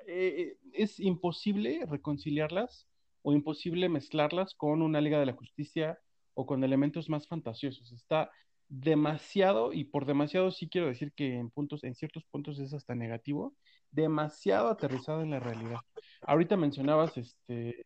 Eh, 0.06 0.56
es 0.72 0.98
imposible 0.98 1.86
reconciliarlas 1.88 2.88
o 3.22 3.32
imposible 3.32 3.88
mezclarlas 3.88 4.54
con 4.54 4.82
una 4.82 5.00
Liga 5.00 5.20
de 5.20 5.26
la 5.26 5.34
Justicia 5.34 5.98
o 6.34 6.44
con 6.44 6.64
elementos 6.64 7.08
más 7.08 7.28
fantasiosos. 7.28 7.92
Está 7.92 8.30
demasiado, 8.68 9.72
y 9.72 9.84
por 9.84 10.06
demasiado 10.06 10.50
sí 10.50 10.68
quiero 10.68 10.88
decir 10.88 11.12
que 11.12 11.36
en 11.36 11.50
puntos, 11.50 11.84
en 11.84 11.94
ciertos 11.94 12.24
puntos 12.24 12.58
es 12.58 12.72
hasta 12.72 12.94
negativo, 12.94 13.54
demasiado 13.90 14.68
aterrizado 14.68 15.22
en 15.22 15.30
la 15.30 15.40
realidad. 15.40 15.78
Ahorita 16.22 16.56
mencionabas 16.56 17.16
este 17.16 17.84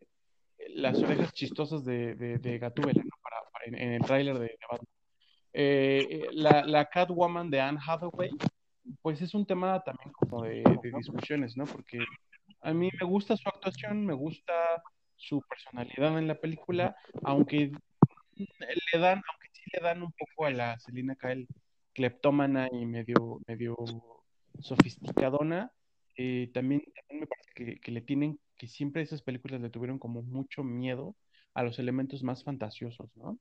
las 0.69 1.03
orejas 1.03 1.33
chistosas 1.33 1.85
de, 1.85 2.15
de, 2.15 2.59
Gatúbela, 2.59 3.03
¿no? 3.03 3.11
Para, 3.23 3.37
en, 3.65 3.93
el 3.95 4.03
tráiler 4.03 4.39
de, 4.39 4.59
Batman. 4.71 4.96
Eh, 5.59 6.29
la, 6.33 6.67
la, 6.67 6.85
Catwoman 6.85 7.49
de 7.49 7.63
Anne 7.63 7.81
Hathaway, 7.81 8.29
pues 9.01 9.23
es 9.23 9.33
un 9.33 9.47
tema 9.47 9.83
también 9.83 10.13
como 10.13 10.43
de, 10.43 10.63
discusiones, 10.95 11.57
¿no? 11.57 11.65
Porque 11.65 11.99
a 12.61 12.75
mí 12.75 12.91
me 13.01 13.07
gusta 13.07 13.39
su 13.39 13.49
actuación, 13.49 14.05
me 14.05 14.13
gusta 14.13 14.53
su 15.17 15.41
personalidad 15.49 16.19
en 16.19 16.29
la 16.29 16.35
película, 16.35 16.95
aunque 17.23 17.73
le 18.37 18.99
dan, 18.99 19.23
aunque 19.27 19.49
le 19.73 19.81
dan 19.83 20.03
un 20.03 20.13
poco 20.13 20.45
a 20.45 20.51
la 20.51 20.79
Selina 20.79 21.17
Kyle 21.17 21.49
cleptómana 21.95 22.69
y 22.71 22.85
medio, 22.85 23.41
medio 23.47 23.77
sofisticadona. 24.61 25.73
Eh, 26.19 26.51
también, 26.53 26.83
me 27.09 27.27
parece 27.27 27.81
que, 27.81 27.91
le 27.91 28.03
tienen, 28.03 28.39
que 28.59 28.69
siempre 28.69 29.01
esas 29.01 29.23
películas 29.23 29.63
le 29.63 29.71
tuvieron 29.71 29.99
como 29.99 30.21
mucho 30.21 30.63
miedo 30.63 31.17
a 31.55 31.63
los 31.63 31.79
elementos 31.79 32.23
más 32.23 32.45
fantasiosos, 32.45 33.09
¿no? 33.17 33.39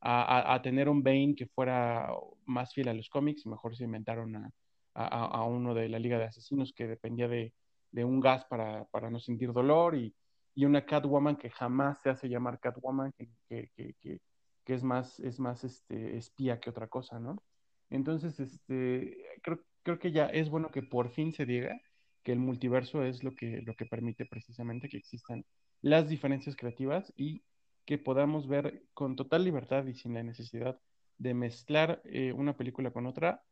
A, 0.00 0.60
tener 0.62 0.88
un 0.88 1.02
Bane 1.02 1.34
que 1.34 1.46
fuera 1.46 2.08
más 2.44 2.74
fiel 2.74 2.88
a 2.88 2.94
los 2.94 3.08
cómics, 3.08 3.46
mejor 3.46 3.76
se 3.76 3.84
inventaron 3.84 4.36
a, 4.36 4.50
a, 4.94 5.44
uno 5.44 5.74
de 5.74 5.88
la 5.88 5.98
Liga 5.98 6.18
de 6.18 6.24
Asesinos 6.24 6.72
que 6.74 6.86
dependía 6.86 7.26
de, 7.28 7.54
de 7.90 8.04
un 8.04 8.20
gas 8.20 8.44
para, 8.44 8.84
para, 8.86 9.10
no 9.10 9.18
sentir 9.18 9.52
dolor 9.52 9.96
y, 9.96 10.14
y, 10.54 10.64
una 10.66 10.84
Catwoman 10.84 11.36
que 11.36 11.50
jamás 11.50 12.02
se 12.02 12.10
hace 12.10 12.28
llamar 12.28 12.60
Catwoman, 12.60 13.12
que, 13.12 13.28
que, 13.48 13.70
que, 13.74 14.20
que 14.64 14.74
es 14.74 14.82
más, 14.82 15.20
es 15.20 15.40
más 15.40 15.64
este, 15.64 16.16
espía 16.16 16.60
que 16.60 16.70
otra 16.70 16.88
cosa, 16.88 17.18
¿no? 17.18 17.42
Entonces, 17.90 18.40
este, 18.40 19.16
creo, 19.42 19.60
creo 19.82 19.98
que 19.98 20.12
ya 20.12 20.26
es 20.26 20.50
bueno 20.50 20.70
que 20.70 20.82
por 20.82 21.10
fin 21.10 21.32
se 21.32 21.46
diga 21.46 21.80
que 22.22 22.32
el 22.32 22.38
multiverso 22.38 23.04
es 23.04 23.22
lo 23.22 23.34
que, 23.34 23.62
lo 23.62 23.74
que 23.74 23.86
permite 23.86 24.26
precisamente 24.26 24.88
que 24.88 24.96
existan 24.96 25.44
las 25.82 26.08
diferencias 26.08 26.56
creativas 26.56 27.12
y 27.16 27.42
que 27.84 27.98
podamos 27.98 28.48
ver 28.48 28.82
con 28.94 29.16
total 29.16 29.44
libertad 29.44 29.86
y 29.86 29.94
sin 29.94 30.14
la 30.14 30.22
necesidad 30.22 30.78
de 31.18 31.34
mezclar 31.34 32.00
eh, 32.04 32.32
una 32.32 32.56
película 32.56 32.90
con 32.90 33.06
otra 33.06 33.42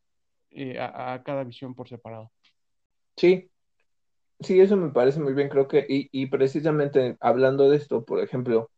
eh, 0.51 0.79
a, 0.79 1.23
cada 1.25 1.45
visión 1.45 1.75
por 1.75 1.89
separado. 1.89 2.31
Sí, 3.17 3.51
sí, 4.41 4.61
eso 4.61 4.77
me 4.77 4.91
parece 4.91 5.21
muy 5.21 5.35
bien, 5.35 5.49
creo 5.49 5.69
que, 5.69 5.87
y, 5.89 6.09
y 6.13 6.27
precisamente 6.27 7.17
hablando 7.21 7.71
de 7.71 7.77
esto, 7.77 8.05
por 8.05 8.21
ejemplo, 8.21 8.71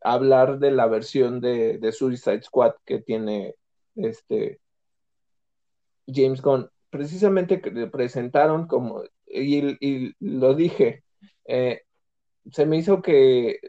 hablar 0.00 0.58
de 0.58 0.70
la 0.70 0.86
versión 0.86 1.40
de, 1.40 1.78
de 1.78 1.92
Suicide 1.92 2.42
Squad 2.42 2.74
que 2.84 3.00
tiene 3.00 3.54
este 3.96 4.60
James 6.06 6.42
Gunn. 6.42 6.68
Precisamente 6.90 7.60
que 7.60 7.70
presentaron 7.86 8.66
como, 8.66 9.04
y, 9.26 10.14
lo 10.18 10.54
dije, 10.54 11.04
eh, 11.44 11.82
se 12.50 12.66
me 12.66 12.78
hizo 12.78 13.00
que 13.02 13.60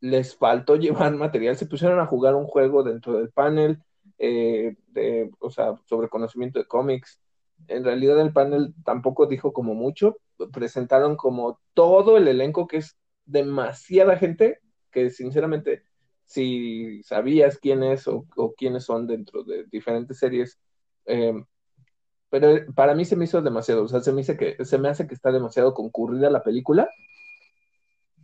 les 0.00 0.36
faltó 0.36 0.76
llevar 0.76 1.14
material, 1.14 1.56
se 1.56 1.66
pusieron 1.66 2.00
a 2.00 2.06
jugar 2.06 2.34
un 2.34 2.46
juego 2.46 2.82
dentro 2.82 3.14
del 3.18 3.30
panel, 3.30 3.82
eh, 4.18 4.76
de, 4.88 5.30
o 5.38 5.50
sea, 5.50 5.74
sobre 5.86 6.08
conocimiento 6.08 6.58
de 6.58 6.66
cómics. 6.66 7.20
En 7.68 7.84
realidad 7.84 8.20
el 8.20 8.32
panel 8.32 8.74
tampoco 8.84 9.26
dijo 9.26 9.52
como 9.52 9.74
mucho, 9.74 10.18
presentaron 10.52 11.16
como 11.16 11.60
todo 11.74 12.16
el 12.16 12.28
elenco 12.28 12.66
que 12.66 12.78
es 12.78 12.96
demasiada 13.26 14.16
gente 14.16 14.60
que 14.90 15.10
sinceramente, 15.10 15.84
si 16.24 17.02
sabías 17.02 17.58
quién 17.58 17.82
es 17.82 18.06
o, 18.08 18.26
quiénes 18.56 18.84
son 18.84 19.06
dentro 19.06 19.44
de 19.44 19.64
diferentes 19.70 20.18
series, 20.18 20.58
em, 21.06 21.44
pero 22.30 22.72
para 22.74 22.94
mí 22.94 23.04
se 23.04 23.16
me 23.16 23.24
hizo 23.24 23.42
demasiado, 23.42 23.84
o 23.84 23.88
sea, 23.88 24.00
se 24.00 24.12
me, 24.12 24.18
dice 24.18 24.36
que, 24.36 24.64
se 24.64 24.78
me 24.78 24.88
hace 24.88 25.06
que 25.06 25.14
está 25.14 25.32
demasiado 25.32 25.74
concurrida 25.74 26.30
la 26.30 26.42
película. 26.42 26.88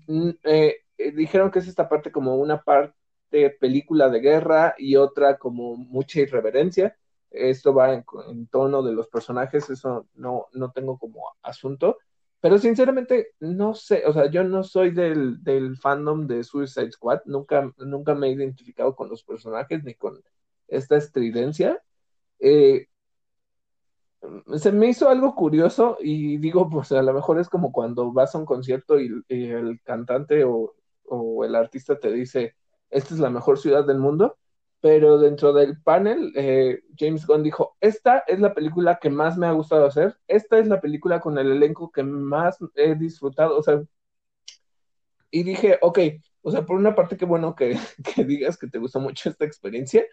Mm, 0.07 0.31
eh, 0.45 0.77
eh, 0.99 1.13
dijeron 1.13 1.51
que 1.51 1.61
es 1.61 1.69
esta 1.69 1.89
parte 1.89 2.13
como 2.13 2.37
una 2.37 2.63
parte 2.63 3.51
película 3.61 4.09
de 4.09 4.21
guerra 4.21 4.75
y 4.79 4.97
otra 4.97 5.39
como 5.39 5.77
mucha 5.77 6.21
irreverencia. 6.21 6.97
Esto 7.31 7.75
va 7.75 7.93
en, 7.95 8.05
en 8.29 8.47
tono 8.49 8.83
de 8.83 8.93
los 8.93 9.09
personajes, 9.09 9.69
eso 9.71 10.07
no, 10.15 10.47
no 10.53 10.73
tengo 10.73 10.99
como 10.99 11.25
asunto. 11.43 11.99
Pero 12.41 12.59
sinceramente, 12.59 13.33
no 13.41 13.75
sé, 13.75 14.05
o 14.07 14.13
sea, 14.13 14.31
yo 14.31 14.45
no 14.45 14.63
soy 14.63 14.91
del, 14.93 15.43
del 15.43 15.77
fandom 15.79 16.27
de 16.27 16.45
Suicide 16.45 16.93
Squad, 16.93 17.23
nunca, 17.25 17.73
nunca 17.79 18.15
me 18.15 18.29
he 18.29 18.33
identificado 18.33 18.95
con 18.95 19.09
los 19.09 19.25
personajes 19.25 19.83
ni 19.85 19.95
con 19.95 20.23
esta 20.69 20.97
estridencia. 20.97 21.83
Eh, 22.39 22.87
se 24.57 24.73
me 24.73 24.89
hizo 24.89 25.09
algo 25.09 25.35
curioso 25.35 25.97
y 26.01 26.39
digo, 26.39 26.69
pues 26.69 26.93
a 26.93 27.03
lo 27.03 27.13
mejor 27.13 27.41
es 27.41 27.49
como 27.49 27.73
cuando 27.73 28.13
vas 28.13 28.35
a 28.35 28.39
un 28.39 28.47
concierto 28.47 29.01
y, 29.01 29.11
y 29.29 29.47
el 29.51 29.81
cantante 29.83 30.45
o, 30.45 30.76
o, 31.09 31.45
el 31.45 31.55
artista 31.55 31.99
te 31.99 32.13
dice, 32.13 32.55
esta 32.91 33.15
es 33.15 33.21
la 33.21 33.31
mejor 33.31 33.59
ciudad 33.59 33.85
del 33.87 33.99
mundo, 33.99 34.39
pero 34.81 35.19
dentro 35.19 35.53
del 35.53 35.81
panel, 35.83 36.33
eh, 36.37 36.83
James 36.99 37.27
Gunn 37.27 37.43
dijo, 37.43 37.77
esta 37.81 38.25
es 38.27 38.41
la 38.41 38.55
película 38.55 38.99
que 39.01 39.11
más 39.11 39.37
me 39.37 39.47
ha 39.47 39.53
gustado 39.53 39.87
hacer, 39.87 40.17
esta 40.29 40.59
es 40.59 40.69
la 40.69 40.81
película 40.81 41.21
con 41.21 41.39
el 41.39 41.51
elenco 41.51 41.91
que 41.91 42.03
más 42.03 42.59
he 42.75 42.95
disfrutado, 42.95 43.59
o 43.59 43.63
sea, 43.63 43.83
y 45.31 45.43
dije, 45.43 45.79
ok, 45.83 45.99
o 46.43 46.51
sea, 46.51 46.65
por 46.65 46.77
una 46.77 46.95
parte, 46.95 47.17
qué 47.17 47.25
bueno 47.25 47.55
que, 47.55 47.77
que 48.15 48.25
digas 48.25 48.57
que 48.59 48.69
te 48.69 48.79
gustó 48.79 49.01
mucho 49.01 49.29
esta 49.29 49.45
experiencia, 49.45 50.05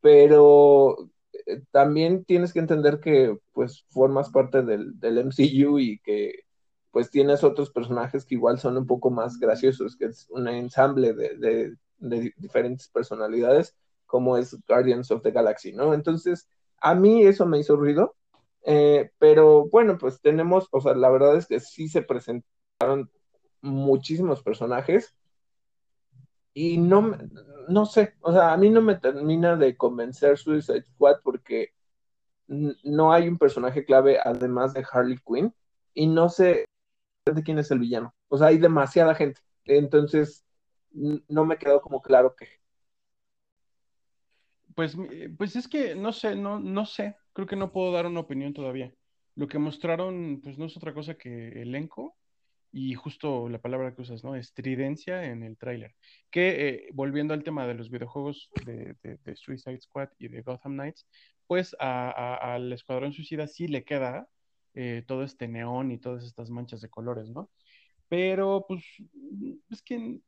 pero 0.00 1.10
eh, 1.46 1.62
también 1.70 2.24
tienes 2.24 2.52
que 2.52 2.60
entender 2.60 3.00
que 3.00 3.36
pues 3.52 3.84
formas 3.88 4.30
parte 4.30 4.62
del, 4.62 4.98
del 4.98 5.18
MCU 5.18 5.78
y 5.78 5.98
que 6.00 6.44
pues 6.90 7.10
tienes 7.10 7.44
otros 7.44 7.70
personajes 7.70 8.24
que 8.24 8.34
igual 8.34 8.58
son 8.58 8.76
un 8.76 8.86
poco 8.86 9.10
más 9.10 9.38
graciosos, 9.38 9.96
que 9.96 10.06
es 10.06 10.26
un 10.30 10.48
ensamble 10.48 11.14
de, 11.14 11.76
diferentes 11.98 12.88
personalidades, 12.88 13.76
como 14.06 14.36
es 14.36 14.56
Guardians 14.66 15.10
of 15.10 15.22
the 15.22 15.30
Galaxy, 15.30 15.72
¿no? 15.72 15.94
Entonces, 15.94 16.48
a 16.80 16.94
mí 16.94 17.24
eso 17.24 17.46
me 17.46 17.58
hizo 17.58 17.76
ruido, 17.76 18.16
eh, 18.64 19.10
pero 19.18 19.68
bueno, 19.68 19.98
pues 19.98 20.20
tenemos, 20.20 20.68
o 20.72 20.80
sea, 20.80 20.94
la 20.94 21.10
verdad 21.10 21.36
es 21.36 21.46
que 21.46 21.60
sí 21.60 21.88
se 21.88 22.02
presentaron 22.02 23.10
muchísimos 23.60 24.42
personajes 24.42 25.14
y 26.54 26.78
no, 26.78 27.16
no 27.68 27.86
sé, 27.86 28.14
o 28.20 28.32
sea, 28.32 28.52
a 28.52 28.56
mí 28.56 28.70
no 28.70 28.82
me 28.82 28.96
termina 28.96 29.56
de 29.56 29.76
convencer 29.76 30.38
Suicide 30.38 30.82
Squad 30.82 31.18
porque 31.22 31.72
no 32.48 33.12
hay 33.12 33.28
un 33.28 33.38
personaje 33.38 33.84
clave 33.84 34.18
además 34.22 34.74
de 34.74 34.84
Harley 34.90 35.18
Quinn 35.24 35.54
y 35.94 36.08
no 36.08 36.28
sé 36.28 36.64
de 37.24 37.42
quién 37.42 37.58
es 37.58 37.70
el 37.70 37.78
villano. 37.78 38.14
O 38.28 38.38
sea, 38.38 38.48
hay 38.48 38.58
demasiada 38.58 39.14
gente. 39.14 39.40
Entonces, 39.64 40.44
no 40.92 41.44
me 41.44 41.58
quedó 41.58 41.80
como 41.80 42.00
claro 42.02 42.34
que. 42.34 42.48
Pues, 44.74 44.96
pues 45.36 45.56
es 45.56 45.68
que 45.68 45.94
no 45.94 46.12
sé, 46.12 46.34
no, 46.34 46.58
no 46.58 46.86
sé. 46.86 47.16
Creo 47.32 47.46
que 47.46 47.56
no 47.56 47.72
puedo 47.72 47.92
dar 47.92 48.06
una 48.06 48.20
opinión 48.20 48.52
todavía. 48.54 48.92
Lo 49.34 49.46
que 49.46 49.58
mostraron, 49.58 50.40
pues 50.42 50.58
no 50.58 50.66
es 50.66 50.76
otra 50.76 50.94
cosa 50.94 51.14
que 51.14 51.62
elenco 51.62 52.16
y 52.72 52.94
justo 52.94 53.48
la 53.48 53.60
palabra 53.60 53.94
que 53.94 54.02
usas, 54.02 54.22
¿no? 54.24 54.36
Estridencia 54.36 55.24
en 55.24 55.42
el 55.42 55.56
tráiler. 55.56 55.94
Que 56.30 56.68
eh, 56.68 56.88
volviendo 56.92 57.34
al 57.34 57.44
tema 57.44 57.66
de 57.66 57.74
los 57.74 57.90
videojuegos 57.90 58.50
de, 58.64 58.96
Suicide 59.36 59.80
Squad 59.80 60.10
y 60.18 60.28
de 60.28 60.42
Gotham 60.42 60.74
Knights, 60.74 61.06
pues 61.46 61.74
al 61.78 62.72
Escuadrón 62.72 63.12
Suicida 63.12 63.46
sí 63.46 63.66
le 63.66 63.84
queda 63.84 64.28
eh, 64.74 65.02
todo 65.06 65.24
este 65.24 65.48
neón 65.48 65.90
y 65.90 65.98
todas 65.98 66.24
estas 66.24 66.48
manchas 66.48 66.80
de 66.80 66.88
colores, 66.88 67.28
¿no? 67.30 67.50
Pero 68.08 68.64
pues 68.68 68.84
es 69.70 69.82
que 69.82 70.20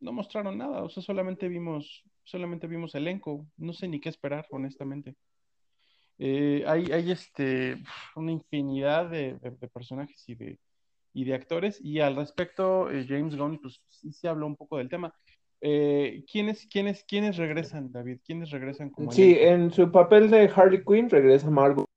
no 0.00 0.12
mostraron 0.12 0.58
nada, 0.58 0.82
o 0.82 0.88
sea, 0.88 1.02
solamente 1.02 1.48
vimos, 1.48 2.02
solamente 2.22 2.66
vimos 2.66 2.94
elenco, 2.94 3.46
no 3.56 3.72
sé 3.72 3.88
ni 3.88 4.00
qué 4.00 4.08
esperar, 4.08 4.46
honestamente. 4.50 5.16
Eh, 6.18 6.64
hay, 6.66 6.92
hay 6.92 7.10
este, 7.10 7.76
una 8.16 8.32
infinidad 8.32 9.10
de, 9.10 9.38
personajes 9.72 10.22
y 10.28 10.34
de, 10.34 10.58
y 11.12 11.24
de 11.24 11.34
actores, 11.34 11.78
y 11.82 12.00
al 12.00 12.16
respecto, 12.16 12.90
eh, 12.90 13.06
James 13.08 13.36
Gunn, 13.36 13.58
pues 13.60 13.82
sí 13.88 14.12
se 14.12 14.28
habló 14.28 14.46
un 14.46 14.56
poco 14.56 14.78
del 14.78 14.88
tema. 14.88 15.14
¿quiénes, 15.60 16.66
quiénes, 16.66 17.04
¿Quiénes 17.04 17.38
regresan, 17.38 17.90
David? 17.90 18.18
¿Quiénes 18.22 18.50
regresan 18.50 18.90
como 18.90 19.10
Sí, 19.10 19.34
en 19.38 19.70
su 19.70 19.90
papel 19.90 20.30
de 20.30 20.50
Harley 20.54 20.84
Quinn 20.84 21.08
regresa 21.08 21.48
Margot 21.50 21.88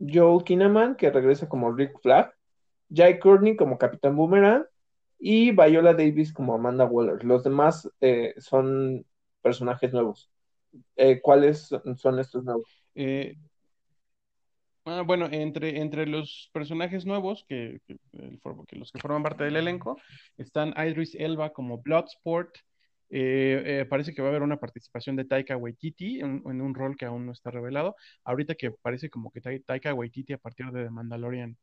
Joel 0.00 0.44
Kinnaman, 0.44 0.96
que 0.96 1.10
regresa 1.10 1.48
como 1.48 1.72
Rick 1.72 2.00
Flag, 2.00 2.32
Jai 2.92 3.18
Courtney 3.18 3.56
como 3.56 3.78
Capitán 3.78 4.16
Boomerang 4.16 4.64
y 5.18 5.52
Viola 5.52 5.92
Davis 5.92 6.32
como 6.32 6.54
Amanda 6.54 6.86
Waller. 6.86 7.22
Los 7.24 7.44
demás 7.44 7.88
eh, 8.00 8.34
son 8.38 9.04
personajes 9.42 9.92
nuevos. 9.92 10.30
Eh, 10.96 11.20
¿Cuáles 11.20 11.68
son 11.96 12.18
estos 12.18 12.44
nuevos? 12.44 12.68
Eh, 12.94 13.36
ah, 14.86 15.02
bueno, 15.02 15.28
entre, 15.30 15.80
entre 15.80 16.06
los 16.06 16.50
personajes 16.52 17.04
nuevos, 17.04 17.44
que, 17.48 17.80
los 18.72 18.92
que 18.92 18.98
forman 18.98 19.22
parte 19.22 19.44
del 19.44 19.56
elenco, 19.56 19.98
están 20.36 20.74
Idris 20.76 21.14
Elba 21.14 21.52
como 21.52 21.78
Bloodsport, 21.78 22.56
eh, 23.12 23.80
eh, 23.80 23.84
parece 23.86 24.14
que 24.14 24.22
va 24.22 24.28
a 24.28 24.30
haber 24.30 24.42
una 24.42 24.60
participación 24.60 25.16
de 25.16 25.24
Taika 25.24 25.56
Waititi 25.56 26.20
en, 26.20 26.42
un 26.44 26.74
rol 26.74 26.96
que 26.96 27.06
aún 27.06 27.26
no 27.26 27.32
está 27.32 27.50
revelado. 27.50 27.96
Ahorita 28.24 28.54
que 28.54 28.70
parece 28.70 29.10
como 29.10 29.32
que 29.32 29.40
Taika 29.40 29.92
Waititi 29.92 30.32
a 30.32 30.38
partir 30.38 30.66
de 30.70 30.84
The 30.84 30.90
Mandalorian 30.90 31.56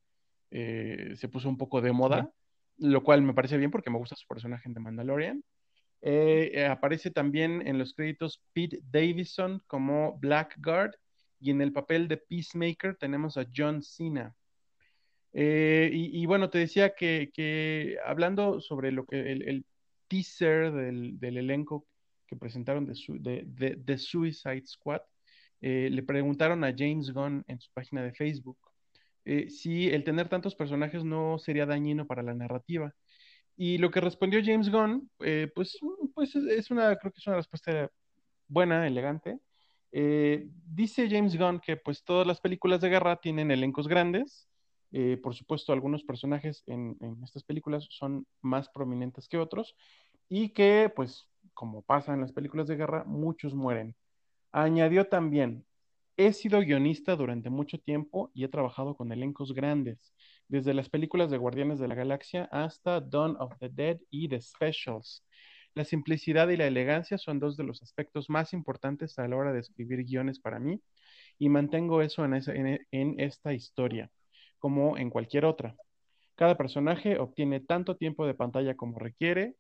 eh, 0.52 1.14
se 1.16 1.30
puso 1.30 1.48
un 1.48 1.58
poco 1.58 1.82
de 1.82 1.94
moda, 1.94 2.30
lo 2.78 3.02
cual 3.02 3.22
me 3.22 3.34
parece 3.34 3.58
bien 3.58 3.72
porque 3.72 3.90
me 3.90 3.98
gusta 3.98 4.16
su 4.16 4.28
personaje 4.28 4.68
en 4.68 4.74
The 4.74 4.82
Mandalorian. 4.82 5.44
aparece 6.70 7.12
también 7.12 7.66
en 7.66 7.78
los 7.78 7.94
créditos 7.94 8.44
Pete 8.54 8.82
Davidson 8.92 9.64
como 9.68 10.18
Blackguard 10.20 10.96
y 11.40 11.52
en 11.52 11.62
el 11.62 11.72
papel 11.72 12.10
de 12.10 12.18
Peacemaker 12.18 12.96
tenemos 12.98 13.38
a 13.38 13.48
John 13.56 13.82
Cena. 13.82 14.36
y, 15.32 16.26
bueno, 16.26 16.50
te 16.50 16.58
decía 16.58 16.94
que, 16.94 17.98
hablando 18.06 18.60
sobre 18.60 18.92
lo 18.92 19.06
que 19.06 19.32
el 19.32 19.66
teaser 20.08 20.72
del, 20.72 21.38
elenco 21.38 21.88
que 22.26 22.36
presentaron 22.36 22.86
de, 22.86 23.76
de, 23.78 23.98
Suicide 23.98 24.66
Squad, 24.66 25.02
eh, 25.62 25.90
le 25.92 26.04
preguntaron 26.04 26.64
a 26.64 26.74
James 26.76 27.12
Gunn 27.12 27.44
en 27.48 27.60
su 27.60 27.72
página 27.74 28.04
de 28.04 28.14
Facebook 28.14 28.60
eh, 29.26 29.50
si 29.50 29.90
el 29.90 30.04
tener 30.04 30.30
tantos 30.30 30.56
personajes 30.56 31.04
no 31.04 31.38
sería 31.40 31.66
dañino 31.66 32.08
para 32.08 32.24
la 32.24 32.34
narrativa. 32.34 32.94
Y 33.58 33.78
lo 33.78 33.92
que 33.92 34.02
respondió 34.02 34.40
James 34.44 34.70
Gunn, 34.70 35.10
eh, 35.20 35.52
pues, 35.54 35.78
pues 36.14 36.36
es 36.36 36.72
una, 36.72 36.96
creo 36.98 37.12
que 37.12 37.20
es 37.20 37.28
una 37.28 37.38
respuesta 37.38 37.92
buena, 38.48 38.88
elegante. 38.88 39.40
dice 39.92 41.10
James 41.10 41.38
Gunn 41.38 41.60
que 41.60 41.78
pues 41.78 42.04
todas 42.04 42.28
las 42.28 42.40
películas 42.40 42.82
de 42.82 42.90
guerra 42.90 43.18
tienen 43.18 43.52
elencos 43.52 43.88
grandes. 43.88 44.48
Por 45.22 45.36
supuesto, 45.36 45.74
algunos 45.74 46.04
personajes 46.04 46.64
en, 46.68 46.98
estas 47.24 47.44
películas 47.44 47.88
son 47.90 48.26
más 48.42 48.70
prominentes 48.70 49.28
que 49.28 49.38
otros, 49.38 49.76
y 50.30 50.50
que, 50.50 50.92
pues, 50.96 51.28
como 51.54 51.82
pasa 51.84 52.14
en 52.14 52.22
las 52.22 52.34
películas 52.34 52.68
de 52.68 52.76
guerra, 52.76 53.04
muchos 53.06 53.54
mueren. 53.56 53.96
Añadió 54.52 55.08
también, 55.08 55.66
he 56.18 56.34
sido 56.34 56.60
guionista 56.62 57.16
durante 57.16 57.50
mucho 57.50 57.80
tiempo 57.80 58.32
y 58.34 58.44
he 58.44 58.50
trabajado 58.50 58.96
con 58.96 59.12
elencos 59.12 59.54
grandes, 59.54 60.14
desde 60.48 60.74
las 60.74 60.90
películas 60.90 61.32
de 61.32 61.38
Guardianes 61.38 61.80
de 61.80 61.88
la 61.88 61.96
Galaxia 61.96 62.50
hasta 62.52 63.02
Dawn 63.02 63.38
of 63.40 63.54
the 63.60 63.70
Dead 63.70 64.00
y 64.10 64.30
The 64.30 64.42
Specials. 64.42 65.24
La 65.76 65.86
simplicidad 65.86 66.50
y 66.50 66.58
la 66.58 66.68
elegancia 66.68 67.18
son 67.18 67.40
dos 67.40 67.56
de 67.58 67.64
los 67.64 67.84
aspectos 67.84 68.30
más 68.30 68.54
importantes 68.54 69.20
a 69.20 69.28
la 69.28 69.38
hora 69.38 69.54
de 69.54 69.60
escribir 69.60 70.04
guiones 70.06 70.40
para 70.40 70.60
mí 70.60 70.82
y 71.38 71.50
mantengo 71.50 72.02
eso 72.02 72.26
en 72.26 73.20
esta 73.20 73.54
historia, 73.54 74.12
como 74.60 74.98
en 74.98 75.10
cualquier 75.10 75.46
otra. 75.46 75.76
Cada 76.36 76.58
personaje 76.58 77.20
obtiene 77.20 77.60
tanto 77.60 77.96
tiempo 77.98 78.26
de 78.26 78.34
pantalla 78.34 78.76
como 78.76 79.00
requiere 79.00 79.56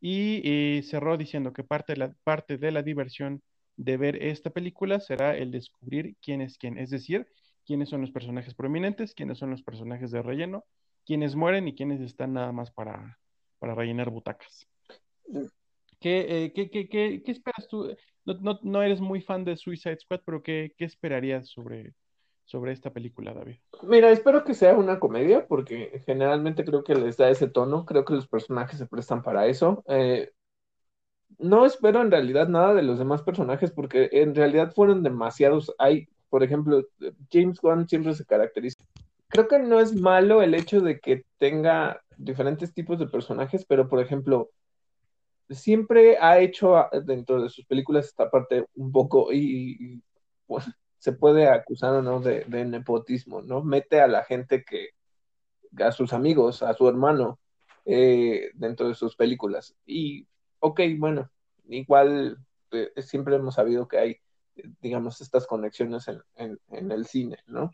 y 0.00 0.80
cerró 0.84 1.16
diciendo 1.16 1.52
que 1.52 1.62
parte 1.64 1.92
de, 1.92 1.98
la, 1.98 2.14
parte 2.24 2.58
de 2.58 2.72
la 2.72 2.82
diversión 2.82 3.42
de 3.76 3.96
ver 3.96 4.22
esta 4.22 4.50
película 4.50 5.00
será 5.00 5.36
el 5.36 5.50
descubrir 5.50 6.16
quién 6.20 6.40
es 6.40 6.58
quién, 6.58 6.78
es 6.78 6.90
decir, 6.90 7.26
quiénes 7.64 7.88
son 7.88 8.00
los 8.00 8.10
personajes 8.10 8.54
prominentes, 8.54 9.14
quiénes 9.14 9.38
son 9.38 9.50
los 9.50 9.62
personajes 9.62 10.10
de 10.10 10.22
relleno, 10.22 10.64
quiénes 11.04 11.34
mueren 11.34 11.68
y 11.68 11.74
quiénes 11.74 12.00
están 12.00 12.32
nada 12.34 12.52
más 12.52 12.70
para, 12.70 13.18
para 13.58 13.74
rellenar 13.74 14.10
butacas. 14.10 14.66
¿Qué, 16.00 16.44
eh, 16.44 16.52
qué, 16.52 16.68
qué, 16.68 16.88
qué, 16.88 17.22
esperas 17.30 17.68
tú? 17.68 17.96
No, 18.24 18.34
no, 18.34 18.58
no, 18.62 18.82
eres 18.82 19.00
muy 19.00 19.20
fan 19.20 19.44
de 19.44 19.56
Suicide 19.56 19.98
Squad, 20.00 20.20
pero 20.24 20.42
¿qué, 20.42 20.74
esperarías 20.78 21.48
sobre, 21.48 21.94
sobre 22.52 22.72
esta 22.72 22.90
película, 22.90 23.32
David? 23.32 23.56
Mira, 23.82 24.10
espero 24.10 24.44
que 24.44 24.52
sea 24.52 24.74
una 24.74 25.00
comedia, 25.00 25.46
porque 25.46 26.02
generalmente 26.04 26.66
creo 26.66 26.84
que 26.84 26.94
les 26.94 27.16
da 27.16 27.30
ese 27.30 27.48
tono, 27.48 27.86
creo 27.86 28.04
que 28.04 28.12
los 28.12 28.28
personajes 28.28 28.78
se 28.78 28.86
prestan 28.86 29.22
para 29.22 29.46
eso. 29.46 29.82
Eh, 29.88 30.30
no 31.38 31.64
espero 31.64 32.02
en 32.02 32.10
realidad 32.10 32.48
nada 32.48 32.74
de 32.74 32.82
los 32.82 32.98
demás 32.98 33.22
personajes, 33.22 33.70
porque 33.70 34.10
en 34.12 34.34
realidad 34.34 34.70
fueron 34.74 35.02
demasiados. 35.02 35.74
Hay, 35.78 36.08
por 36.28 36.42
ejemplo, 36.42 36.84
James 37.32 37.58
Wan 37.62 37.88
siempre 37.88 38.12
se 38.12 38.26
caracteriza. 38.26 38.84
Creo 39.28 39.48
que 39.48 39.58
no 39.58 39.80
es 39.80 39.94
malo 39.94 40.42
el 40.42 40.54
hecho 40.54 40.82
de 40.82 41.00
que 41.00 41.24
tenga 41.38 42.02
diferentes 42.18 42.74
tipos 42.74 42.98
de 42.98 43.06
personajes, 43.06 43.64
pero 43.64 43.88
por 43.88 43.98
ejemplo, 43.98 44.50
siempre 45.48 46.18
ha 46.18 46.38
hecho 46.38 46.74
dentro 47.06 47.42
de 47.42 47.48
sus 47.48 47.64
películas 47.64 48.08
esta 48.08 48.30
parte 48.30 48.66
un 48.74 48.92
poco 48.92 49.32
y, 49.32 50.02
pues, 50.46 50.66
se 51.02 51.12
puede 51.12 51.48
acusar 51.48 51.94
o 51.94 52.00
no 52.00 52.20
de, 52.20 52.44
nepotismo, 52.64 53.42
¿no? 53.42 53.64
Mete 53.64 54.00
a 54.00 54.06
la 54.06 54.22
gente 54.22 54.62
que, 54.62 54.90
a 55.84 55.90
sus 55.90 56.12
amigos, 56.12 56.62
a 56.62 56.74
su 56.74 56.88
hermano, 56.88 57.40
eh, 57.84 58.52
dentro 58.54 58.86
de 58.86 58.94
sus 58.94 59.16
películas. 59.16 59.74
Y, 59.84 60.28
ok, 60.60 60.80
bueno, 60.98 61.28
igual 61.66 62.38
eh, 62.70 62.92
siempre 63.02 63.34
hemos 63.34 63.56
sabido 63.56 63.88
que 63.88 63.98
hay, 63.98 64.16
digamos, 64.80 65.20
estas 65.20 65.44
conexiones 65.48 66.06
en, 66.06 66.60
el 66.70 67.06
cine, 67.06 67.38
¿no? 67.46 67.72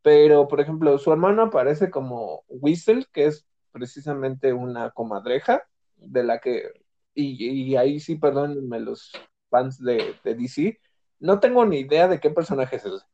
Pero, 0.00 0.48
por 0.48 0.62
ejemplo, 0.62 0.96
su 0.96 1.12
hermano 1.12 1.42
aparece 1.42 1.90
como 1.90 2.44
Whistle, 2.48 3.04
que 3.12 3.26
es 3.26 3.46
precisamente 3.72 4.54
una 4.54 4.90
comadreja, 4.92 5.64
de 5.96 6.24
la 6.24 6.38
que, 6.38 6.72
y, 7.12 7.76
ahí 7.76 8.00
sí, 8.00 8.16
perdónenme 8.16 8.80
los 8.80 9.12
fans 9.50 9.78
de, 9.84 10.14
de 10.24 10.34
DC, 10.34 10.80
no 11.20 11.38
tengo 11.38 11.64
ni 11.66 11.80
idea 11.80 12.08
de 12.08 12.18
qué 12.18 12.30
personaje 12.30 12.76
es 12.76 12.84
ese. 12.84 13.04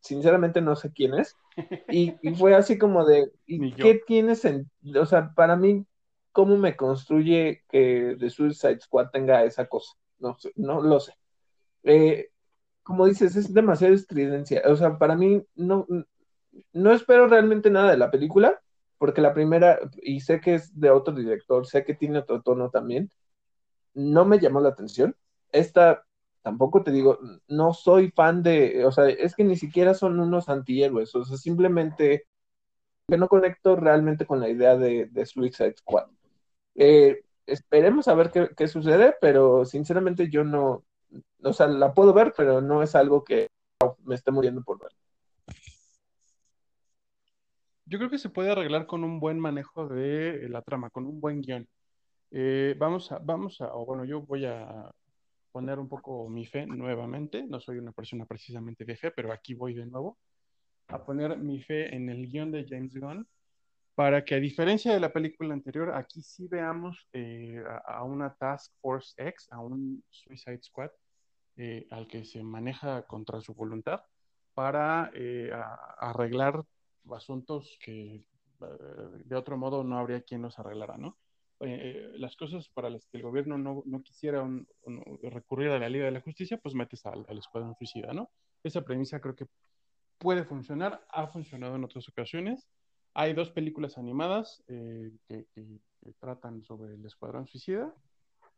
Sinceramente 0.00 0.60
no 0.60 0.76
sé 0.76 0.92
quién 0.92 1.14
es. 1.14 1.36
Y, 1.88 2.12
fue 2.36 2.54
así 2.54 2.76
como 2.78 3.04
de, 3.04 3.30
¿y 3.46 3.72
qué 3.72 4.02
tienes 4.06 4.44
en, 4.44 4.70
o 5.00 5.06
sea, 5.06 5.32
para 5.34 5.56
mí, 5.56 5.86
cómo 6.32 6.56
me 6.56 6.76
construye 6.76 7.62
que 7.68 8.16
The 8.18 8.28
Suicide 8.28 8.80
Squad 8.80 9.10
tenga 9.10 9.44
esa 9.44 9.66
cosa? 9.66 9.94
No, 10.18 10.36
no 10.56 10.82
lo 10.82 11.00
sé. 11.00 11.14
Eh, 11.84 12.30
como 12.82 13.06
dices, 13.06 13.36
es 13.36 13.54
demasiada 13.54 13.94
estridencia. 13.94 14.62
O 14.66 14.76
sea, 14.76 14.98
para 14.98 15.14
mí 15.16 15.44
no, 15.54 15.86
no 16.72 16.92
espero 16.92 17.28
realmente 17.28 17.70
nada 17.70 17.90
de 17.90 17.96
la 17.96 18.10
película, 18.10 18.60
porque 18.98 19.20
la 19.20 19.34
primera, 19.34 19.78
y 20.02 20.20
sé 20.20 20.40
que 20.40 20.54
es 20.54 20.78
de 20.78 20.90
otro 20.90 21.14
director, 21.14 21.66
sé 21.66 21.84
que 21.84 21.94
tiene 21.94 22.18
otro 22.18 22.42
tono 22.42 22.70
también, 22.70 23.10
no 23.94 24.24
me 24.24 24.38
llamó 24.38 24.60
la 24.60 24.70
atención. 24.70 25.16
Esta 25.52 26.04
tampoco 26.44 26.82
te 26.82 26.90
digo, 26.92 27.18
no 27.48 27.72
soy 27.72 28.10
fan 28.10 28.42
de, 28.42 28.84
o 28.84 28.92
sea, 28.92 29.08
es 29.08 29.34
que 29.34 29.44
ni 29.44 29.56
siquiera 29.56 29.94
son 29.94 30.20
unos 30.20 30.50
antihéroes, 30.50 31.14
o 31.14 31.24
sea, 31.24 31.38
simplemente 31.38 32.26
que 33.08 33.16
no 33.16 33.28
conecto 33.28 33.76
realmente 33.76 34.26
con 34.26 34.40
la 34.40 34.50
idea 34.50 34.76
de, 34.76 35.06
de 35.06 35.26
Suicide 35.26 35.74
Squad. 35.78 36.06
Eh, 36.74 37.24
esperemos 37.46 38.08
a 38.08 38.14
ver 38.14 38.30
qué, 38.30 38.50
qué, 38.54 38.68
sucede, 38.68 39.14
pero 39.22 39.64
sinceramente 39.64 40.28
yo 40.28 40.44
no, 40.44 40.84
o 41.42 41.52
sea, 41.54 41.66
la 41.66 41.94
puedo 41.94 42.12
ver, 42.12 42.34
pero 42.36 42.60
no 42.60 42.82
es 42.82 42.94
algo 42.94 43.24
que 43.24 43.48
me 44.04 44.14
esté 44.14 44.30
muriendo 44.30 44.62
por 44.62 44.78
ver. 44.80 44.92
Yo 47.86 47.98
creo 47.98 48.10
que 48.10 48.18
se 48.18 48.28
puede 48.28 48.50
arreglar 48.50 48.86
con 48.86 49.02
un 49.02 49.18
buen 49.18 49.40
manejo 49.40 49.88
de 49.88 50.46
la 50.50 50.60
trama, 50.60 50.90
con 50.90 51.06
un 51.06 51.22
buen 51.22 51.40
guion. 51.40 51.66
Eh, 52.30 52.74
vamos 52.78 53.10
a, 53.12 53.18
vamos 53.18 53.62
a, 53.62 53.74
o 53.74 53.86
bueno, 53.86 54.04
yo 54.04 54.20
voy 54.20 54.44
a 54.44 54.90
poner 55.54 55.78
un 55.78 55.88
poco 55.88 56.28
mi 56.28 56.44
fe 56.46 56.66
nuevamente. 56.66 57.46
No 57.46 57.60
soy 57.60 57.78
una 57.78 57.92
persona 57.92 58.26
precisamente 58.26 58.84
de 58.84 58.96
fe, 58.96 59.12
pero 59.12 59.32
aquí 59.32 59.54
voy 59.54 59.72
de 59.72 59.86
nuevo 59.86 60.18
a 60.88 61.04
poner 61.04 61.38
mi 61.38 61.62
fe 61.62 61.94
en 61.94 62.08
el 62.08 62.26
guion 62.26 62.50
de 62.50 62.66
James 62.68 62.96
Gunn 62.96 63.24
para 63.94 64.24
que 64.24 64.34
a 64.34 64.40
diferencia 64.40 64.92
de 64.92 64.98
la 64.98 65.12
película 65.12 65.54
anterior, 65.54 65.94
aquí 65.94 66.20
sí 66.22 66.48
veamos 66.48 67.08
eh, 67.12 67.62
a, 67.64 67.98
a, 67.98 68.02
una 68.02 68.34
Task 68.34 68.74
Force 68.80 69.14
X, 69.16 69.46
a 69.52 69.60
un 69.60 70.02
Suicide 70.10 70.60
Squad, 70.60 70.90
eh, 71.56 71.86
al 71.92 72.08
que 72.08 72.24
se 72.24 72.42
maneja 72.42 73.06
contra 73.06 73.40
su 73.40 73.54
voluntad 73.54 74.02
para 74.54 75.12
eh, 75.14 75.52
a, 75.54 76.10
arreglar 76.10 76.64
asuntos 77.12 77.78
que 77.80 78.16
eh, 78.16 78.24
de 79.24 79.36
otro 79.36 79.56
modo 79.56 79.84
no 79.84 79.96
habría 79.96 80.22
quien 80.22 80.42
los 80.42 80.58
arreglara, 80.58 80.96
¿no? 80.98 81.16
Las 81.64 82.36
cosas 82.36 82.68
para 82.68 82.90
las 82.90 83.06
que 83.06 83.16
el 83.16 83.22
gobierno 83.22 83.58
no, 83.58 83.82
no 83.86 84.02
quisiera 84.02 84.42
un, 84.42 84.66
un, 84.82 85.18
recurrir 85.22 85.70
a 85.70 85.78
la 85.78 85.88
Liga 85.88 86.04
de 86.06 86.10
la 86.10 86.20
Justicia, 86.20 86.58
pues 86.58 86.74
metes 86.74 87.04
al, 87.06 87.24
al 87.28 87.38
Escuadrón 87.38 87.74
Suicida, 87.76 88.12
¿no? 88.12 88.30
Esa 88.62 88.82
premisa 88.82 89.20
creo 89.20 89.34
que 89.34 89.46
puede 90.18 90.44
funcionar, 90.44 91.04
ha 91.10 91.26
funcionado 91.26 91.76
en 91.76 91.84
otras 91.84 92.08
ocasiones. 92.08 92.68
Hay 93.14 93.32
dos 93.32 93.50
películas 93.50 93.98
animadas 93.98 94.62
eh, 94.68 95.12
que, 95.28 95.46
que, 95.54 95.80
que, 96.00 96.12
tratan 96.14 96.62
sobre 96.64 96.94
el 96.94 97.04
Escuadrón 97.04 97.46
Suicida. 97.46 97.94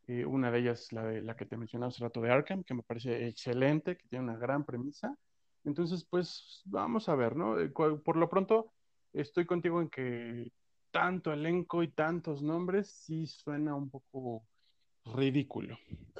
Eh, 0.07 0.25
una 0.25 0.51
de 0.51 0.61
ellas, 0.61 0.93
la, 0.93 1.05
de, 1.05 1.23
la 1.23 1.37
que 1.37 1.47
te 1.47 1.57
mencionaba 1.57 1.89
hace 1.89 2.05
rato 2.05 2.21
de 2.21 2.31
Arkham, 2.31 2.63
que 2.63 2.75
me 2.75 2.83
parece 2.83 3.27
excelente, 3.27 3.97
que 3.97 4.09
tiene 4.09 4.25
una 4.25 4.39
gran 4.39 4.65
premisa. 4.65 5.17
Entonces, 5.65 6.07
pues 6.09 6.63
vamos 6.65 7.09
a 7.09 7.17
ver, 7.17 7.35
¿no? 7.37 7.59
Eh, 7.59 7.71
por 7.71 8.17
lo 8.17 8.29
pronto, 8.29 8.73
estoy 9.13 9.47
contigo 9.47 9.81
en 9.83 9.89
que 9.89 10.53
tanto 10.97 11.31
elenco 11.31 11.83
y 11.83 11.89
tantos 11.89 12.41
nombres 12.41 12.89
sí 12.89 13.27
suena 13.27 13.75
un 13.75 13.91
poco 13.91 14.47
ridículo. 15.05 15.77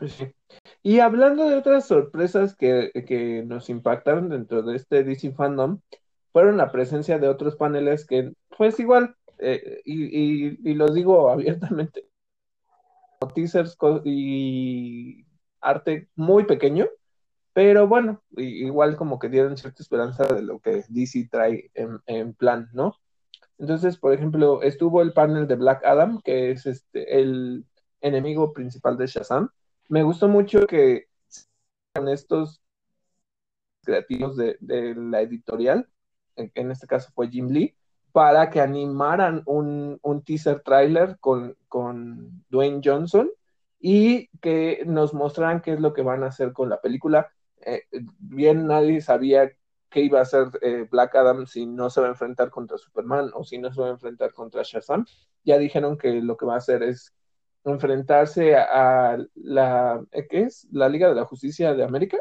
Sí. 0.07 0.27
Y 0.83 0.99
hablando 0.99 1.49
de 1.49 1.55
otras 1.55 1.87
sorpresas 1.87 2.55
que, 2.55 2.93
que, 3.09 3.43
nos 3.43 3.71
impactaron 3.71 4.29
dentro 4.29 4.63
de 4.63 4.77
este 4.77 5.03
DC 5.03 5.33
Fandom, 5.33 5.81
fueron 6.31 6.59
la 6.59 6.71
presencia 6.71 7.19
de 7.19 7.27
otros 7.27 7.57
paneles 7.57 8.05
que, 8.05 8.35
pues 8.59 8.79
igual, 8.79 9.17
eh, 9.39 9.81
y, 9.87 10.05
y, 10.05 10.59
y, 10.63 10.75
los 10.75 10.93
digo 10.93 11.31
abiertamente, 11.31 12.07
teasers 13.35 13.79
y 14.05 15.25
arte 15.63 16.11
muy 16.17 16.45
pequeño, 16.45 16.87
pero 17.55 17.89
bueno, 17.89 18.23
igual 18.37 18.97
como 18.97 19.19
que 19.19 19.31
dieron 19.31 19.57
cierta 19.57 19.83
esperanza 19.83 20.27
de 20.27 20.43
lo 20.43 20.59
que 20.59 20.85
DC 20.91 21.29
trae 21.31 21.71
en, 21.73 21.99
en 22.05 22.35
plan, 22.35 22.69
¿no? 22.75 22.95
Entonces, 23.59 23.97
por 23.97 24.13
ejemplo, 24.13 24.63
estuvo 24.63 25.03
el 25.03 25.13
panel 25.13 25.47
de 25.47 25.57
Black 25.57 25.85
Adam, 25.85 26.21
que 26.23 26.51
es 26.51 26.67
este 26.67 27.21
el 27.21 27.65
enemigo 28.01 28.53
principal 28.53 28.97
de 28.97 29.07
Shazam. 29.07 29.51
Me 29.89 30.03
gustó 30.03 30.29
mucho 30.29 30.67
que 30.67 31.09
con 31.95 32.09
estos 32.09 32.63
creativos 33.83 34.37
de, 34.37 34.59
la 34.97 35.23
editorial, 35.23 35.89
en, 36.35 36.71
este 36.71 36.87
caso 36.87 37.11
fue 37.15 37.29
Jim 37.29 37.49
Lee, 37.49 37.77
para 38.13 38.51
que 38.51 38.61
animaran 38.61 39.43
un, 39.47 40.01
teaser 40.25 40.61
trailer 40.61 41.19
con, 41.21 41.57
con, 41.69 42.45
Dwayne 42.51 42.81
Johnson 42.85 43.31
y 43.79 44.29
que 44.41 44.83
nos 44.87 45.15
mostraran 45.15 45.63
qué 45.63 45.75
es 45.75 45.81
lo 45.81 45.93
que 45.93 46.03
van 46.03 46.25
a 46.25 46.29
hacer 46.29 46.53
con 46.53 46.69
la 46.69 46.81
película. 46.81 47.31
Eh, 47.61 47.83
bien 48.19 48.67
nadie 48.67 49.01
sabía 49.01 49.51
qué 49.97 50.03
iba 50.03 50.19
a 50.19 50.23
hacer 50.23 50.49
eh, 50.61 50.87
Black 50.91 51.15
Adam 51.15 51.47
si 51.47 51.65
no 51.65 51.89
se 51.89 52.03
va 52.03 52.09
a 52.09 52.11
enfrentar 52.11 52.51
contra 52.51 52.77
Superman 52.77 53.31
o 53.33 53.45
si 53.45 53.57
no 53.57 53.73
se 53.73 53.81
va 53.81 53.87
a 53.87 53.93
enfrentar 53.93 54.35
contra 54.35 54.63
Shazam. 54.63 55.07
Ya 55.43 55.57
dijeron 55.57 55.97
que 55.97 56.21
lo 56.21 56.37
que 56.37 56.45
va 56.45 56.53
a 56.53 56.59
hacer 56.59 56.83
es 56.83 57.15
enfrentarse 57.65 58.57
a, 58.57 59.15
a 59.15 59.19
la, 59.37 60.05
¿qué 60.29 60.43
es? 60.43 60.69
La 60.71 60.91
Liga 60.91 61.09
de 61.09 61.15
la 61.15 61.25
Justicia 61.25 61.73
de 61.73 61.83
América. 61.83 62.19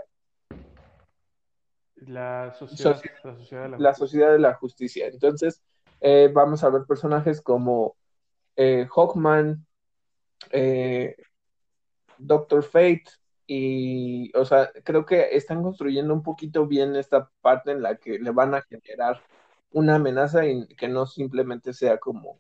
La 1.98 2.54
sociedad, 2.58 2.96
Soci 2.96 3.10
la, 3.10 3.34
sociedad 3.36 3.64
de 3.64 3.70
la, 3.72 3.78
la, 3.78 3.94
sociedad 3.94 4.32
de 4.32 4.40
la 4.40 4.54
Justicia. 4.54 5.08
Entonces, 5.08 5.62
eh, 6.00 6.32
vamos 6.34 6.64
a 6.64 6.70
ver 6.70 6.84
personajes 6.88 7.42
como 7.42 7.98
eh, 8.56 8.88
Hawkman, 8.90 9.66
eh, 10.52 11.18
Doctor 12.18 12.64
Fate, 12.64 13.04
y, 13.48 14.36
o 14.36 14.46
sea, 14.46 14.72
creo 14.84 15.06
que 15.06 15.30
están 15.36 15.62
construyendo 15.64 16.14
un 16.14 16.24
poquito 16.24 16.66
bien 16.68 16.96
esta 16.96 17.30
parte 17.41 17.72
en 17.72 17.82
la 17.82 17.98
que 17.98 18.20
le 18.20 18.32
van 18.32 18.56
a 18.56 18.62
generar 18.62 19.22
una 19.72 19.96
amenaza 19.96 20.46
y 20.48 20.68
que 20.76 20.88
no 20.88 21.06
simplemente 21.06 21.74
sea 21.74 21.98
como 21.98 22.39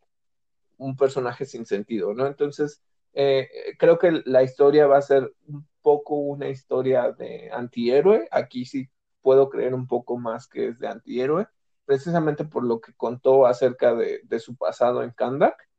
un 0.77 0.95
personaje 0.95 1.45
sin 1.45 1.65
sentido, 1.65 2.13
¿no? 2.13 2.25
Entonces, 2.27 2.81
eh, 3.13 3.49
creo 3.77 3.97
que 3.99 4.23
la 4.25 4.43
historia 4.43 4.87
va 4.87 4.97
a 4.97 5.01
ser 5.01 5.33
un 5.47 5.67
poco 5.81 6.15
una 6.15 6.49
historia 6.49 7.11
de 7.11 7.49
antihéroe. 7.51 8.27
Aquí 8.31 8.65
sí 8.65 8.89
puedo 9.21 9.49
creer 9.49 9.73
un 9.73 9.87
poco 9.87 10.17
más 10.17 10.47
que 10.47 10.69
es 10.69 10.79
de 10.79 10.87
antihéroe, 10.87 11.47
precisamente 11.85 12.45
por 12.45 12.63
lo 12.63 12.81
que 12.81 12.93
contó 12.93 13.45
acerca 13.45 13.93
de, 13.95 14.21
de 14.23 14.39
su 14.39 14.55
pasado 14.55 15.03
en 15.03 15.11
Kandak. 15.11 15.69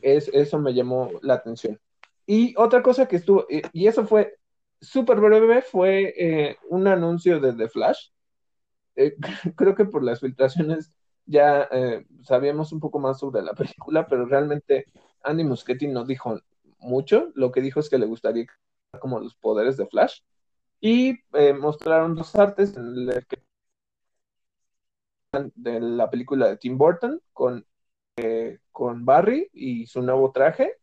Es, 0.00 0.28
eso 0.28 0.58
me 0.58 0.74
llamó 0.74 1.10
la 1.22 1.34
atención. 1.34 1.80
Y 2.26 2.54
otra 2.56 2.82
cosa 2.82 3.06
que 3.06 3.16
estuvo, 3.16 3.46
y 3.48 3.86
eso 3.86 4.06
fue 4.06 4.38
súper 4.80 5.20
breve, 5.20 5.62
fue 5.62 6.14
eh, 6.18 6.56
un 6.68 6.86
anuncio 6.88 7.40
de 7.40 7.52
The 7.54 7.68
Flash. 7.68 8.08
Eh, 8.96 9.16
creo 9.56 9.74
que 9.74 9.84
por 9.84 10.02
las 10.02 10.20
filtraciones 10.20 10.92
ya 11.26 11.68
eh, 11.70 12.06
sabíamos 12.22 12.72
un 12.72 12.80
poco 12.80 12.98
más 12.98 13.18
sobre 13.18 13.42
la 13.42 13.54
película, 13.54 14.06
pero 14.06 14.26
realmente 14.26 14.86
Andy 15.22 15.44
Muschietti 15.44 15.88
no 15.88 16.04
dijo 16.04 16.40
mucho, 16.78 17.32
lo 17.34 17.52
que 17.52 17.60
dijo 17.60 17.80
es 17.80 17.90
que 17.90 17.98
le 17.98 18.06
gustaría 18.06 18.46
como 19.00 19.20
los 19.20 19.34
poderes 19.36 19.76
de 19.76 19.86
Flash. 19.86 20.20
Y 20.80 21.18
eh, 21.32 21.52
mostraron 21.54 22.14
dos 22.14 22.34
artes 22.36 22.76
en 22.76 23.08
el 23.08 23.26
que 23.26 23.42
de 25.54 25.80
la 25.80 26.08
película 26.10 26.48
de 26.48 26.56
Tim 26.56 26.78
Burton 26.78 27.20
con, 27.32 27.66
eh, 28.16 28.58
con 28.72 29.04
Barry 29.04 29.50
y 29.52 29.86
su 29.86 30.02
nuevo 30.02 30.30
traje 30.32 30.78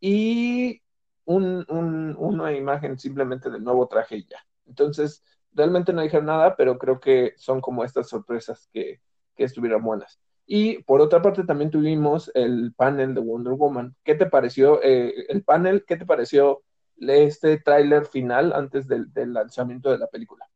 y 0.00 0.82
un, 1.24 1.64
un, 1.68 2.16
una 2.18 2.52
imagen 2.52 2.98
simplemente 2.98 3.50
del 3.50 3.64
nuevo 3.64 3.86
traje 3.88 4.18
y 4.18 4.26
ya. 4.26 4.38
Entonces, 4.66 5.24
realmente 5.52 5.92
no 5.92 6.02
dijeron 6.02 6.26
nada, 6.26 6.56
pero 6.56 6.78
creo 6.78 7.00
que 7.00 7.34
son 7.36 7.60
como 7.60 7.84
estas 7.84 8.08
sorpresas 8.08 8.68
que, 8.72 9.00
que 9.36 9.44
estuvieron 9.44 9.82
buenas. 9.82 10.20
Y 10.46 10.82
por 10.84 11.02
otra 11.02 11.20
parte 11.20 11.44
también 11.44 11.70
tuvimos 11.70 12.30
el 12.34 12.72
panel 12.74 13.14
de 13.14 13.20
Wonder 13.20 13.52
Woman. 13.52 13.94
¿Qué 14.02 14.14
te 14.14 14.24
pareció 14.24 14.82
eh, 14.82 15.26
el 15.28 15.44
panel? 15.44 15.84
¿Qué 15.86 15.96
te 15.96 16.06
pareció 16.06 16.62
este 16.98 17.58
tráiler 17.58 18.06
final 18.06 18.54
antes 18.54 18.88
del, 18.88 19.10
lanzamiento 19.14 19.90
de 19.90 19.98
la 19.98 20.06
película? 20.06 20.48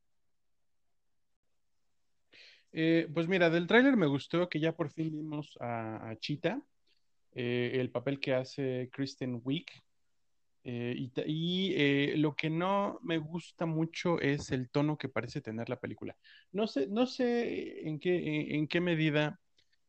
Eh, 2.72 3.06
pues 3.12 3.28
mira, 3.28 3.50
del 3.50 3.66
tráiler 3.66 3.98
me 3.98 4.06
gustó 4.06 4.48
que 4.48 4.60
ya 4.60 4.72
por 4.74 4.88
fin 4.88 5.12
vimos 5.12 5.58
a, 5.60 6.08
a 6.08 6.16
Cheetah, 6.16 6.58
eh, 7.34 7.72
el 7.80 7.90
papel 7.90 8.20
que 8.20 8.34
hace 8.34 8.90
Kristen 8.92 9.40
Wiig. 9.42 9.66
Eh, 10.64 11.08
y, 11.26 11.72
eh, 11.74 12.14
lo 12.18 12.36
que 12.36 12.48
no 12.48 13.00
me 13.02 13.18
gusta 13.18 13.66
mucho 13.66 14.20
es 14.20 14.52
el 14.52 14.70
tono 14.70 14.96
que 14.96 15.08
parece 15.08 15.40
tener 15.40 15.68
la 15.68 15.80
película. 15.80 16.16
No 16.52 16.66
sé, 16.66 16.86
no 16.86 17.06
sé 17.06 17.88
en 17.88 17.98
qué, 17.98 18.54
en, 18.54 18.68
qué 18.68 18.80
medida 18.80 19.40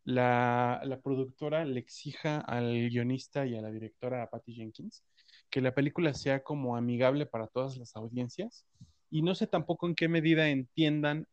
la, 0.03 0.81
la, 0.83 0.99
productora 0.99 1.63
le 1.65 1.79
exija 1.79 2.39
al 2.39 2.89
guionista 2.89 3.45
y 3.45 3.55
a 3.55 3.61
la 3.61 3.71
directora, 3.71 4.23
a 4.23 4.29
Patty 4.29 4.53
Jenkins, 4.55 5.03
que 5.49 5.61
la 5.61 5.75
película 5.75 6.13
sea 6.13 6.41
como 6.43 6.75
amigable 6.75 7.25
para 7.27 7.47
todas 7.47 7.77
las 7.77 7.95
audiencias. 7.95 8.65
Y 9.11 9.21
no 9.21 9.35
sé 9.35 9.45
tampoco 9.47 9.87
en 9.87 9.95
qué 9.95 10.07
medida 10.07 10.49
entiendan 10.49 11.27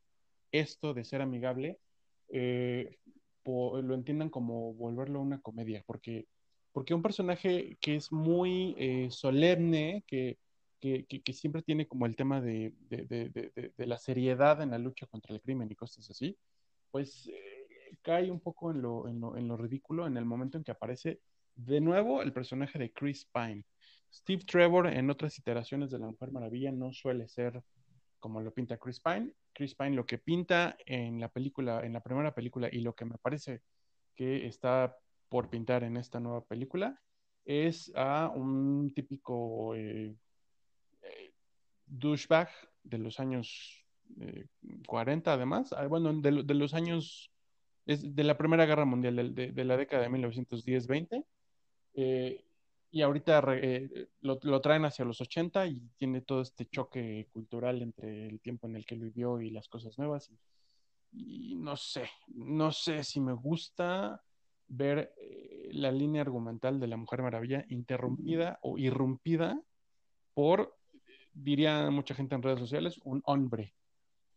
esto 0.53 0.93
de 0.93 1.05
ser 1.05 1.23
amigable, 1.23 1.79
lo 3.45 3.95
entiendan 3.95 4.31
como 4.31 4.75
volverlo 4.75 5.21
una 5.21 5.41
comedia, 5.41 5.83
porque, 5.87 6.27
porque 6.73 6.95
un 6.95 7.03
personaje 7.03 7.77
que 7.81 7.97
es 7.97 8.13
muy 8.13 8.75
eh, 8.79 9.09
solemne, 9.11 10.05
que, 10.07 10.39
que, 10.81 11.05
que, 11.07 11.33
siempre 11.33 11.63
tiene 11.63 11.87
como 11.87 12.07
el 12.07 12.17
tema 12.17 12.41
de, 12.41 12.73
de, 12.89 13.05
de, 13.07 13.87
la 13.87 13.99
seriedad 13.99 14.63
en 14.63 14.71
la 14.71 14.79
lucha 14.79 15.07
contra 15.07 15.35
el 15.35 15.43
crimen 15.43 15.71
y 15.71 15.77
cosas 15.77 16.09
así, 16.11 16.37
pues 16.91 17.29
eh, 17.29 17.97
cae 18.03 18.31
un 18.31 18.41
poco 18.41 18.71
en 18.71 18.83
lo, 18.83 19.09
en, 19.09 19.21
lo, 19.21 19.37
en 19.37 19.49
lo, 19.49 19.57
ridículo 19.57 20.07
en 20.07 20.17
el 20.17 20.25
momento 20.25 20.57
en 20.57 20.65
que 20.65 20.73
aparece 20.73 21.21
de 21.55 21.81
nuevo 21.81 22.23
el 22.23 22.33
personaje 22.33 22.79
de 22.79 22.93
Chris 22.93 23.27
Pine. 23.33 23.65
Steve 24.13 24.43
Trevor 24.45 24.89
en 24.89 25.11
otras 25.11 25.39
iteraciones 25.39 25.91
de 25.91 25.99
la 25.99 26.07
Mujer 26.07 26.33
Maravilla 26.33 26.73
no 26.73 26.93
suele 26.93 27.29
ser 27.29 27.63
como 28.21 28.41
lo 28.41 28.53
pinta 28.53 28.79
Chris 28.79 29.01
Pine. 29.01 29.33
Chris 29.53 29.75
Pine 29.75 29.97
lo 29.97 30.07
que 30.07 30.19
pinta 30.19 30.77
en 30.87 31.21
la 31.21 31.29
película, 31.29 31.85
en 31.85 31.93
la 31.93 32.03
primera 32.03 32.35
película 32.35 32.69
y 32.71 32.81
lo 32.81 32.95
que 32.95 33.05
me 33.05 33.19
parece 33.19 33.63
que 34.15 34.47
está 34.47 34.97
por 35.29 35.49
pintar 35.49 35.83
en 35.83 35.97
esta 35.97 36.21
nueva 36.21 36.45
película 36.45 37.01
es 37.45 37.91
a 37.97 38.29
un 38.29 38.93
típico 38.95 39.75
eh, 39.75 40.15
eh, 41.03 41.33
douchebag 41.87 42.49
de 42.85 42.99
los 42.99 43.19
años 43.19 43.81
40 44.87 45.33
además, 45.33 45.73
ah, 45.73 45.87
bueno, 45.87 46.13
de, 46.13 46.55
los 46.55 46.75
años, 46.75 47.31
es 47.87 48.15
de 48.15 48.25
la 48.25 48.37
Primera 48.37 48.67
Guerra 48.67 48.85
Mundial, 48.85 49.35
de, 49.35 49.65
la 49.65 49.77
década 49.77 50.03
de 50.03 50.11
1910-20, 50.11 51.25
eh, 51.95 52.45
y 52.91 53.03
ahorita 53.03 53.43
eh, 53.55 54.09
lo, 54.21 54.61
traen 54.61 54.85
hacia 54.85 55.05
los 55.05 55.21
80 55.21 55.67
y 55.67 55.81
tiene 55.97 56.23
todo 56.23 56.41
este 56.41 56.67
choque 56.67 57.29
cultural 57.33 57.83
entre 57.83 58.27
el 58.27 58.41
tiempo 58.41 58.67
en 58.67 58.77
el 58.77 58.85
que 58.85 58.97
vivió 58.97 59.41
y 59.41 59.51
las 59.51 59.69
cosas 59.69 59.97
nuevas. 59.97 60.31
Y, 61.13 61.55
no 61.55 61.77
sé, 61.77 62.09
no 62.29 62.73
sé 62.73 63.05
si 63.05 63.21
me 63.21 63.33
gusta 63.33 64.23
ver 64.67 65.15
eh, 65.19 65.69
la 65.73 65.93
línea 65.93 66.23
argumental 66.23 66.81
de 66.81 66.89
la 66.89 66.97
Mujer 66.97 67.23
Maravilla 67.23 67.65
interrumpida 67.69 68.59
o 68.63 68.77
irrumpida 68.77 69.61
por, 70.35 70.77
diría 71.33 71.91
mucha 71.91 72.15
gente 72.15 72.35
en 72.35 72.43
redes 72.43 72.59
sociales, 72.59 72.99
un 73.05 73.23
hombre. 73.25 73.75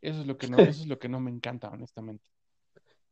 Eso 0.01 0.21
es 0.21 0.27
lo 0.27 0.37
que 0.37 0.47
no, 0.47 0.57
eso 0.57 0.81
es 0.81 0.87
lo 0.87 0.99
que 0.99 1.09
no 1.09 1.19
me 1.19 1.31
encanta, 1.31 1.69
honestamente. 1.69 2.29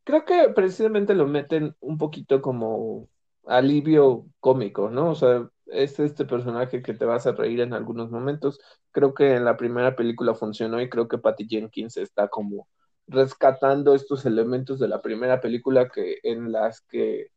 Creo 0.04 0.24
que 0.24 0.50
precisamente 0.54 1.14
lo 1.14 1.26
meten 1.26 1.74
un 1.80 1.98
poquito 1.98 2.42
como 2.42 3.08
alivio 3.46 4.26
cómico, 4.40 4.90
¿no? 4.90 5.10
O 5.10 5.14
sea, 5.14 5.48
es 5.66 5.98
este 6.00 6.24
personaje 6.24 6.82
que 6.82 6.94
te 6.94 7.04
vas 7.04 7.26
a 7.26 7.32
reír 7.32 7.60
en 7.60 7.74
algunos 7.74 8.10
momentos. 8.10 8.60
Creo 8.90 9.14
que 9.14 9.34
en 9.34 9.44
la 9.44 9.56
primera 9.56 9.96
película 9.96 10.34
funcionó 10.34 10.80
y 10.80 10.88
creo 10.88 11.08
que 11.08 11.18
Patty 11.18 11.46
Jenkins 11.48 11.96
está 11.96 12.28
como 12.28 12.68
rescatando 13.06 13.94
estos 13.94 14.26
elementos 14.26 14.78
de 14.78 14.88
la 14.88 15.02
primera 15.02 15.40
película 15.40 15.88
que 15.88 16.18
en 16.22 16.52
las 16.52 16.80
que 16.82 17.28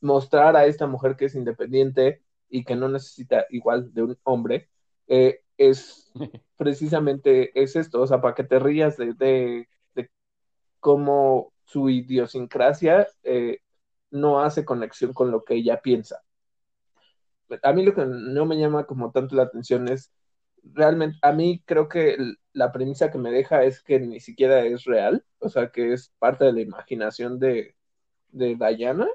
mostrar 0.00 0.56
a 0.56 0.66
esta 0.66 0.86
mujer 0.86 1.16
que 1.16 1.26
es 1.26 1.34
independiente 1.34 2.22
y 2.48 2.64
que 2.64 2.76
no 2.76 2.88
necesita 2.88 3.46
igual 3.50 3.92
de 3.94 4.02
un 4.02 4.18
hombre 4.24 4.70
eh, 5.08 5.40
es 5.58 6.12
precisamente 6.56 7.60
es 7.60 7.76
esto, 7.76 8.02
o 8.02 8.06
sea, 8.06 8.20
para 8.20 8.34
que 8.34 8.44
te 8.44 8.58
rías 8.58 8.96
de, 8.96 9.14
de, 9.14 9.68
cómo 10.80 11.52
su 11.64 11.88
idiosincrasia 11.90 13.08
eh, 13.24 13.58
no 14.10 14.40
hace 14.40 14.64
conexión 14.64 15.12
con 15.12 15.30
lo 15.30 15.44
que 15.44 15.54
ella 15.54 15.80
piensa. 15.82 16.22
A 17.62 17.72
mí 17.72 17.84
lo 17.84 17.94
que 17.94 18.04
no 18.06 18.44
me 18.46 18.58
llama 18.58 18.86
como 18.86 19.12
tanto 19.12 19.36
la 19.36 19.44
atención 19.44 19.88
es 19.88 20.12
realmente, 20.62 21.18
a 21.22 21.32
mí 21.32 21.62
creo 21.64 21.88
que 21.88 22.16
la 22.52 22.72
premisa 22.72 23.10
que 23.10 23.18
me 23.18 23.30
deja 23.30 23.62
es 23.64 23.82
que 23.82 24.00
ni 24.00 24.20
siquiera 24.20 24.64
es 24.64 24.84
real, 24.84 25.24
o 25.38 25.48
sea, 25.48 25.70
que 25.70 25.92
es 25.92 26.12
parte 26.18 26.44
de 26.44 26.52
la 26.52 26.60
imaginación 26.60 27.38
de, 27.38 27.76
de 28.28 28.56
Diana, 28.56 29.06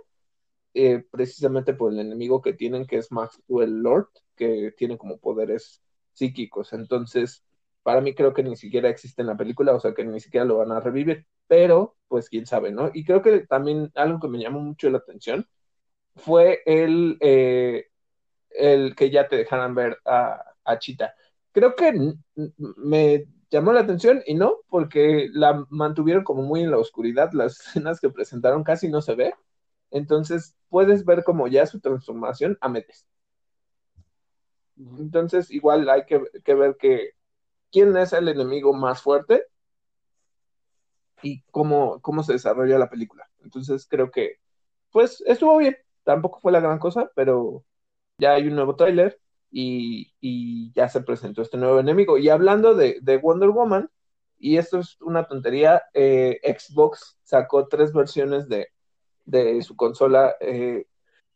eh, 0.73 1.03
precisamente 1.11 1.73
por 1.73 1.93
el 1.93 1.99
enemigo 1.99 2.41
que 2.41 2.53
tienen, 2.53 2.85
que 2.87 2.97
es 2.97 3.11
Maxwell 3.11 3.81
Lord, 3.81 4.09
que 4.35 4.73
tiene 4.77 4.97
como 4.97 5.17
poderes 5.19 5.81
psíquicos. 6.13 6.73
Entonces, 6.73 7.43
para 7.83 8.01
mí 8.01 8.15
creo 8.15 8.33
que 8.33 8.43
ni 8.43 8.55
siquiera 8.55 8.89
existe 8.89 9.21
en 9.21 9.27
la 9.27 9.37
película, 9.37 9.73
o 9.75 9.79
sea, 9.79 9.93
que 9.93 10.05
ni 10.05 10.19
siquiera 10.19 10.45
lo 10.45 10.57
van 10.57 10.71
a 10.71 10.79
revivir 10.79 11.25
pero 11.51 11.97
pues 12.07 12.29
quién 12.29 12.45
sabe, 12.45 12.71
¿no? 12.71 12.91
Y 12.93 13.03
creo 13.03 13.21
que 13.21 13.41
también 13.41 13.91
algo 13.95 14.21
que 14.21 14.29
me 14.29 14.39
llamó 14.39 14.61
mucho 14.61 14.89
la 14.89 14.99
atención 14.99 15.45
fue 16.15 16.61
el, 16.65 17.17
eh, 17.19 17.87
el 18.51 18.95
que 18.95 19.09
ya 19.11 19.27
te 19.27 19.35
dejaran 19.37 19.75
ver 19.75 19.97
a, 20.05 20.41
a 20.63 20.79
Chita. 20.79 21.13
Creo 21.51 21.75
que 21.75 21.93
me 22.55 23.25
llamó 23.49 23.73
la 23.73 23.81
atención 23.81 24.23
y 24.25 24.35
no, 24.35 24.59
porque 24.69 25.27
la 25.33 25.65
mantuvieron 25.69 26.23
como 26.23 26.43
muy 26.43 26.61
en 26.61 26.71
la 26.71 26.77
oscuridad, 26.77 27.31
las 27.33 27.59
escenas 27.67 27.99
que 27.99 28.09
presentaron 28.09 28.63
casi 28.63 28.87
no 28.87 29.01
se 29.01 29.15
ve, 29.15 29.33
entonces 29.91 30.55
puedes 30.69 31.03
ver 31.03 31.25
como 31.25 31.49
ya 31.49 31.65
su 31.67 31.81
transformación 31.81 32.57
a 32.61 32.69
Metes. 32.69 33.07
Entonces 34.77 35.51
igual 35.51 35.89
hay 35.89 36.05
que, 36.05 36.21
que 36.45 36.55
ver 36.55 36.77
que 36.79 37.11
quién 37.71 37.97
es 37.97 38.13
el 38.13 38.29
enemigo 38.29 38.73
más 38.73 39.01
fuerte 39.01 39.45
y 41.21 41.43
cómo, 41.51 42.01
cómo 42.01 42.23
se 42.23 42.33
desarrolla 42.33 42.77
la 42.79 42.89
película. 42.89 43.29
Entonces 43.43 43.87
creo 43.89 44.11
que, 44.11 44.37
pues, 44.91 45.23
estuvo 45.27 45.57
bien. 45.57 45.77
Tampoco 46.03 46.39
fue 46.39 46.51
la 46.51 46.59
gran 46.59 46.79
cosa, 46.79 47.11
pero 47.15 47.63
ya 48.17 48.33
hay 48.33 48.47
un 48.47 48.55
nuevo 48.55 48.75
tráiler 48.75 49.19
y, 49.51 50.13
y, 50.21 50.71
ya 50.73 50.89
se 50.89 51.01
presentó 51.01 51.41
este 51.41 51.57
nuevo 51.57 51.79
enemigo. 51.79 52.17
Y 52.17 52.29
hablando 52.29 52.75
de, 52.75 52.99
de 53.01 53.17
Wonder 53.17 53.49
Woman, 53.49 53.89
y 54.39 54.57
esto 54.57 54.79
es 54.79 54.99
una 55.01 55.27
tontería, 55.27 55.83
eh, 55.93 56.39
Xbox 56.43 57.17
sacó 57.23 57.67
tres 57.67 57.93
versiones 57.93 58.49
de, 58.49 58.69
de 59.25 59.61
su 59.61 59.75
consola 59.75 60.35
eh, 60.39 60.87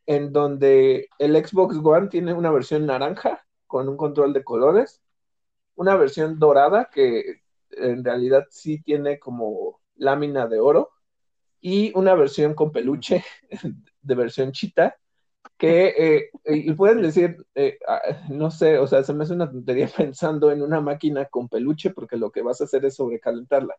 en 0.05 0.31
donde 0.33 1.09
el 1.19 1.35
Xbox 1.45 1.77
One 1.83 2.07
tiene 2.07 2.33
una 2.33 2.51
versión 2.51 2.85
naranja 2.85 3.45
con 3.67 3.89
un 3.89 3.97
control 3.97 4.33
de 4.33 4.43
colores, 4.43 5.01
una 5.75 5.95
versión 5.95 6.39
dorada 6.39 6.89
que 6.91 7.43
en 7.77 8.03
realidad 8.03 8.45
sí 8.49 8.81
tiene 8.81 9.19
como 9.19 9.81
lámina 9.95 10.47
de 10.47 10.59
oro 10.59 10.91
y 11.61 11.91
una 11.97 12.13
versión 12.13 12.53
con 12.53 12.71
peluche 12.71 13.23
de 14.01 14.15
versión 14.15 14.51
chita 14.51 14.97
que 15.57 16.31
eh, 16.45 16.73
pueden 16.75 17.01
decir 17.01 17.37
eh, 17.55 17.77
ah, 17.87 18.01
no 18.29 18.51
sé 18.51 18.77
o 18.77 18.87
sea 18.87 19.03
se 19.03 19.13
me 19.13 19.23
hace 19.23 19.33
una 19.33 19.49
tontería 19.49 19.87
pensando 19.97 20.51
en 20.51 20.61
una 20.61 20.81
máquina 20.81 21.25
con 21.25 21.49
peluche 21.49 21.91
porque 21.91 22.17
lo 22.17 22.31
que 22.31 22.41
vas 22.41 22.61
a 22.61 22.65
hacer 22.65 22.85
es 22.85 22.95
sobrecalentarla. 22.95 23.75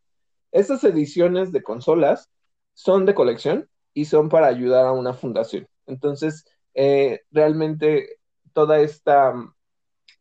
Estas 0.52 0.84
ediciones 0.84 1.52
de 1.52 1.62
consolas 1.62 2.30
son 2.74 3.04
de 3.06 3.14
colección 3.14 3.68
y 3.94 4.06
son 4.06 4.28
para 4.28 4.46
ayudar 4.46 4.86
a 4.86 4.92
una 4.92 5.14
fundación. 5.14 5.68
Entonces 5.86 6.44
eh, 6.74 7.22
realmente 7.30 8.18
toda 8.52 8.80
esta 8.80 9.34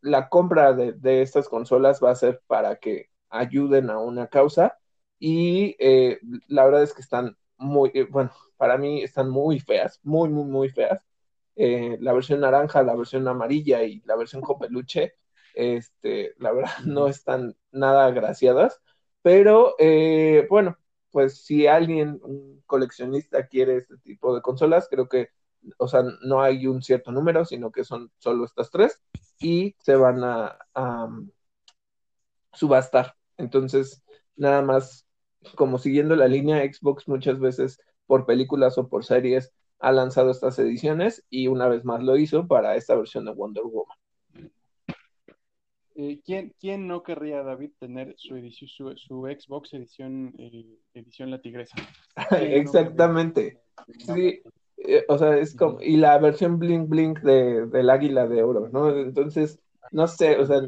la 0.01 0.29
compra 0.29 0.73
de 0.73 1.21
estas 1.23 1.49
consolas 1.49 1.99
va 2.03 2.11
a 2.11 2.15
ser 2.15 2.41
para 2.47 2.75
que 2.75 3.09
ayuden 3.37 3.89
a 3.89 3.99
una 3.99 4.27
causa 4.27 4.77
y 5.19 5.75
eh, 5.79 6.19
la 6.47 6.65
verdad 6.65 6.83
es 6.83 6.93
que 6.93 7.01
están 7.01 7.37
muy, 7.57 7.91
eh, 7.93 8.07
bueno, 8.09 8.31
para 8.57 8.77
mí 8.77 9.01
están 9.03 9.29
muy 9.29 9.59
feas, 9.59 9.99
muy, 10.03 10.29
muy, 10.29 10.45
muy 10.45 10.69
feas. 10.69 11.01
Eh, 11.55 11.97
la 12.01 12.13
versión 12.13 12.41
naranja, 12.41 12.83
la 12.83 12.95
versión 12.95 13.27
amarilla 13.27 13.83
y 13.83 14.01
la 14.05 14.15
versión 14.15 14.41
con 14.41 14.59
peluche, 14.59 15.15
este, 15.53 16.33
la 16.37 16.51
verdad 16.51 16.71
no 16.85 17.07
están 17.07 17.55
nada 17.71 18.05
agraciadas, 18.07 18.81
pero 19.21 19.75
bueno, 20.49 20.77
pues 21.11 21.43
si 21.45 21.65
alguien, 21.67 22.19
un 22.23 22.61
coleccionista 22.67 23.47
quiere 23.47 23.77
este 23.77 23.97
tipo 23.99 24.35
de 24.35 24.41
consolas, 24.41 24.87
creo 24.89 25.07
que, 25.09 25.29
o 25.77 25.87
sea, 25.87 26.03
no 26.23 26.41
hay 26.41 26.67
un 26.67 26.83
cierto 26.83 27.11
número, 27.11 27.45
sino 27.45 27.71
que 27.71 27.83
son 27.83 28.11
solo 28.17 28.45
estas 28.45 28.69
tres 28.69 29.01
y 29.39 29.75
se 29.79 29.95
van 29.95 30.23
a 30.23 30.57
subastar. 32.53 33.15
Entonces, 33.37 34.03
nada 34.35 34.61
más 34.61 35.05
como 35.55 35.77
siguiendo 35.77 36.15
la 36.15 36.27
línea, 36.27 36.63
Xbox 36.63 37.07
muchas 37.07 37.39
veces 37.39 37.79
por 38.07 38.25
películas 38.25 38.77
o 38.77 38.87
por 38.87 39.05
series 39.05 39.53
ha 39.79 39.91
lanzado 39.91 40.31
estas 40.31 40.57
ediciones 40.57 41.23
y 41.29 41.47
una 41.47 41.67
vez 41.67 41.85
más 41.85 42.01
lo 42.01 42.17
hizo 42.17 42.47
para 42.47 42.75
esta 42.75 42.95
versión 42.95 43.25
de 43.25 43.33
Wonder 43.33 43.63
Woman. 43.63 43.97
Eh, 45.97 46.19
¿quién, 46.25 46.87
no 46.87 47.03
querría, 47.03 47.41
David, 47.41 47.71
tener 47.79 48.15
su, 48.17 48.35
edición, 48.35 48.97
su, 48.97 49.21
Xbox 49.21 49.73
edición, 49.73 50.33
eh, 50.37 50.77
edición 50.93 51.31
La 51.31 51.39
Tigresa? 51.39 51.77
Exactamente. 52.41 53.61
sí, 53.99 54.41
eh, 54.77 55.05
o 55.07 55.17
sea, 55.17 55.37
es 55.37 55.55
como, 55.55 55.79
y 55.81 55.95
la 55.95 56.17
versión 56.17 56.59
Blink 56.59 56.89
Blink 56.89 57.19
de, 57.21 57.67
del 57.67 57.89
Águila 57.89 58.27
de 58.27 58.43
Oro, 58.43 58.67
¿no? 58.69 58.89
Entonces, 58.89 59.57
no 59.91 60.07
sé, 60.07 60.37
o 60.37 60.45
sea, 60.45 60.61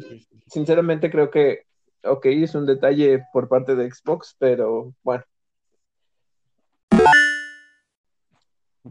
sinceramente 0.45 1.11
creo 1.11 1.29
que 1.29 1.66
ok, 2.09 2.25
es 2.27 2.55
un 2.55 2.65
detalle 2.65 3.23
por 3.33 3.47
parte 3.47 3.75
de 3.75 3.91
Xbox, 3.91 4.35
pero 4.39 4.93
bueno. 5.03 5.23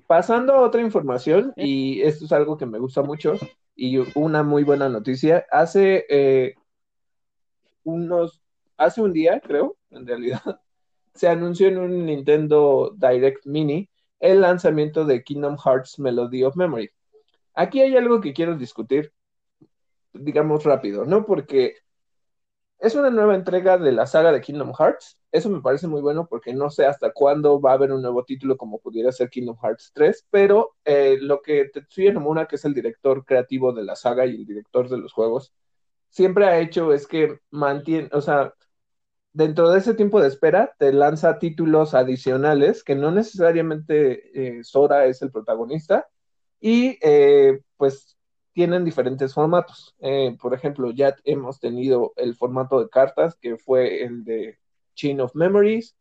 Pasando 0.06 0.54
a 0.54 0.60
otra 0.60 0.82
información, 0.82 1.52
y 1.56 2.02
esto 2.02 2.26
es 2.26 2.32
algo 2.32 2.56
que 2.56 2.66
me 2.66 2.78
gusta 2.78 3.02
mucho, 3.02 3.34
y 3.74 3.98
una 4.14 4.42
muy 4.42 4.62
buena 4.62 4.88
noticia, 4.88 5.46
hace 5.50 6.06
eh, 6.08 6.54
unos, 7.84 8.42
hace 8.76 9.00
un 9.00 9.12
día, 9.12 9.40
creo, 9.40 9.76
en 9.90 10.06
realidad, 10.06 10.42
se 11.14 11.28
anunció 11.28 11.68
en 11.68 11.78
un 11.78 12.06
Nintendo 12.06 12.94
Direct 12.96 13.46
Mini 13.46 13.88
el 14.20 14.40
lanzamiento 14.40 15.04
de 15.04 15.22
Kingdom 15.22 15.56
Hearts 15.58 15.98
Melody 15.98 16.44
of 16.44 16.56
Memory. 16.56 16.90
Aquí 17.54 17.80
hay 17.80 17.96
algo 17.96 18.20
que 18.20 18.32
quiero 18.32 18.56
discutir, 18.56 19.12
digamos 20.12 20.64
rápido, 20.64 21.04
¿no? 21.04 21.24
Porque 21.24 21.76
es 22.78 22.94
una 22.94 23.10
nueva 23.10 23.34
entrega 23.34 23.78
de 23.78 23.92
la 23.92 24.06
saga 24.06 24.32
de 24.32 24.40
Kingdom 24.40 24.72
Hearts. 24.74 25.18
Eso 25.32 25.50
me 25.50 25.60
parece 25.60 25.86
muy 25.86 26.00
bueno 26.00 26.26
porque 26.28 26.54
no 26.54 26.70
sé 26.70 26.86
hasta 26.86 27.12
cuándo 27.12 27.60
va 27.60 27.72
a 27.72 27.74
haber 27.74 27.92
un 27.92 28.02
nuevo 28.02 28.24
título 28.24 28.56
como 28.56 28.78
pudiera 28.78 29.12
ser 29.12 29.30
Kingdom 29.30 29.56
Hearts 29.62 29.92
3, 29.94 30.26
pero 30.30 30.76
eh, 30.84 31.18
lo 31.20 31.42
que 31.42 31.66
Tetsuya 31.66 32.12
Nomura, 32.12 32.46
que 32.46 32.56
es 32.56 32.64
el 32.64 32.74
director 32.74 33.24
creativo 33.24 33.72
de 33.72 33.84
la 33.84 33.96
saga 33.96 34.26
y 34.26 34.34
el 34.36 34.46
director 34.46 34.88
de 34.88 34.98
los 34.98 35.12
juegos, 35.12 35.52
siempre 36.10 36.46
ha 36.46 36.58
hecho 36.60 36.92
es 36.92 37.06
que 37.06 37.40
mantiene, 37.50 38.08
o 38.12 38.20
sea, 38.20 38.54
dentro 39.32 39.70
de 39.70 39.78
ese 39.78 39.94
tiempo 39.94 40.20
de 40.20 40.28
espera 40.28 40.74
te 40.78 40.92
lanza 40.92 41.38
títulos 41.38 41.94
adicionales 41.94 42.82
que 42.82 42.94
no 42.94 43.10
necesariamente 43.10 44.58
eh, 44.58 44.64
Sora 44.64 45.06
es 45.06 45.20
el 45.22 45.30
protagonista 45.30 46.08
y 46.60 46.98
eh, 47.02 47.60
pues 47.76 48.15
tienen 48.56 48.86
diferentes 48.86 49.34
formatos. 49.34 49.94
Eh, 50.00 50.34
por 50.40 50.54
ejemplo, 50.54 50.90
ya 50.90 51.14
hemos 51.24 51.60
tenido 51.60 52.14
el 52.16 52.34
formato 52.34 52.80
de 52.80 52.88
cartas, 52.88 53.36
que 53.36 53.58
fue 53.58 54.02
el 54.02 54.24
de 54.24 54.58
Chain 54.94 55.20
of 55.20 55.34
Memories. 55.34 55.94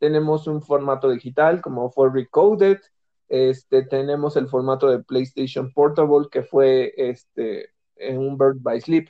Tenemos 0.00 0.48
un 0.48 0.60
formato 0.60 1.08
digital, 1.08 1.62
como 1.62 1.88
fue 1.92 2.10
Recoded. 2.12 2.80
Este, 3.28 3.84
tenemos 3.84 4.36
el 4.36 4.48
formato 4.48 4.88
de 4.90 5.04
PlayStation 5.04 5.72
Portable, 5.72 6.26
que 6.32 6.42
fue 6.42 6.92
este, 6.96 7.70
en 7.94 8.18
un 8.18 8.36
Bird 8.36 8.56
by 8.60 8.80
Sleep. 8.80 9.08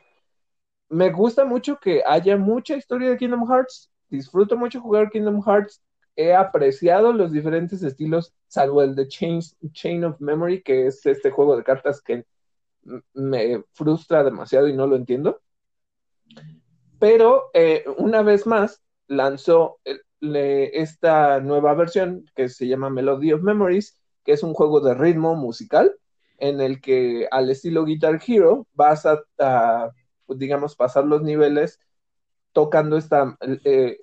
Me 0.91 1.11
gusta 1.11 1.47
mucho 1.47 1.79
que 1.81 2.03
haya 2.07 2.37
mucha 2.37 2.77
historia 2.77 3.09
de 3.09 3.17
Kingdom 3.17 3.49
Hearts. 3.51 3.91
Disfruto 4.11 4.59
mucho 4.59 4.79
jugar 4.79 5.09
Kingdom 5.09 5.43
Hearts. 5.43 5.83
He 6.17 6.35
apreciado 6.35 7.15
los 7.15 7.33
diferentes 7.33 7.83
estilos, 7.83 8.35
salvo 8.47 8.83
el 8.83 8.95
de 8.95 9.09
Chain, 9.09 9.41
Chain 9.73 10.05
of 10.05 10.21
Memory, 10.21 10.63
que 10.63 10.87
es 10.87 11.07
este 11.07 11.31
juego 11.31 11.57
de 11.57 11.65
cartas 11.65 12.03
que 12.03 12.27
me 13.15 13.63
frustra 13.73 14.25
demasiado 14.25 14.69
y 14.69 14.75
no 14.75 14.87
lo 14.87 14.97
entiendo. 14.97 15.41
Pero 16.99 17.51
eh, 17.55 17.85
una 17.99 18.23
vez 18.23 18.47
más 18.47 18.83
lanzó 19.07 19.81
esta 20.21 21.41
nueva 21.41 21.75
versión 21.75 22.27
que 22.35 22.49
se 22.49 22.69
llama 22.69 22.91
Melody 22.91 23.33
of 23.33 23.43
Memories, 23.43 23.99
que 24.25 24.33
es 24.33 24.43
un 24.43 24.55
juego 24.55 24.81
de 24.81 24.95
ritmo 24.95 25.35
musical 25.35 25.97
en 26.39 26.61
el 26.61 26.81
que 26.81 27.29
al 27.31 27.51
estilo 27.51 27.85
Guitar 27.85 28.21
Hero 28.27 28.67
vas 28.75 29.07
a, 29.07 29.93
digamos, 30.29 30.77
pasar 30.77 31.05
los 31.05 31.23
niveles 31.23 31.79
tocando 32.53 32.97
esta... 32.97 33.37
Eh, 33.65 33.99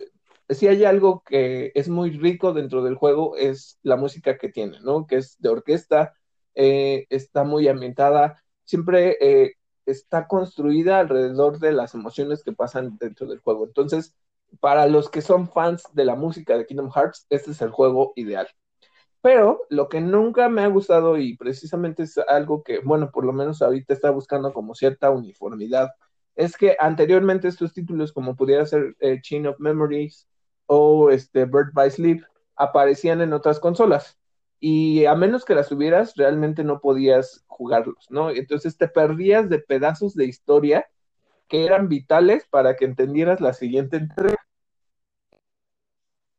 si 0.49 0.67
hay 0.67 0.85
algo 0.85 1.23
que 1.25 1.71
es 1.75 1.89
muy 1.89 2.11
rico 2.11 2.53
dentro 2.53 2.81
del 2.81 2.95
juego 2.95 3.35
es 3.35 3.79
la 3.83 3.97
música 3.97 4.37
que 4.37 4.49
tiene, 4.49 4.79
¿no? 4.79 5.05
Que 5.05 5.17
es 5.17 5.35
de 5.39 5.49
orquesta, 5.49 6.13
eh, 6.55 7.05
está 7.09 7.43
muy 7.43 7.67
ambientada, 7.67 8.41
siempre 8.67 9.17
eh, 9.21 9.53
está 9.85 10.27
construida 10.27 10.99
alrededor 10.99 11.59
de 11.59 11.71
las 11.71 11.95
emociones 11.95 12.43
que 12.43 12.53
pasan 12.53 12.97
dentro 12.99 13.27
del 13.27 13.39
juego. 13.39 13.65
Entonces, 13.65 14.13
para 14.59 14.87
los 14.87 15.09
que 15.09 15.21
son 15.21 15.49
fans 15.49 15.83
de 15.93 16.05
la 16.05 16.15
música 16.15 16.57
de 16.57 16.65
Kingdom 16.65 16.91
Hearts, 16.91 17.25
este 17.29 17.51
es 17.51 17.61
el 17.61 17.71
juego 17.71 18.13
ideal. 18.15 18.47
Pero 19.21 19.61
lo 19.69 19.89
que 19.89 20.01
nunca 20.01 20.49
me 20.49 20.63
ha 20.63 20.67
gustado 20.67 21.17
y 21.17 21.37
precisamente 21.37 22.03
es 22.03 22.17
algo 22.17 22.63
que, 22.63 22.79
bueno, 22.79 23.09
por 23.11 23.25
lo 23.25 23.33
menos 23.33 23.61
ahorita 23.61 23.93
está 23.93 24.11
buscando 24.11 24.53
como 24.53 24.75
cierta 24.75 25.09
uniformidad, 25.11 25.89
es 26.35 26.55
que 26.57 26.77
anteriormente 26.79 27.47
estos 27.47 27.73
títulos, 27.73 28.13
como 28.13 28.35
pudiera 28.35 28.65
ser 28.65 28.95
eh, 28.99 29.19
Chain 29.21 29.47
of 29.47 29.59
Memories 29.59 30.27
o 30.67 31.09
este 31.09 31.45
Bird 31.45 31.73
by 31.73 31.89
Sleep, 31.89 32.23
aparecían 32.55 33.21
en 33.21 33.33
otras 33.33 33.59
consolas 33.59 34.17
y 34.59 35.05
a 35.05 35.15
menos 35.15 35.45
que 35.45 35.55
las 35.55 35.69
tuvieras, 35.69 36.15
realmente 36.15 36.63
no 36.63 36.79
podías 36.81 37.43
jugarlos, 37.47 38.07
¿no? 38.09 38.31
Entonces 38.31 38.77
te 38.77 38.87
perdías 38.87 39.49
de 39.49 39.59
pedazos 39.59 40.15
de 40.15 40.25
historia 40.25 40.87
que 41.47 41.65
eran 41.65 41.87
vitales 41.89 42.45
para 42.49 42.75
que 42.75 42.85
entendieras 42.85 43.41
la 43.41 43.53
siguiente 43.53 43.97
entrega. 43.97 44.37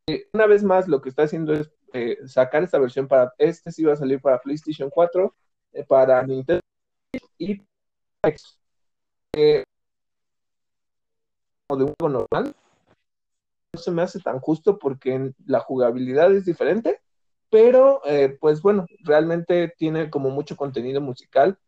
Eh, 0.09 0.29
una 0.33 0.47
vez 0.47 0.65
más, 0.65 0.89
lo 0.89 1.01
que 1.01 1.09
está 1.11 1.25
haciendo 1.25 1.53
es 1.53 1.71
eh, 1.93 2.19
sacar 2.27 2.63
esta 2.63 2.79
versión 2.79 3.09
para, 3.09 3.33
este 3.39 3.73
sí 3.73 3.85
va 3.85 3.93
a 3.95 3.97
salir 3.97 4.21
para 4.21 4.41
PlayStation 4.41 4.91
4, 4.91 5.35
eh, 5.73 5.85
para 5.85 6.23
Nintendo 6.27 6.63
y 7.39 7.63
de 11.77 11.85
un 11.85 11.95
juego 11.99 12.09
normal. 12.09 12.55
No 13.73 13.81
se 13.81 13.91
me 13.91 14.03
hace 14.03 14.19
tan 14.21 14.41
justo 14.41 14.79
porque 14.79 15.33
la 15.47 15.61
jugabilidad 15.61 16.35
es 16.35 16.45
diferente 16.45 16.98
pero 17.51 18.03
eh, 18.05 18.37
pues 18.41 18.63
bueno, 18.63 18.87
realmente 19.05 19.73
tiene 19.77 20.11
como 20.11 20.31
mucho 20.31 20.57
contenido 20.57 21.01
musical, 21.01 21.59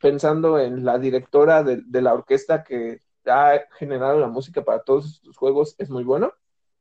pensando 0.00 0.58
en 0.58 0.84
la 0.84 0.98
directora 0.98 1.62
de, 1.62 1.82
la 2.02 2.14
orquesta 2.14 2.64
que 2.64 3.02
ha 3.26 3.60
generado 3.78 4.18
la 4.20 4.28
música 4.28 4.62
para 4.62 4.82
todos 4.82 5.06
estos 5.06 5.36
juegos, 5.36 5.74
es 5.78 5.90
muy 5.90 6.04
bueno, 6.04 6.32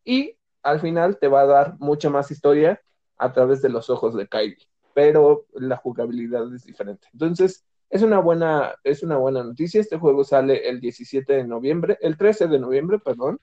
y 0.03 0.37
al 0.63 0.79
final 0.79 1.17
te 1.19 1.27
va 1.27 1.41
a 1.41 1.45
dar 1.45 1.75
mucha 1.79 2.09
más 2.09 2.31
historia 2.31 2.81
a 3.17 3.33
través 3.33 3.61
de 3.61 3.69
los 3.69 3.89
ojos 3.89 4.15
de 4.15 4.27
Kylie, 4.27 4.57
pero 4.93 5.45
la 5.53 5.77
jugabilidad 5.77 6.53
es 6.53 6.63
diferente. 6.63 7.07
Entonces, 7.13 7.65
es 7.89 8.01
una 8.01 8.19
buena, 8.19 8.75
es 8.83 9.03
una 9.03 9.17
buena 9.17 9.43
noticia. 9.43 9.79
Este 9.79 9.97
juego 9.97 10.23
sale 10.23 10.67
el 10.67 10.81
17 10.81 11.33
de 11.33 11.43
noviembre, 11.45 11.97
el 12.01 12.17
13 12.17 12.47
de 12.47 12.59
noviembre, 12.59 12.99
perdón, 12.99 13.39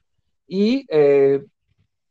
y 0.47 0.87
eh, 0.91 1.45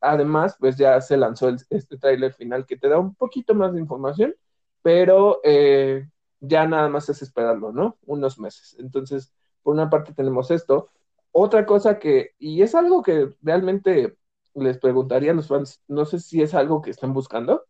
además, 0.04 0.56
pues 0.60 0.78
ya 0.78 1.00
se 1.02 1.18
lanzó 1.18 1.50
este 1.70 1.98
tráiler 1.98 2.34
final 2.34 2.66
que 2.66 2.78
te 2.78 2.90
da 2.90 3.00
un 3.00 3.16
poquito 3.16 3.56
más 3.56 3.74
de 3.74 3.80
información, 3.80 4.36
pero 4.82 5.40
eh, 5.44 6.08
ya 6.42 6.68
nada 6.68 6.90
más 6.90 7.10
es 7.10 7.22
esperarlo, 7.22 7.72
¿no? 7.72 7.98
Unos 8.06 8.38
meses. 8.38 8.76
Entonces, 8.80 9.34
por 9.64 9.74
una 9.74 9.90
parte 9.90 10.14
tenemos 10.14 10.52
esto. 10.52 10.90
Otra 11.32 11.66
cosa 11.66 12.00
que, 12.00 12.36
y 12.38 12.62
es 12.62 12.76
algo 12.76 13.02
que 13.02 13.30
realmente 13.42 14.18
les 14.54 14.78
preguntaría 14.78 15.32
a 15.32 15.36
los 15.36 15.48
fans, 15.48 15.82
no 15.88 16.06
sé 16.06 16.20
si 16.20 16.42
es 16.42 16.54
algo 16.54 16.82
que 16.82 16.92
están 16.92 17.14
buscando, 17.14 17.66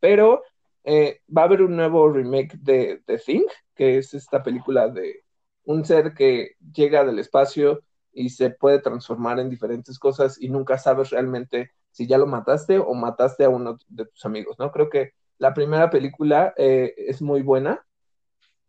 pero 0.00 0.42
eh, 0.84 1.22
va 1.34 1.42
a 1.42 1.44
haber 1.46 1.62
un 1.62 1.76
nuevo 1.76 2.08
remake 2.10 2.56
de 2.58 3.02
The 3.06 3.18
Thing, 3.18 3.44
que 3.74 3.98
es 3.98 4.14
esta 4.14 4.42
película 4.42 4.88
de 4.88 5.24
un 5.64 5.84
ser 5.84 6.12
que 6.14 6.56
llega 6.72 7.04
del 7.04 7.18
espacio 7.18 7.82
y 8.16 8.30
se 8.30 8.50
puede 8.50 8.80
transformar 8.80 9.38
en 9.38 9.50
diferentes 9.50 9.98
cosas 9.98 10.40
y 10.40 10.48
nunca 10.48 10.78
sabes 10.78 11.10
realmente 11.10 11.72
si 11.90 12.06
ya 12.06 12.16
lo 12.16 12.26
mataste 12.26 12.78
o 12.78 12.94
mataste 12.94 13.44
a 13.44 13.50
uno 13.50 13.78
de 13.88 14.06
tus 14.06 14.24
amigos, 14.24 14.56
¿no? 14.58 14.72
Creo 14.72 14.88
que 14.88 15.12
la 15.38 15.52
primera 15.52 15.90
película 15.90 16.54
eh, 16.56 16.94
es 16.96 17.20
muy 17.20 17.42
buena 17.42 17.84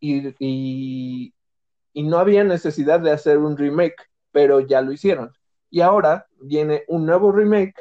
y, 0.00 0.34
y, 0.38 1.32
no 1.94 2.18
había 2.18 2.44
necesidad 2.44 3.00
de 3.00 3.10
hacer 3.10 3.38
un 3.38 3.56
remake, 3.56 3.96
pero 4.32 4.60
ya 4.60 4.82
lo 4.82 4.92
hicieron. 4.92 5.32
Y 5.70 5.80
ahora 5.80 6.26
viene 6.40 6.84
un 6.88 7.06
nuevo 7.06 7.32
remake 7.32 7.74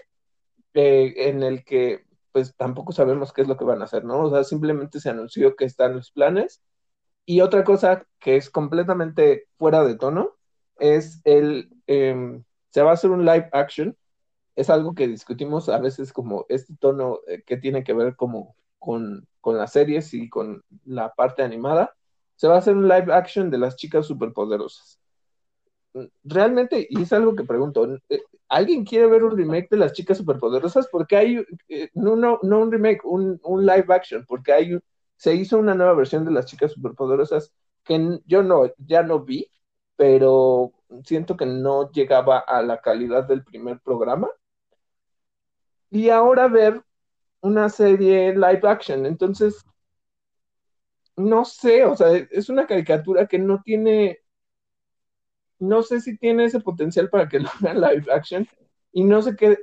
eh, 0.74 1.14
en 1.18 1.44
el 1.44 1.64
que 1.66 2.06
pues 2.32 2.56
tampoco 2.56 2.94
sabemos 2.94 3.34
qué 3.34 3.42
es 3.42 3.48
lo 3.48 3.58
que 3.58 3.66
van 3.66 3.82
a 3.82 3.86
hacer, 3.86 4.06
¿no? 4.06 4.22
O 4.24 4.30
sea, 4.32 4.44
simplemente 4.44 5.00
se 5.00 5.10
anunció 5.10 5.56
que 5.56 5.66
están 5.66 5.96
los 5.96 6.12
planes. 6.12 6.62
Y 7.26 7.42
otra 7.42 7.64
cosa 7.64 8.06
que 8.20 8.38
es 8.38 8.50
completamente 8.50 9.48
fuera 9.58 9.84
de 9.84 9.96
tono 9.98 10.37
es 10.80 11.22
el, 11.24 11.70
em, 11.88 12.44
se 12.70 12.82
va 12.82 12.92
a 12.92 12.94
hacer 12.94 13.12
un 13.12 13.26
live 13.26 13.50
action, 13.52 13.96
es 14.56 14.70
algo 14.70 14.96
que 14.96 15.08
discutimos 15.08 15.70
a 15.70 15.80
veces 15.80 16.12
como 16.12 16.46
este 16.50 16.76
tono 16.80 17.20
eh, 17.28 17.44
que 17.46 17.58
tiene 17.58 17.84
que 17.84 17.94
ver 17.94 18.16
como 18.16 18.56
con, 18.80 19.28
con, 19.42 19.58
las 19.58 19.72
series 19.74 20.14
y 20.14 20.30
con 20.30 20.64
la 20.86 21.14
parte 21.14 21.44
animada, 21.44 21.96
se 22.36 22.48
va 22.48 22.56
a 22.56 22.60
hacer 22.60 22.76
un 22.76 22.88
live 22.88 23.14
action 23.14 23.50
de 23.50 23.58
las 23.60 23.76
chicas 23.76 24.06
superpoderosas. 24.06 25.00
Realmente, 26.24 26.88
y 26.90 27.02
es 27.02 27.14
algo 27.14 27.36
que 27.36 27.44
pregunto, 27.44 27.98
eh, 28.10 28.22
¿alguien 28.50 28.86
quiere 28.86 29.08
ver 29.08 29.24
un 29.24 29.36
remake 29.36 29.70
de 29.72 29.78
las 29.78 29.94
chicas 29.94 30.18
superpoderosas? 30.18 30.88
Porque 30.92 31.18
hay, 31.18 31.46
eh, 31.70 31.90
no, 31.94 32.16
no, 32.16 32.40
no 32.44 32.60
un 32.60 32.72
remake, 32.72 33.04
un, 33.04 33.40
un 33.44 33.66
live 33.66 33.86
action, 33.90 34.26
porque 34.28 34.54
hay, 34.54 34.80
se 35.16 35.34
hizo 35.34 35.58
una 35.58 35.74
nueva 35.74 35.94
versión 35.94 36.26
de 36.26 36.32
las 36.32 36.46
chicas 36.46 36.72
superpoderosas 36.72 37.54
que 37.84 38.20
yo 38.26 38.44
no, 38.44 38.72
ya 38.78 39.02
no 39.02 39.22
vi, 39.22 39.50
pero 39.98 40.72
siento 41.04 41.36
que 41.36 41.46
no 41.46 41.92
llegaba 41.92 42.40
a 42.40 42.62
la 42.62 42.80
calidad 42.82 43.26
del 43.28 43.44
primer 43.44 43.80
programa. 43.82 44.30
Y 45.90 46.10
ahora 46.10 46.48
ver 46.48 46.82
una 47.42 47.70
serie 47.70 48.34
live 48.34 48.62
action, 48.64 49.06
entonces, 49.06 49.66
no 51.16 51.46
sé, 51.46 51.84
o 51.86 51.96
sea, 51.96 52.16
es 52.16 52.50
una 52.50 52.68
caricatura 52.68 53.28
que 53.28 53.40
no 53.40 53.62
tiene, 53.64 54.20
no 55.60 55.82
sé 55.84 56.00
si 56.02 56.18
tiene 56.18 56.46
ese 56.46 56.60
potencial 56.60 57.10
para 57.10 57.28
que 57.28 57.40
lo 57.40 57.50
hagan 57.50 57.82
live 57.82 58.12
action, 58.14 58.48
y 58.92 59.04
no 59.04 59.22
sé 59.22 59.36
qué, 59.36 59.58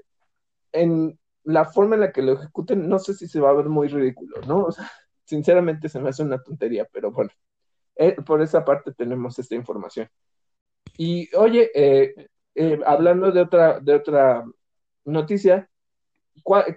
en 0.73 1.19
la 1.45 1.67
forma 1.67 1.95
en 1.97 2.03
la 2.03 2.13
que 2.13 2.23
lo 2.23 2.33
ejecuten, 2.33 2.89
no 2.89 2.99
sé 2.99 3.15
si 3.15 3.29
se 3.29 3.41
va 3.41 3.51
a 3.51 3.55
ver 3.55 3.67
muy 3.67 3.89
ridículo, 3.89 4.41
¿no? 4.47 4.65
O 4.65 4.73
sea, 4.73 4.91
sinceramente 5.25 5.89
se 5.89 6.01
me 6.01 6.09
hace 6.11 6.23
una 6.23 6.43
tontería, 6.43 6.87
pero 6.93 7.13
bueno, 7.13 7.31
eh, 7.97 8.17
por 8.23 8.43
esa 8.43 8.65
parte 8.65 8.93
tenemos 8.93 9.39
esta 9.39 9.55
información. 9.55 10.09
Y 10.97 11.35
oye, 11.37 11.71
eh, 11.75 12.29
eh, 12.55 12.81
hablando 12.87 13.31
de 13.31 13.41
otra, 13.41 13.81
de 13.81 13.95
otra 13.95 14.45
noticia, 15.05 15.69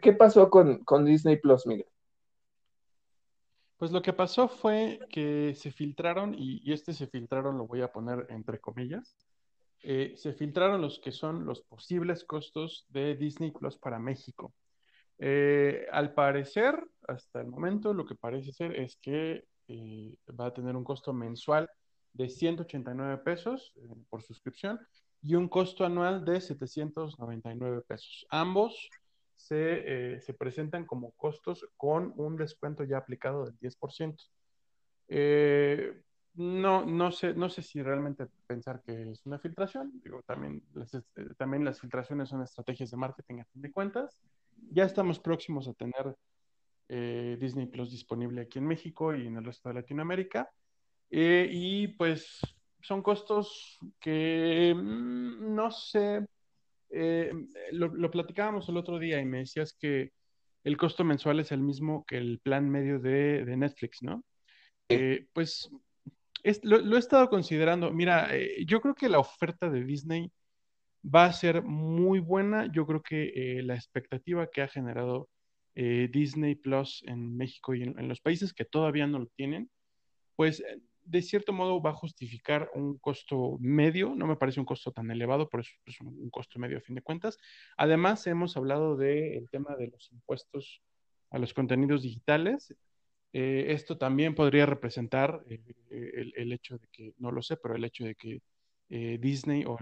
¿qué 0.01 0.13
pasó 0.13 0.49
con, 0.49 1.05
Disney 1.05 1.37
Plus, 1.37 1.65
Miguel? 1.65 1.87
Pues 3.77 3.91
lo 3.91 4.01
que 4.01 4.13
pasó 4.13 4.47
fue 4.47 4.99
que 5.11 5.53
se 5.55 5.71
filtraron, 5.71 6.35
y, 6.37 6.71
este 6.71 6.93
se 6.93 7.07
filtraron 7.07 7.57
lo 7.57 7.67
voy 7.67 7.81
a 7.81 7.91
poner 7.91 8.25
entre 8.29 8.59
comillas, 8.59 9.15
se 9.81 10.33
filtraron 10.33 10.81
los 10.81 10.99
que 10.99 11.11
son 11.11 11.45
los 11.45 11.61
posibles 11.61 12.25
costos 12.25 12.87
de 12.89 13.15
Disney 13.15 13.51
Plus 13.51 13.77
para 13.77 13.99
México. 13.99 14.53
Al 15.19 16.13
parecer, 16.15 16.83
hasta 17.07 17.39
el 17.39 17.47
momento, 17.47 17.93
lo 17.93 18.05
que 18.05 18.15
parece 18.15 18.51
ser 18.51 18.75
es 18.75 18.97
que 18.97 19.45
eh, 19.67 20.15
va 20.39 20.47
a 20.47 20.53
tener 20.53 20.75
un 20.75 20.83
costo 20.83 21.13
mensual 21.13 21.69
de 22.13 22.29
189 22.29 23.17
pesos 23.19 23.73
por 24.09 24.23
suscripción 24.23 24.79
y 25.21 25.35
un 25.35 25.47
costo 25.47 25.85
anual 25.85 26.25
de 26.25 26.41
799 26.41 27.81
pesos. 27.87 28.25
Ambos 28.29 28.89
se, 29.35 30.19
se, 30.21 30.33
presentan 30.33 30.85
como 30.85 31.11
costos 31.11 31.67
con 31.77 32.13
un 32.17 32.37
descuento 32.37 32.83
ya 32.83 32.97
aplicado 32.97 33.45
del 33.45 33.57
10%. 33.59 34.15
Eh, 35.09 36.01
no, 36.35 36.85
no 36.85 37.11
sé, 37.11 37.33
no 37.33 37.49
sé 37.49 37.61
si 37.61 37.81
realmente 37.81 38.27
pensar 38.45 38.81
que 38.83 39.11
es 39.11 39.25
una 39.25 39.39
filtración. 39.39 39.91
Digo, 40.03 40.21
también, 40.23 40.63
las, 40.73 40.93
este, 40.93 41.33
también 41.35 41.65
las 41.65 41.79
filtraciones 41.79 42.29
son 42.29 42.43
estrategias 42.43 42.91
de 42.91 42.97
marketing 42.97 43.39
a 43.39 43.45
fin 43.45 43.61
de 43.61 43.71
cuentas. 43.71 44.21
Ya 44.71 44.83
estamos 44.83 45.19
próximos 45.19 45.67
a 45.67 45.73
tener 45.73 46.15
eh, 46.89 47.37
Disney 47.39 47.65
Plus 47.65 47.91
disponible 47.91 48.41
aquí 48.41 48.59
en 48.59 48.67
México 48.67 49.13
y 49.13 49.27
en 49.27 49.37
el 49.37 49.43
resto 49.43 49.69
de 49.69 49.75
Latinoamérica. 49.75 50.49
Eh, 51.09 51.49
y 51.51 51.87
pues 51.89 52.39
son 52.81 53.01
costos 53.01 53.77
que 53.99 54.73
mm, 54.75 55.55
no 55.55 55.71
sé, 55.71 56.25
eh, 56.89 57.31
lo, 57.71 57.87
lo, 57.89 58.09
platicábamos 58.11 58.69
el 58.69 58.77
otro 58.77 58.99
día 58.99 59.19
y 59.19 59.25
me 59.25 59.39
decías 59.39 59.75
que 59.77 60.11
el 60.63 60.77
costo 60.77 61.03
mensual 61.03 61.39
es 61.39 61.51
el 61.51 61.61
mismo 61.61 62.05
que 62.05 62.17
el 62.17 62.39
plan 62.39 62.69
medio 62.69 62.99
de, 62.99 63.45
de 63.45 63.57
Netflix, 63.57 64.01
¿no? 64.01 64.23
pues 65.33 65.69
lo, 66.63 66.95
he 66.95 66.99
estado 66.99 67.29
considerando. 67.29 67.91
Mira, 67.91 68.29
yo 68.65 68.79
creo 68.79 68.95
que 68.95 69.09
la 69.09 69.19
oferta 69.19 69.69
de 69.69 69.83
Disney 69.83 70.31
va 71.03 71.25
a 71.25 71.33
ser 71.33 71.61
muy 71.61 72.19
buena. 72.19 72.71
Yo 72.71 72.85
creo 72.85 73.01
que 73.01 73.59
la 73.63 73.75
expectativa 73.75 74.47
que 74.49 74.61
ha 74.61 74.67
generado 74.69 75.29
eh, 75.79 76.09
Disney 76.11 76.55
Plus 76.55 77.03
en 77.05 77.37
México 77.37 77.75
y 77.75 77.83
en, 77.83 78.07
los 78.07 78.19
países 78.19 78.51
que 78.51 78.65
todavía 78.65 79.05
no 79.05 79.19
lo 79.19 79.27
tienen, 79.27 79.69
pues 80.35 80.63
de 81.03 81.21
cierto 81.21 81.53
modo 81.53 81.79
va 81.79 81.91
a 81.91 81.93
justificar 81.93 82.71
un 82.73 82.97
costo 82.97 83.57
medio. 83.59 84.15
No 84.15 84.25
me 84.25 84.37
parece 84.37 84.59
un 84.59 84.65
costo 84.65 84.91
tan 84.91 85.11
elevado, 85.11 85.47
pero 85.49 85.61
es, 85.61 86.01
un, 86.01 86.31
costo 86.31 86.57
medio 86.57 86.79
a 86.79 86.81
fin 86.81 86.95
de 86.95 87.03
cuentas. 87.03 87.37
Además, 87.77 88.25
hemos 88.25 88.57
hablado 88.57 88.97
del 88.97 89.47
tema 89.51 89.75
de 89.75 89.87
los 89.89 90.11
impuestos 90.11 90.81
a 91.29 91.37
los 91.37 91.53
contenidos 91.53 92.01
digitales. 92.01 92.73
Eh, 93.31 93.67
esto 93.69 93.99
también 93.99 94.33
podría 94.33 94.65
representar 94.65 95.43
eh, 95.47 95.61
el, 96.35 96.51
hecho 96.53 96.79
de 96.79 96.87
que, 96.91 97.13
no 97.19 97.31
lo 97.31 97.43
sé, 97.43 97.55
pero 97.57 97.75
el 97.75 97.85
hecho 97.85 98.03
de 98.03 98.15
que 98.15 98.41
eh, 98.89 99.19
Disney 99.21 99.63
o, 99.63 99.77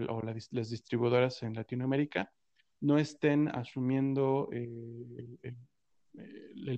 las 0.52 0.70
distribuidoras 0.70 1.42
en 1.44 1.54
Latinoamérica 1.54 2.34
no 2.82 2.98
estén 2.98 3.48
asumiendo 3.48 4.50
el, 4.52 5.40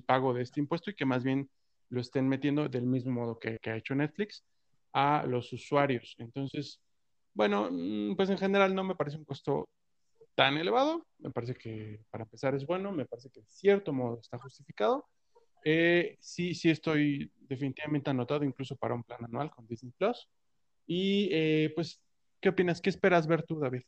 pago 0.06 0.34
de 0.34 0.42
este 0.42 0.60
impuesto 0.60 0.90
y 0.90 0.94
que 0.94 1.04
más 1.04 1.24
bien 1.24 1.48
lo 1.90 2.00
estén 2.00 2.28
metiendo 2.28 2.68
del 2.68 2.86
mismo 2.86 3.12
modo 3.12 3.38
que, 3.38 3.58
que 3.60 3.70
ha 3.70 3.76
hecho 3.76 3.94
Netflix 3.94 4.44
a 4.92 5.24
los 5.26 5.52
usuarios. 5.52 6.14
Entonces, 6.18 6.80
bueno, 7.34 7.68
mm, 7.70 8.16
pues 8.16 8.30
en 8.30 8.38
general 8.38 8.74
no 8.74 8.84
me 8.84 8.94
parece 8.94 9.16
un 9.16 9.24
costo 9.24 9.68
tan 10.34 10.56
elevado, 10.56 11.06
me 11.18 11.30
parece 11.30 11.54
que 11.54 12.00
para 12.10 12.24
empezar 12.24 12.54
es 12.54 12.66
bueno, 12.66 12.92
me 12.92 13.06
parece 13.06 13.30
que 13.30 13.40
de 13.40 13.48
cierto 13.48 13.92
modo 13.92 14.20
está 14.20 14.38
justificado 14.38 15.06
eh, 15.64 16.16
sí, 16.20 16.54
sí 16.54 16.70
estoy 16.70 17.30
definitivamente 17.40 18.10
anotado 18.10 18.44
incluso 18.44 18.76
para 18.76 18.94
un 18.94 19.02
plan 19.02 19.24
anual 19.24 19.50
con 19.50 19.66
Disney 19.66 19.92
Plus. 19.96 20.28
Y 20.86 21.28
eh, 21.32 21.72
pues, 21.74 22.00
¿qué 22.40 22.48
opinas? 22.48 22.80
¿Qué 22.80 22.90
esperas 22.90 23.26
ver 23.26 23.42
tú, 23.42 23.58
David? 23.58 23.82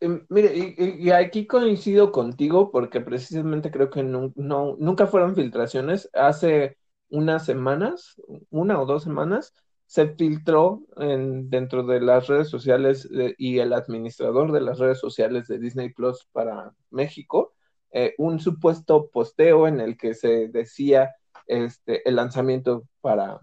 Em, 0.00 0.24
mire, 0.28 0.76
y, 0.78 1.10
aquí 1.10 1.46
coincido 1.46 2.12
contigo 2.12 2.70
porque 2.70 3.00
precisamente 3.00 3.70
creo 3.70 3.90
que 3.90 4.02
no, 4.02 4.32
nunca 4.36 5.06
fueron 5.06 5.34
filtraciones. 5.34 6.08
Hace 6.14 6.78
unas 7.08 7.44
semanas, 7.44 8.20
una 8.50 8.80
o 8.80 8.86
dos 8.86 9.02
semanas, 9.04 9.54
se 9.86 10.08
filtró 10.14 10.82
en, 10.98 11.50
dentro 11.50 11.82
de 11.82 12.00
las 12.00 12.26
redes 12.28 12.48
sociales 12.48 13.08
y 13.38 13.58
el 13.58 13.72
administrador 13.72 14.52
de 14.52 14.60
las 14.60 14.78
redes 14.78 14.98
sociales 14.98 15.48
de 15.48 15.58
Disney 15.58 15.90
Plus 15.90 16.28
para 16.32 16.74
México 16.90 17.54
eh, 17.90 18.14
un 18.18 18.38
supuesto 18.38 19.10
posteo 19.10 19.66
en 19.66 19.80
el 19.80 19.96
que 19.96 20.14
se 20.14 20.48
decía 20.48 21.14
este, 21.46 22.06
el 22.08 22.16
lanzamiento 22.16 22.86
para, 23.00 23.40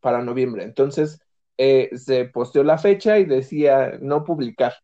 para 0.00 0.22
noviembre. 0.22 0.64
Entonces, 0.64 1.20
eh, 1.58 1.90
se 1.96 2.26
posteó 2.26 2.62
la 2.64 2.78
fecha 2.78 3.18
y 3.18 3.24
decía 3.24 3.98
no 4.00 4.24
publicar. 4.24 4.74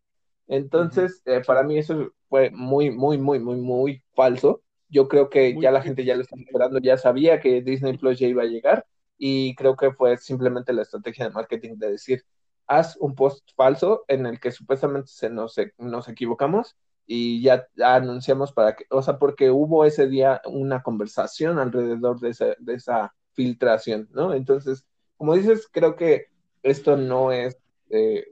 Entonces, 0.48 1.22
eh, 1.26 1.42
para 1.46 1.62
mí 1.62 1.78
eso 1.78 2.12
fue 2.28 2.50
muy, 2.50 2.90
muy, 2.90 3.18
muy, 3.18 3.38
muy, 3.38 3.56
muy 3.56 4.02
falso. 4.14 4.62
Yo 4.88 5.08
creo 5.08 5.28
que 5.30 5.58
ya 5.60 5.70
la 5.70 5.82
gente 5.82 6.04
ya 6.04 6.16
lo 6.16 6.22
estaba 6.22 6.42
esperando, 6.42 6.78
ya 6.80 6.96
sabía 6.96 7.40
que 7.40 7.62
Disney 7.62 7.96
Plus 7.98 8.18
ya 8.18 8.26
iba 8.26 8.42
a 8.42 8.46
llegar 8.46 8.86
y 9.18 9.54
creo 9.56 9.76
que 9.76 9.92
fue 9.92 10.16
simplemente 10.16 10.72
la 10.72 10.82
estrategia 10.82 11.26
de 11.26 11.34
marketing 11.34 11.76
de 11.76 11.92
decir, 11.92 12.24
haz 12.66 12.96
un 12.98 13.14
post 13.14 13.50
falso 13.56 14.04
en 14.08 14.26
el 14.26 14.40
que 14.40 14.50
supuestamente 14.52 15.08
se 15.08 15.30
nos, 15.30 15.56
nos 15.78 16.08
equivocamos 16.08 16.76
y 17.06 17.42
ya 17.42 17.66
anunciamos 17.82 18.52
para 18.52 18.76
que, 18.76 18.84
o 18.90 19.02
sea, 19.02 19.18
porque 19.18 19.50
hubo 19.50 19.84
ese 19.84 20.06
día 20.08 20.42
una 20.46 20.82
conversación 20.82 21.58
alrededor 21.58 22.20
de 22.20 22.30
esa, 22.30 22.46
de 22.58 22.74
esa 22.74 23.14
filtración, 23.32 24.08
¿no? 24.12 24.34
Entonces, 24.34 24.84
como 25.16 25.34
dices, 25.34 25.68
creo 25.72 25.96
que 25.96 26.26
esto 26.62 26.96
no 26.96 27.32
es 27.32 27.58
eh, 27.90 28.26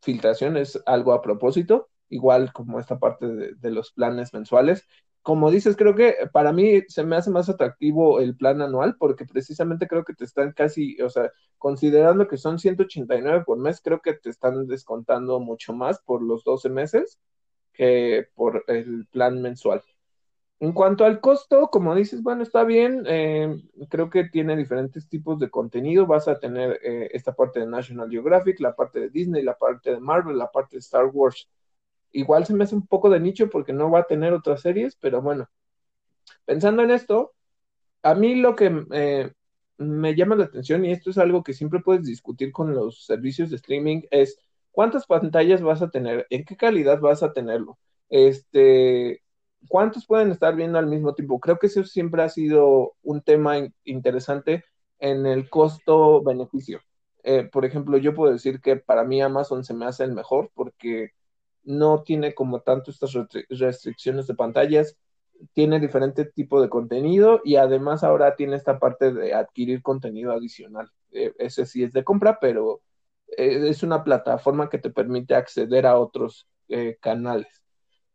filtración, 0.00 0.56
es 0.56 0.80
algo 0.86 1.12
a 1.12 1.22
propósito, 1.22 1.88
igual 2.08 2.52
como 2.52 2.80
esta 2.80 2.98
parte 2.98 3.26
de, 3.26 3.70
los 3.70 3.92
planes 3.92 4.32
mensuales. 4.32 4.86
Como 5.22 5.50
dices, 5.50 5.76
creo 5.76 5.94
que 5.94 6.14
para 6.32 6.52
mí 6.52 6.82
se 6.88 7.04
me 7.04 7.16
hace 7.16 7.30
más 7.30 7.48
atractivo 7.48 8.20
el 8.20 8.36
plan 8.36 8.62
anual 8.62 8.96
porque 8.98 9.26
precisamente 9.26 9.86
creo 9.86 10.04
que 10.04 10.14
te 10.14 10.24
están 10.24 10.52
casi, 10.52 11.00
o 11.02 11.10
sea, 11.10 11.30
considerando 11.58 12.28
que 12.28 12.38
son 12.38 12.58
189 12.58 13.44
por 13.44 13.58
mes, 13.58 13.80
creo 13.82 14.00
que 14.00 14.14
te 14.14 14.30
están 14.30 14.66
descontando 14.66 15.40
mucho 15.40 15.74
más 15.74 16.00
por 16.00 16.22
los 16.22 16.44
12 16.44 16.70
meses 16.70 17.18
que 17.72 18.28
por 18.34 18.64
el 18.68 19.06
plan 19.06 19.42
mensual. 19.42 19.82
En 20.60 20.72
cuanto 20.72 21.04
al 21.04 21.20
costo, 21.20 21.68
como 21.70 21.94
dices, 21.94 22.22
bueno, 22.22 22.42
está 22.42 22.64
bien, 22.64 23.04
eh, 23.06 23.62
creo 23.88 24.10
que 24.10 24.24
tiene 24.24 24.56
diferentes 24.56 25.08
tipos 25.08 25.38
de 25.38 25.50
contenido, 25.50 26.06
vas 26.06 26.26
a 26.26 26.38
tener 26.38 26.80
eh, 26.82 27.10
esta 27.12 27.32
parte 27.32 27.60
de 27.60 27.66
National 27.66 28.10
Geographic, 28.10 28.58
la 28.60 28.74
parte 28.74 28.98
de 28.98 29.10
Disney, 29.10 29.42
la 29.42 29.56
parte 29.56 29.92
de 29.92 30.00
Marvel, 30.00 30.36
la 30.36 30.50
parte 30.50 30.76
de 30.76 30.80
Star 30.80 31.06
Wars. 31.06 31.48
Igual 32.12 32.46
se 32.46 32.54
me 32.54 32.64
hace 32.64 32.74
un 32.74 32.86
poco 32.86 33.08
de 33.10 33.20
nicho 33.20 33.48
porque 33.50 33.72
no 33.72 33.90
va 33.90 34.00
a 34.00 34.06
tener 34.06 34.32
otras 34.32 34.62
series, 34.62 34.96
pero 34.96 35.22
bueno, 35.22 35.48
pensando 36.44 36.82
en 36.82 36.90
esto, 36.90 37.34
a 38.02 38.14
mí 38.14 38.34
lo 38.36 38.56
que 38.56 38.84
eh, 38.92 39.32
me 39.78 40.14
llama 40.16 40.36
la 40.36 40.44
atención, 40.44 40.84
y 40.84 40.92
esto 40.92 41.10
es 41.10 41.18
algo 41.18 41.42
que 41.44 41.52
siempre 41.54 41.80
puedes 41.80 42.04
discutir 42.04 42.52
con 42.52 42.74
los 42.74 43.04
servicios 43.06 43.50
de 43.50 43.56
streaming, 43.56 44.02
es 44.10 44.38
¿Cuántas 44.78 45.06
pantallas 45.06 45.60
vas 45.60 45.82
a 45.82 45.90
tener? 45.90 46.28
¿En 46.30 46.44
qué 46.44 46.56
calidad 46.56 47.00
vas 47.00 47.24
a 47.24 47.32
tenerlo? 47.32 47.78
Este, 48.08 49.22
¿cuántos 49.68 50.06
pueden 50.06 50.30
estar 50.30 50.54
viendo 50.54 50.78
al 50.78 50.86
mismo 50.86 51.14
tiempo? 51.14 51.40
Creo 51.40 51.58
que 51.58 51.66
eso 51.68 51.84
siempre 51.84 52.22
ha 52.22 52.28
sido 52.28 52.94
un 53.02 53.22
tema 53.22 53.56
interesante 53.84 54.64
en 54.98 55.26
el 55.26 55.48
costo-beneficio. 55.50 56.80
Eh, 57.24 57.44
por 57.44 57.64
ejemplo, 57.64 57.98
yo 57.98 58.14
puedo 58.14 58.32
decir 58.32 58.60
que 58.60 58.76
para 58.76 59.04
mí 59.04 59.20
Amazon 59.20 59.64
se 59.64 59.74
me 59.74 59.86
hace 59.86 60.04
el 60.04 60.12
mejor 60.12 60.50
porque 60.54 61.10
no 61.64 62.02
tiene 62.02 62.34
como 62.34 62.60
tanto 62.60 62.90
estas 62.90 63.12
restricciones 63.50 64.26
de 64.26 64.34
pantallas, 64.34 64.96
tiene 65.52 65.80
diferente 65.80 66.24
tipo 66.24 66.60
de 66.62 66.68
contenido 66.68 67.40
y 67.44 67.56
además 67.56 68.02
ahora 68.02 68.36
tiene 68.36 68.56
esta 68.56 68.78
parte 68.78 69.12
de 69.12 69.34
adquirir 69.34 69.82
contenido 69.82 70.32
adicional. 70.32 70.90
Eh, 71.12 71.32
ese 71.38 71.66
sí 71.66 71.82
es 71.82 71.92
de 71.92 72.04
compra, 72.04 72.38
pero 72.40 72.80
eh, 73.36 73.68
es 73.68 73.82
una 73.82 74.04
plataforma 74.04 74.68
que 74.68 74.78
te 74.78 74.90
permite 74.90 75.34
acceder 75.34 75.86
a 75.86 75.98
otros 75.98 76.48
eh, 76.68 76.96
canales. 77.00 77.62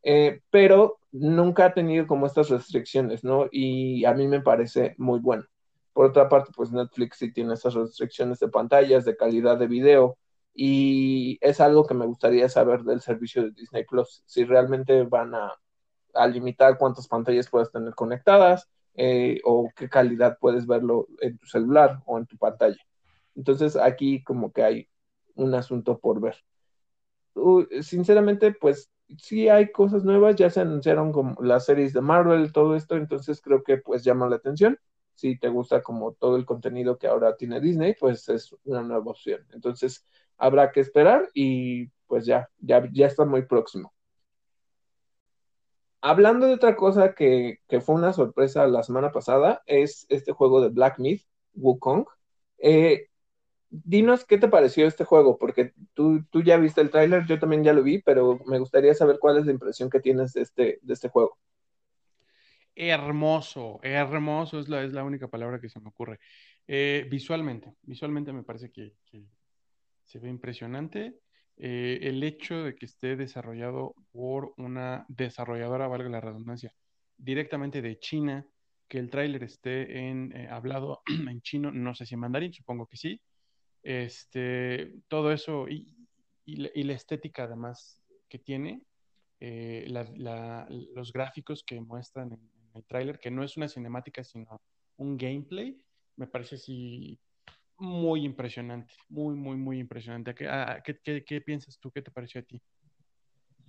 Eh, 0.03 0.41
pero 0.49 0.99
nunca 1.13 1.67
ha 1.67 1.73
tenido 1.73 2.07
como 2.07 2.25
estas 2.25 2.49
restricciones, 2.49 3.23
¿no? 3.23 3.47
Y 3.51 4.03
a 4.05 4.13
mí 4.13 4.27
me 4.27 4.41
parece 4.41 4.95
muy 4.97 5.19
bueno. 5.19 5.45
Por 5.93 6.07
otra 6.07 6.27
parte, 6.27 6.51
pues 6.55 6.71
Netflix 6.71 7.17
sí 7.17 7.31
tiene 7.31 7.53
esas 7.53 7.75
restricciones 7.75 8.39
de 8.39 8.49
pantallas, 8.49 9.05
de 9.05 9.15
calidad 9.15 9.57
de 9.59 9.67
video, 9.67 10.17
y 10.55 11.37
es 11.41 11.61
algo 11.61 11.85
que 11.85 11.93
me 11.93 12.05
gustaría 12.05 12.49
saber 12.49 12.83
del 12.83 13.01
servicio 13.01 13.43
de 13.43 13.51
Disney 13.51 13.85
Plus, 13.85 14.23
si 14.25 14.43
realmente 14.43 15.03
van 15.03 15.33
a, 15.35 15.53
limitar 16.27 16.77
cuántas 16.77 17.07
pantallas 17.07 17.49
puedes 17.49 17.71
tener 17.71 17.95
conectadas 17.95 18.69
o 19.43 19.71
qué 19.75 19.89
calidad 19.89 20.37
puedes 20.39 20.67
verlo 20.67 21.07
en 21.21 21.39
tu 21.39 21.47
celular 21.47 22.01
o 22.05 22.19
en 22.19 22.27
tu 22.27 22.37
pantalla. 22.37 22.77
Entonces 23.35 23.75
aquí 23.75 24.23
como 24.23 24.51
que 24.51 24.63
hay 24.63 24.89
un 25.35 25.55
asunto 25.55 25.97
por 25.99 26.21
ver. 26.21 26.35
sinceramente, 27.81 28.53
pues 28.53 28.91
sí 29.17 29.49
hay 29.49 29.71
cosas 29.71 30.03
nuevas, 30.03 30.35
ya 30.35 30.49
se 30.49 30.61
anunciaron 30.61 31.11
como 31.11 31.41
las 31.41 31.65
series 31.65 31.93
de 31.93 32.01
Marvel, 32.01 32.51
todo 32.51 32.75
esto, 32.75 32.95
entonces 32.95 33.41
creo 33.41 33.63
que 33.63 33.77
pues 33.77 34.03
llama 34.03 34.29
la 34.29 34.37
atención. 34.37 34.79
Si 35.15 35.37
te 35.37 35.49
gusta 35.49 35.81
como 35.83 36.13
todo 36.13 36.35
el 36.37 36.45
contenido 36.45 36.97
que 36.97 37.07
ahora 37.07 37.35
tiene 37.35 37.59
Disney, 37.59 37.95
pues 37.99 38.27
es 38.29 38.55
una 38.63 38.81
nueva 38.81 39.11
opción. 39.11 39.45
Entonces, 39.53 40.05
habrá 40.37 40.71
que 40.71 40.79
esperar 40.81 41.29
y 41.33 41.87
pues 42.07 42.25
ya, 42.25 42.49
ya, 42.59 42.87
ya 42.91 43.07
está 43.07 43.25
muy 43.25 43.43
próximo. 43.43 43.93
Hablando 46.01 46.47
de 46.47 46.55
otra 46.55 46.75
cosa 46.75 47.15
que, 47.15 47.59
fue 47.81 47.95
una 47.95 48.11
sorpresa 48.11 48.67
la 48.67 48.83
semana 48.83 49.11
pasada, 49.13 49.63
es 49.65 50.05
este 50.09 50.33
juego 50.33 50.61
de 50.61 50.67
Black 50.69 50.99
Myth, 50.99 51.21
Wukong. 51.53 52.05
Eh, 52.57 53.07
dinos 53.73 54.23
qué 54.25 54.37
te 54.37 54.47
pareció 54.47 54.85
este 54.85 55.03
juego, 55.03 55.37
porque 55.37 55.73
tú, 55.93 56.23
tú 56.29 56.43
ya 56.43 56.57
viste 56.57 56.81
el 56.81 56.91
tráiler, 56.91 57.25
yo 57.25 57.39
también 57.39 57.63
ya 57.63 57.73
lo 57.73 57.81
vi, 57.81 58.01
pero 58.01 58.39
me 58.45 58.59
gustaría 58.59 58.93
saber 58.93 59.17
cuál 59.19 59.39
es 59.39 59.45
la 59.45 59.51
impresión 59.51 59.89
que 59.89 59.99
tienes 59.99 60.33
de 60.33 60.41
este, 60.41 60.79
de 60.81 60.93
este 60.93 61.09
juego. 61.09 61.37
Hermoso, 62.75 63.79
hermoso 63.83 64.59
es 64.59 64.69
la, 64.69 64.83
es 64.83 64.93
la 64.93 65.03
única 65.03 65.27
palabra 65.27 65.59
que 65.59 65.69
se 65.69 65.79
me 65.79 65.89
ocurre. 65.89 66.19
Eh, 66.67 67.07
visualmente, 67.09 67.73
visualmente 67.81 68.31
me 68.31 68.43
parece 68.43 68.71
que, 68.71 68.93
se 70.05 70.19
ve 70.19 70.29
impresionante. 70.29 71.15
Eh, 71.57 71.99
el 72.01 72.23
hecho 72.23 72.63
de 72.63 72.75
que 72.75 72.85
esté 72.85 73.15
desarrollado 73.15 73.95
por 74.11 74.53
una 74.57 75.05
desarrolladora, 75.07 75.87
valga 75.87 76.09
la 76.09 76.21
redundancia, 76.21 76.73
directamente 77.17 77.81
de 77.81 77.99
China, 77.99 78.45
que 78.87 78.99
el 78.99 79.09
tráiler 79.09 79.43
esté 79.43 80.09
en 80.09 80.35
eh, 80.35 80.47
hablado 80.49 81.01
en 81.29 81.41
chino, 81.41 81.71
no 81.71 81.95
sé 81.95 82.05
si 82.05 82.13
en 82.13 82.21
mandarín, 82.21 82.53
supongo 82.53 82.85
que 82.85 82.97
sí. 82.97 83.21
Este, 83.83 84.93
todo 85.09 85.31
eso 85.31 85.67
y, 85.67 85.89
la, 86.45 86.93
estética 86.93 87.43
además 87.43 88.01
que 88.29 88.39
tiene, 88.39 88.81
los 89.39 91.11
gráficos 91.11 91.63
que 91.63 91.79
muestran 91.81 92.31
en, 92.31 92.49
el 92.73 92.85
tráiler, 92.85 93.19
que 93.19 93.29
no 93.29 93.43
es 93.43 93.55
una 93.55 93.67
cinemática, 93.67 94.23
sino 94.23 94.59
un 94.97 95.15
gameplay, 95.15 95.79
me 96.15 96.27
parece 96.27 96.55
así 96.55 97.19
muy 97.77 98.25
impresionante, 98.25 98.93
muy, 99.09 99.35
muy, 99.35 99.57
muy 99.57 99.79
impresionante. 99.79 100.33
¿Qué, 100.33 101.23
qué, 101.25 101.41
piensas 101.41 101.77
tú? 101.79 101.91
¿Qué 101.91 102.01
te 102.01 102.11
pareció 102.11 102.41
a 102.41 102.43
ti? 102.43 102.61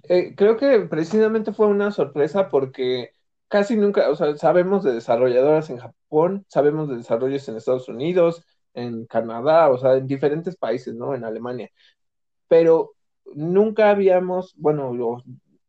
Eh, 0.04 0.34
creo 0.36 0.56
que 0.56 0.80
precisamente 0.80 1.52
fue 1.52 1.66
una 1.66 1.90
sorpresa 1.90 2.48
porque 2.48 3.12
casi 3.48 3.76
nunca, 3.76 4.08
o 4.10 4.16
sea, 4.16 4.36
sabemos 4.36 4.84
de 4.84 4.92
desarrolladoras 4.92 5.70
en 5.70 5.78
Japón, 5.78 6.44
sabemos 6.48 6.88
de 6.88 6.96
desarrollos 6.96 7.48
en 7.48 7.56
Estados 7.56 7.88
Unidos, 7.88 8.44
en 8.74 9.06
Canadá, 9.06 9.70
o 9.70 9.78
sea, 9.78 9.94
en 9.94 10.06
diferentes 10.06 10.56
países, 10.56 10.94
¿no? 10.94 11.14
En 11.14 11.24
Alemania. 11.24 11.70
Pero 12.48 12.94
nunca 13.34 13.90
habíamos, 13.90 14.54
bueno, 14.56 15.22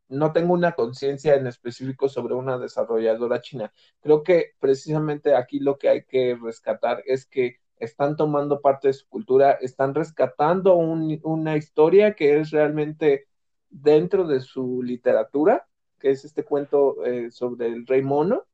no 0.08 0.34
tengo 0.34 0.53
una 0.53 0.74
conciencia 0.74 1.36
en 1.36 1.47
específico 1.47 2.10
sobre 2.10 2.36
una 2.36 2.58
desarrolladora 2.58 3.41
china. 3.41 3.72
Creo 4.01 4.24
que 4.24 4.51
precisamente 4.60 5.36
aquí 5.36 5.60
lo 5.60 5.78
que 5.78 5.89
hay 5.89 6.03
que 6.03 6.38
rescatar 6.41 7.01
es 7.06 7.26
que 7.26 7.58
están 7.78 8.16
tomando 8.16 8.62
parte 8.62 8.88
de 8.89 8.93
su 8.93 9.08
cultura, 9.08 9.51
están 9.53 9.93
rescatando 9.93 10.76
una 10.76 11.58
historia 11.58 12.16
que 12.16 12.39
es 12.39 12.51
realmente 12.51 13.28
dentro 13.70 14.26
de 14.26 14.39
su 14.39 14.82
literatura, 14.82 15.68
que 15.99 16.12
es 16.12 16.24
este 16.24 16.43
cuento 16.43 17.03
eh, 17.06 17.32
sobre 17.32 17.68
el 17.68 17.86
rey 17.86 18.01
mono, 18.01 18.45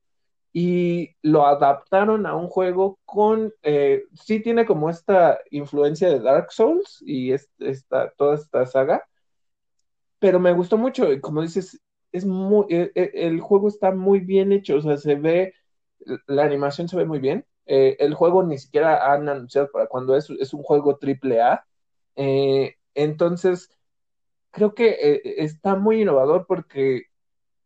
y 0.53 1.15
lo 1.21 1.45
adaptaron 1.45 2.25
a 2.25 2.35
un 2.35 2.47
juego 2.47 2.99
con, 3.05 3.53
eh, 3.63 4.03
sí 4.13 4.41
tiene 4.41 4.65
como 4.65 4.89
esta 4.89 5.39
influencia 5.49 6.09
de 6.09 6.19
Dark 6.19 6.51
Souls 6.51 7.01
y 7.05 7.31
esta, 7.31 8.11
toda 8.17 8.35
esta 8.35 8.65
saga, 8.65 9.05
pero 10.19 10.39
me 10.39 10.53
gustó 10.53 10.77
mucho, 10.77 11.07
como 11.21 11.41
dices, 11.41 11.81
es 12.11 12.25
muy, 12.25 12.65
e, 12.69 12.91
e, 12.95 13.11
el, 13.27 13.39
juego 13.39 13.67
está 13.69 13.91
muy 13.91 14.19
bien 14.19 14.51
hecho, 14.51 14.75
o 14.77 14.81
sea, 14.81 14.97
se 14.97 15.15
ve, 15.15 15.53
la 16.27 16.43
animación 16.43 16.87
se 16.89 16.97
ve 16.97 17.05
muy 17.05 17.19
bien, 17.19 17.45
eh, 17.65 17.95
el 17.99 18.13
juego 18.13 18.43
ni 18.43 18.57
siquiera 18.57 19.13
han 19.13 19.29
anunciado 19.29 19.69
para 19.71 19.87
cuando 19.87 20.15
es, 20.15 20.29
es 20.29 20.53
un 20.53 20.63
juego 20.63 20.97
triple 20.97 21.41
A, 21.41 21.65
eh, 22.15 22.75
entonces 22.93 23.69
creo 24.51 24.75
que 24.75 24.89
eh, 24.89 25.21
está 25.37 25.75
muy 25.75 26.01
innovador 26.01 26.45
porque 26.47 27.03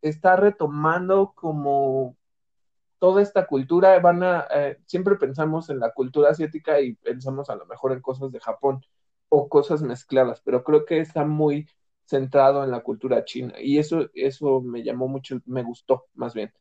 está 0.02 0.36
retomando 0.36 1.34
como 1.36 2.16
toda 3.06 3.22
esta 3.22 3.46
cultura, 3.46 4.00
van 4.00 4.24
a, 4.24 4.48
siempre 4.88 5.16
pensamos 5.16 5.70
en 5.70 5.80
la 5.80 5.92
cultura 5.92 6.32
asiática 6.32 6.82
y 6.82 6.96
pensamos 6.96 7.52
a 7.52 7.56
lo 7.56 7.68
mejor 7.68 7.92
en 7.92 8.02
cosas 8.02 8.32
de 8.32 8.40
Japón 8.40 8.84
o 9.30 9.48
cosas 9.48 9.84
mezcladas, 9.84 10.42
pero 10.44 10.64
creo 10.64 10.86
que 10.86 10.98
está 10.98 11.24
muy 11.24 11.70
centrado 12.06 12.64
en 12.64 12.72
la 12.72 12.80
cultura 12.80 13.24
china 13.24 13.54
y 13.62 13.78
eso, 13.78 14.10
eso 14.16 14.60
me 14.60 14.82
llamó 14.82 15.08
mucho, 15.08 15.40
me 15.46 15.62
gustó 15.62 16.06
más 16.16 16.34
bien. 16.34 16.52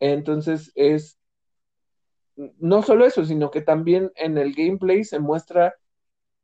Entonces 0.00 0.72
es 0.74 1.20
no 2.58 2.82
solo 2.82 3.06
eso, 3.06 3.24
sino 3.24 3.52
que 3.52 3.60
también 3.60 4.10
en 4.16 4.38
el 4.38 4.54
gameplay 4.54 5.04
se 5.04 5.20
muestra, 5.20 5.76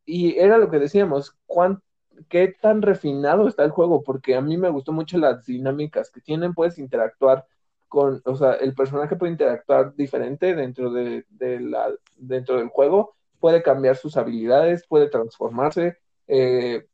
y 0.05 0.39
era 0.39 0.57
lo 0.59 0.71
que 0.71 0.79
decíamos, 0.79 1.37
cuán, 1.47 1.83
qué 2.29 2.55
tan 2.63 2.81
refinado 2.81 3.49
está 3.49 3.65
el 3.65 3.73
juego, 3.73 4.05
porque 4.05 4.37
a 4.37 4.41
mí 4.41 4.57
me 4.57 4.71
gustó 4.71 4.93
mucho 4.93 5.19
las 5.19 5.47
dinámicas 5.47 6.13
que 6.13 6.21
tienen, 6.21 6.55
puedes 6.55 6.79
interactuar 6.79 7.45
o 7.91 8.37
sea, 8.37 8.55
el 8.55 8.75
personaje 8.75 9.17
puede 9.17 9.33
interactuar 9.33 9.95
diferente 9.95 10.55
dentro 10.55 10.93
de, 10.93 11.25
la, 11.39 11.91
dentro 12.17 12.59
del 12.59 12.69
juego, 12.69 13.15
puede 13.41 13.63
cambiar 13.63 13.97
sus 13.97 14.17
habilidades, 14.17 14.87
puede 14.87 15.09
transformarse, 15.09 15.99
eh, 16.27 16.87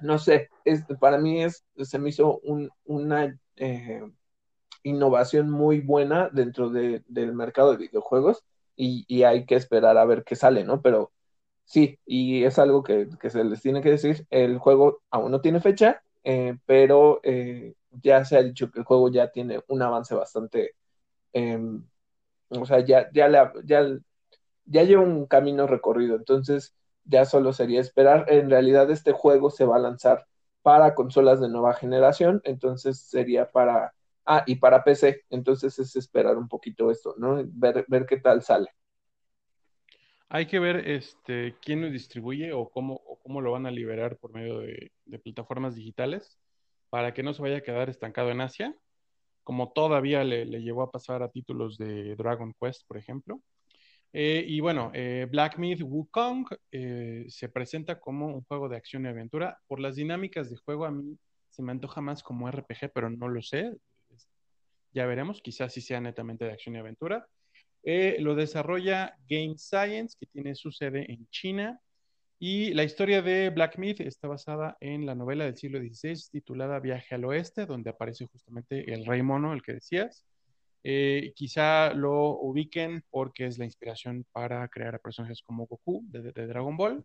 no 0.00 0.18
sé, 0.18 0.50
es, 0.64 0.84
para 1.00 1.18
mí 1.18 1.42
es, 1.42 1.64
se 1.76 1.98
me 1.98 2.10
hizo 2.10 2.40
una 2.84 3.38
eh, 3.56 4.02
innovación 4.82 5.50
muy 5.50 5.80
buena 5.80 6.28
dentro 6.32 6.70
del 6.70 7.32
mercado 7.34 7.72
de 7.72 7.78
videojuegos 7.78 8.44
y, 8.76 9.22
hay 9.22 9.46
que 9.46 9.54
esperar 9.56 9.96
a 9.98 10.04
ver 10.04 10.24
qué 10.24 10.36
sale, 10.36 10.64
¿no? 10.64 10.82
Pero 10.82 11.12
sí, 11.64 11.98
y 12.06 12.44
es 12.44 12.58
algo 12.58 12.82
que, 12.82 13.08
se 13.30 13.44
les 13.44 13.62
tiene 13.62 13.82
que 13.82 13.90
decir, 13.90 14.26
el 14.30 14.58
juego 14.58 15.02
aún 15.10 15.30
no 15.30 15.40
tiene 15.40 15.60
fecha, 15.60 16.02
eh, 16.24 16.58
pero 16.66 17.20
eh, 17.22 17.74
ya 18.02 18.24
se 18.24 18.36
ha 18.36 18.42
dicho 18.42 18.70
que 18.70 18.80
el 18.80 18.84
juego 18.84 19.10
ya 19.10 19.30
tiene 19.30 19.60
un 19.68 19.82
avance 19.82 20.14
bastante, 20.14 20.74
em, 21.32 21.84
o 22.50 22.66
sea, 22.66 22.80
ya, 22.80 23.10
ya, 23.12 23.52
ya, 23.64 23.98
ya 24.66 24.82
lleva 24.84 25.02
un 25.02 25.26
camino 25.26 25.66
recorrido, 25.66 26.16
entonces 26.16 26.74
ya 27.04 27.24
solo 27.24 27.52
sería 27.52 27.80
esperar. 27.80 28.26
En 28.28 28.50
realidad 28.50 28.90
este 28.90 29.12
juego 29.12 29.50
se 29.50 29.64
va 29.64 29.76
a 29.76 29.80
lanzar 29.80 30.26
para 30.62 30.94
consolas 30.94 31.40
de 31.40 31.48
nueva 31.48 31.74
generación, 31.74 32.40
entonces 32.44 32.98
sería 33.00 33.50
para, 33.50 33.94
ah, 34.26 34.44
y 34.46 34.56
para 34.56 34.84
PC, 34.84 35.24
entonces 35.30 35.78
es 35.78 35.96
esperar 35.96 36.36
un 36.38 36.48
poquito 36.48 36.90
esto, 36.90 37.14
¿no? 37.18 37.42
Ver, 37.46 37.84
ver 37.88 38.06
qué 38.06 38.18
tal 38.18 38.42
sale. 38.42 38.68
Hay 40.28 40.46
que 40.46 40.58
ver 40.58 40.88
este, 40.88 41.54
quién 41.60 41.82
lo 41.82 41.90
distribuye 41.90 42.52
o 42.52 42.70
cómo, 42.70 43.02
cómo 43.22 43.40
lo 43.40 43.52
van 43.52 43.66
a 43.66 43.70
liberar 43.70 44.16
por 44.16 44.32
medio 44.32 44.60
de 44.60 45.18
plataformas 45.18 45.76
digitales 45.76 46.38
para 46.94 47.12
que 47.12 47.24
no 47.24 47.34
se 47.34 47.42
vaya 47.42 47.56
a 47.56 47.60
quedar 47.60 47.90
estancado 47.90 48.30
en 48.30 48.40
Asia, 48.40 48.72
como 49.42 49.72
todavía 49.72 50.22
le, 50.22 50.44
le 50.44 50.62
llevó 50.62 50.82
a 50.82 50.92
pasar 50.92 51.24
a 51.24 51.28
títulos 51.28 51.76
de 51.76 52.14
Dragon 52.14 52.54
Quest, 52.60 52.86
por 52.86 52.98
ejemplo. 52.98 53.42
Eh, 54.12 54.44
y 54.46 54.60
bueno, 54.60 54.92
eh, 54.94 55.26
Black 55.28 55.58
Myth 55.58 55.82
Wukong 55.82 56.46
eh, 56.70 57.24
se 57.26 57.48
presenta 57.48 57.98
como 57.98 58.28
un 58.28 58.44
juego 58.44 58.68
de 58.68 58.76
acción 58.76 59.06
y 59.06 59.08
aventura. 59.08 59.58
Por 59.66 59.80
las 59.80 59.96
dinámicas 59.96 60.50
de 60.50 60.56
juego, 60.56 60.84
a 60.84 60.92
mí 60.92 61.18
se 61.50 61.64
me 61.64 61.72
antoja 61.72 62.00
más 62.00 62.22
como 62.22 62.48
RPG, 62.48 62.92
pero 62.94 63.10
no 63.10 63.26
lo 63.26 63.42
sé. 63.42 63.72
Ya 64.92 65.04
veremos, 65.06 65.42
quizás 65.42 65.72
sí 65.72 65.80
sea 65.80 66.00
netamente 66.00 66.44
de 66.44 66.52
acción 66.52 66.76
y 66.76 66.78
aventura. 66.78 67.26
lo 68.20 68.36
desarrolla 68.36 69.16
Game 69.28 69.58
Science, 69.58 70.16
que 70.16 70.26
tiene 70.26 70.54
su 70.54 70.70
sede 70.70 71.10
en 71.12 71.26
China. 71.30 71.80
Y 72.38 72.74
la 72.74 72.84
historia 72.84 73.22
de 73.22 73.50
Black 73.50 73.78
Myth 73.78 74.00
está 74.00 74.28
basada 74.28 74.76
en 74.80 75.06
la 75.06 75.14
novela 75.14 75.44
del 75.44 75.56
siglo 75.56 75.78
XVI 75.78 76.30
titulada 76.30 76.80
Viaje 76.80 77.14
al 77.14 77.24
Oeste, 77.24 77.66
donde 77.66 77.90
aparece 77.90 78.26
justamente 78.26 78.92
el 78.92 79.06
rey 79.06 79.22
mono, 79.22 79.52
el 79.52 79.62
que 79.62 79.74
decías. 79.74 80.24
Eh, 80.82 81.32
quizá 81.34 81.94
lo 81.94 82.38
ubiquen 82.40 83.02
porque 83.10 83.46
es 83.46 83.58
la 83.58 83.64
inspiración 83.64 84.26
para 84.32 84.68
crear 84.68 84.94
a 84.94 84.98
personajes 84.98 85.40
como 85.42 85.66
Goku 85.66 86.02
de, 86.08 86.32
Dragon 86.32 86.76
Ball. 86.76 87.04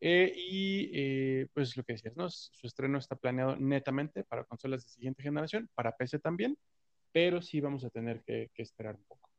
Eh, 0.00 0.32
y 0.34 0.90
eh, 0.94 1.46
pues 1.52 1.76
lo 1.76 1.84
que 1.84 1.92
decías. 1.92 2.14
Su 2.52 2.66
estreno 2.66 2.98
está 2.98 3.16
planeado 3.16 3.56
netamente 3.56 4.24
para 4.24 4.44
consolas 4.44 4.84
de 4.84 4.90
siguiente 4.90 5.22
generación, 5.22 5.68
para 5.74 5.96
PC 5.96 6.18
también, 6.18 6.56
pero 7.12 7.42
sí 7.42 7.60
vamos 7.60 7.84
a 7.84 7.90
tener 7.90 8.22
que 8.24 8.50
esperar 8.56 8.96
un 8.96 9.04
poco. 9.04 9.29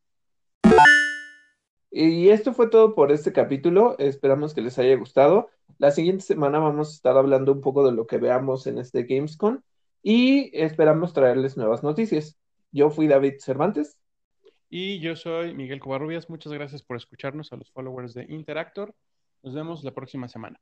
Y 1.92 2.30
esto 2.30 2.54
fue 2.54 2.70
todo 2.70 2.96
por 2.96 3.12
este 3.12 3.34
capítulo. 3.34 3.98
Esperamos 4.00 4.54
que 4.54 4.62
les 4.62 4.80
haya 4.80 4.96
gustado. 4.96 5.50
La 5.78 5.92
siguiente 5.92 6.24
semana 6.24 6.60
vamos 6.60 6.90
a 6.90 6.94
estar 6.94 7.18
hablando 7.18 7.52
un 7.52 7.60
poco 7.60 7.86
de 7.86 7.92
lo 7.92 8.08
que 8.08 8.18
veamos 8.18 8.66
en 8.66 8.78
este 8.78 9.04
Gamescom 9.04 9.60
y 10.02 10.52
esperamos 10.54 11.14
traerles 11.14 11.58
nuevas 11.58 11.84
noticias. 11.84 12.38
Yo 12.72 12.90
fui 12.90 13.08
David 13.08 13.36
Cervantes. 13.40 13.98
Y 14.70 15.00
yo 15.00 15.18
soy 15.18 15.54
Miguel 15.54 15.82
Covarrubias. 15.82 16.30
Muchas 16.30 16.54
gracias 16.54 16.82
por 16.82 16.96
escucharnos 16.96 17.52
a 17.52 17.58
los 17.58 17.70
followers 17.72 18.14
de 18.14 18.26
Interactor. 18.30 18.96
Nos 19.44 19.54
vemos 19.54 19.84
la 19.84 19.92
próxima 19.92 20.30
semana. 20.30 20.62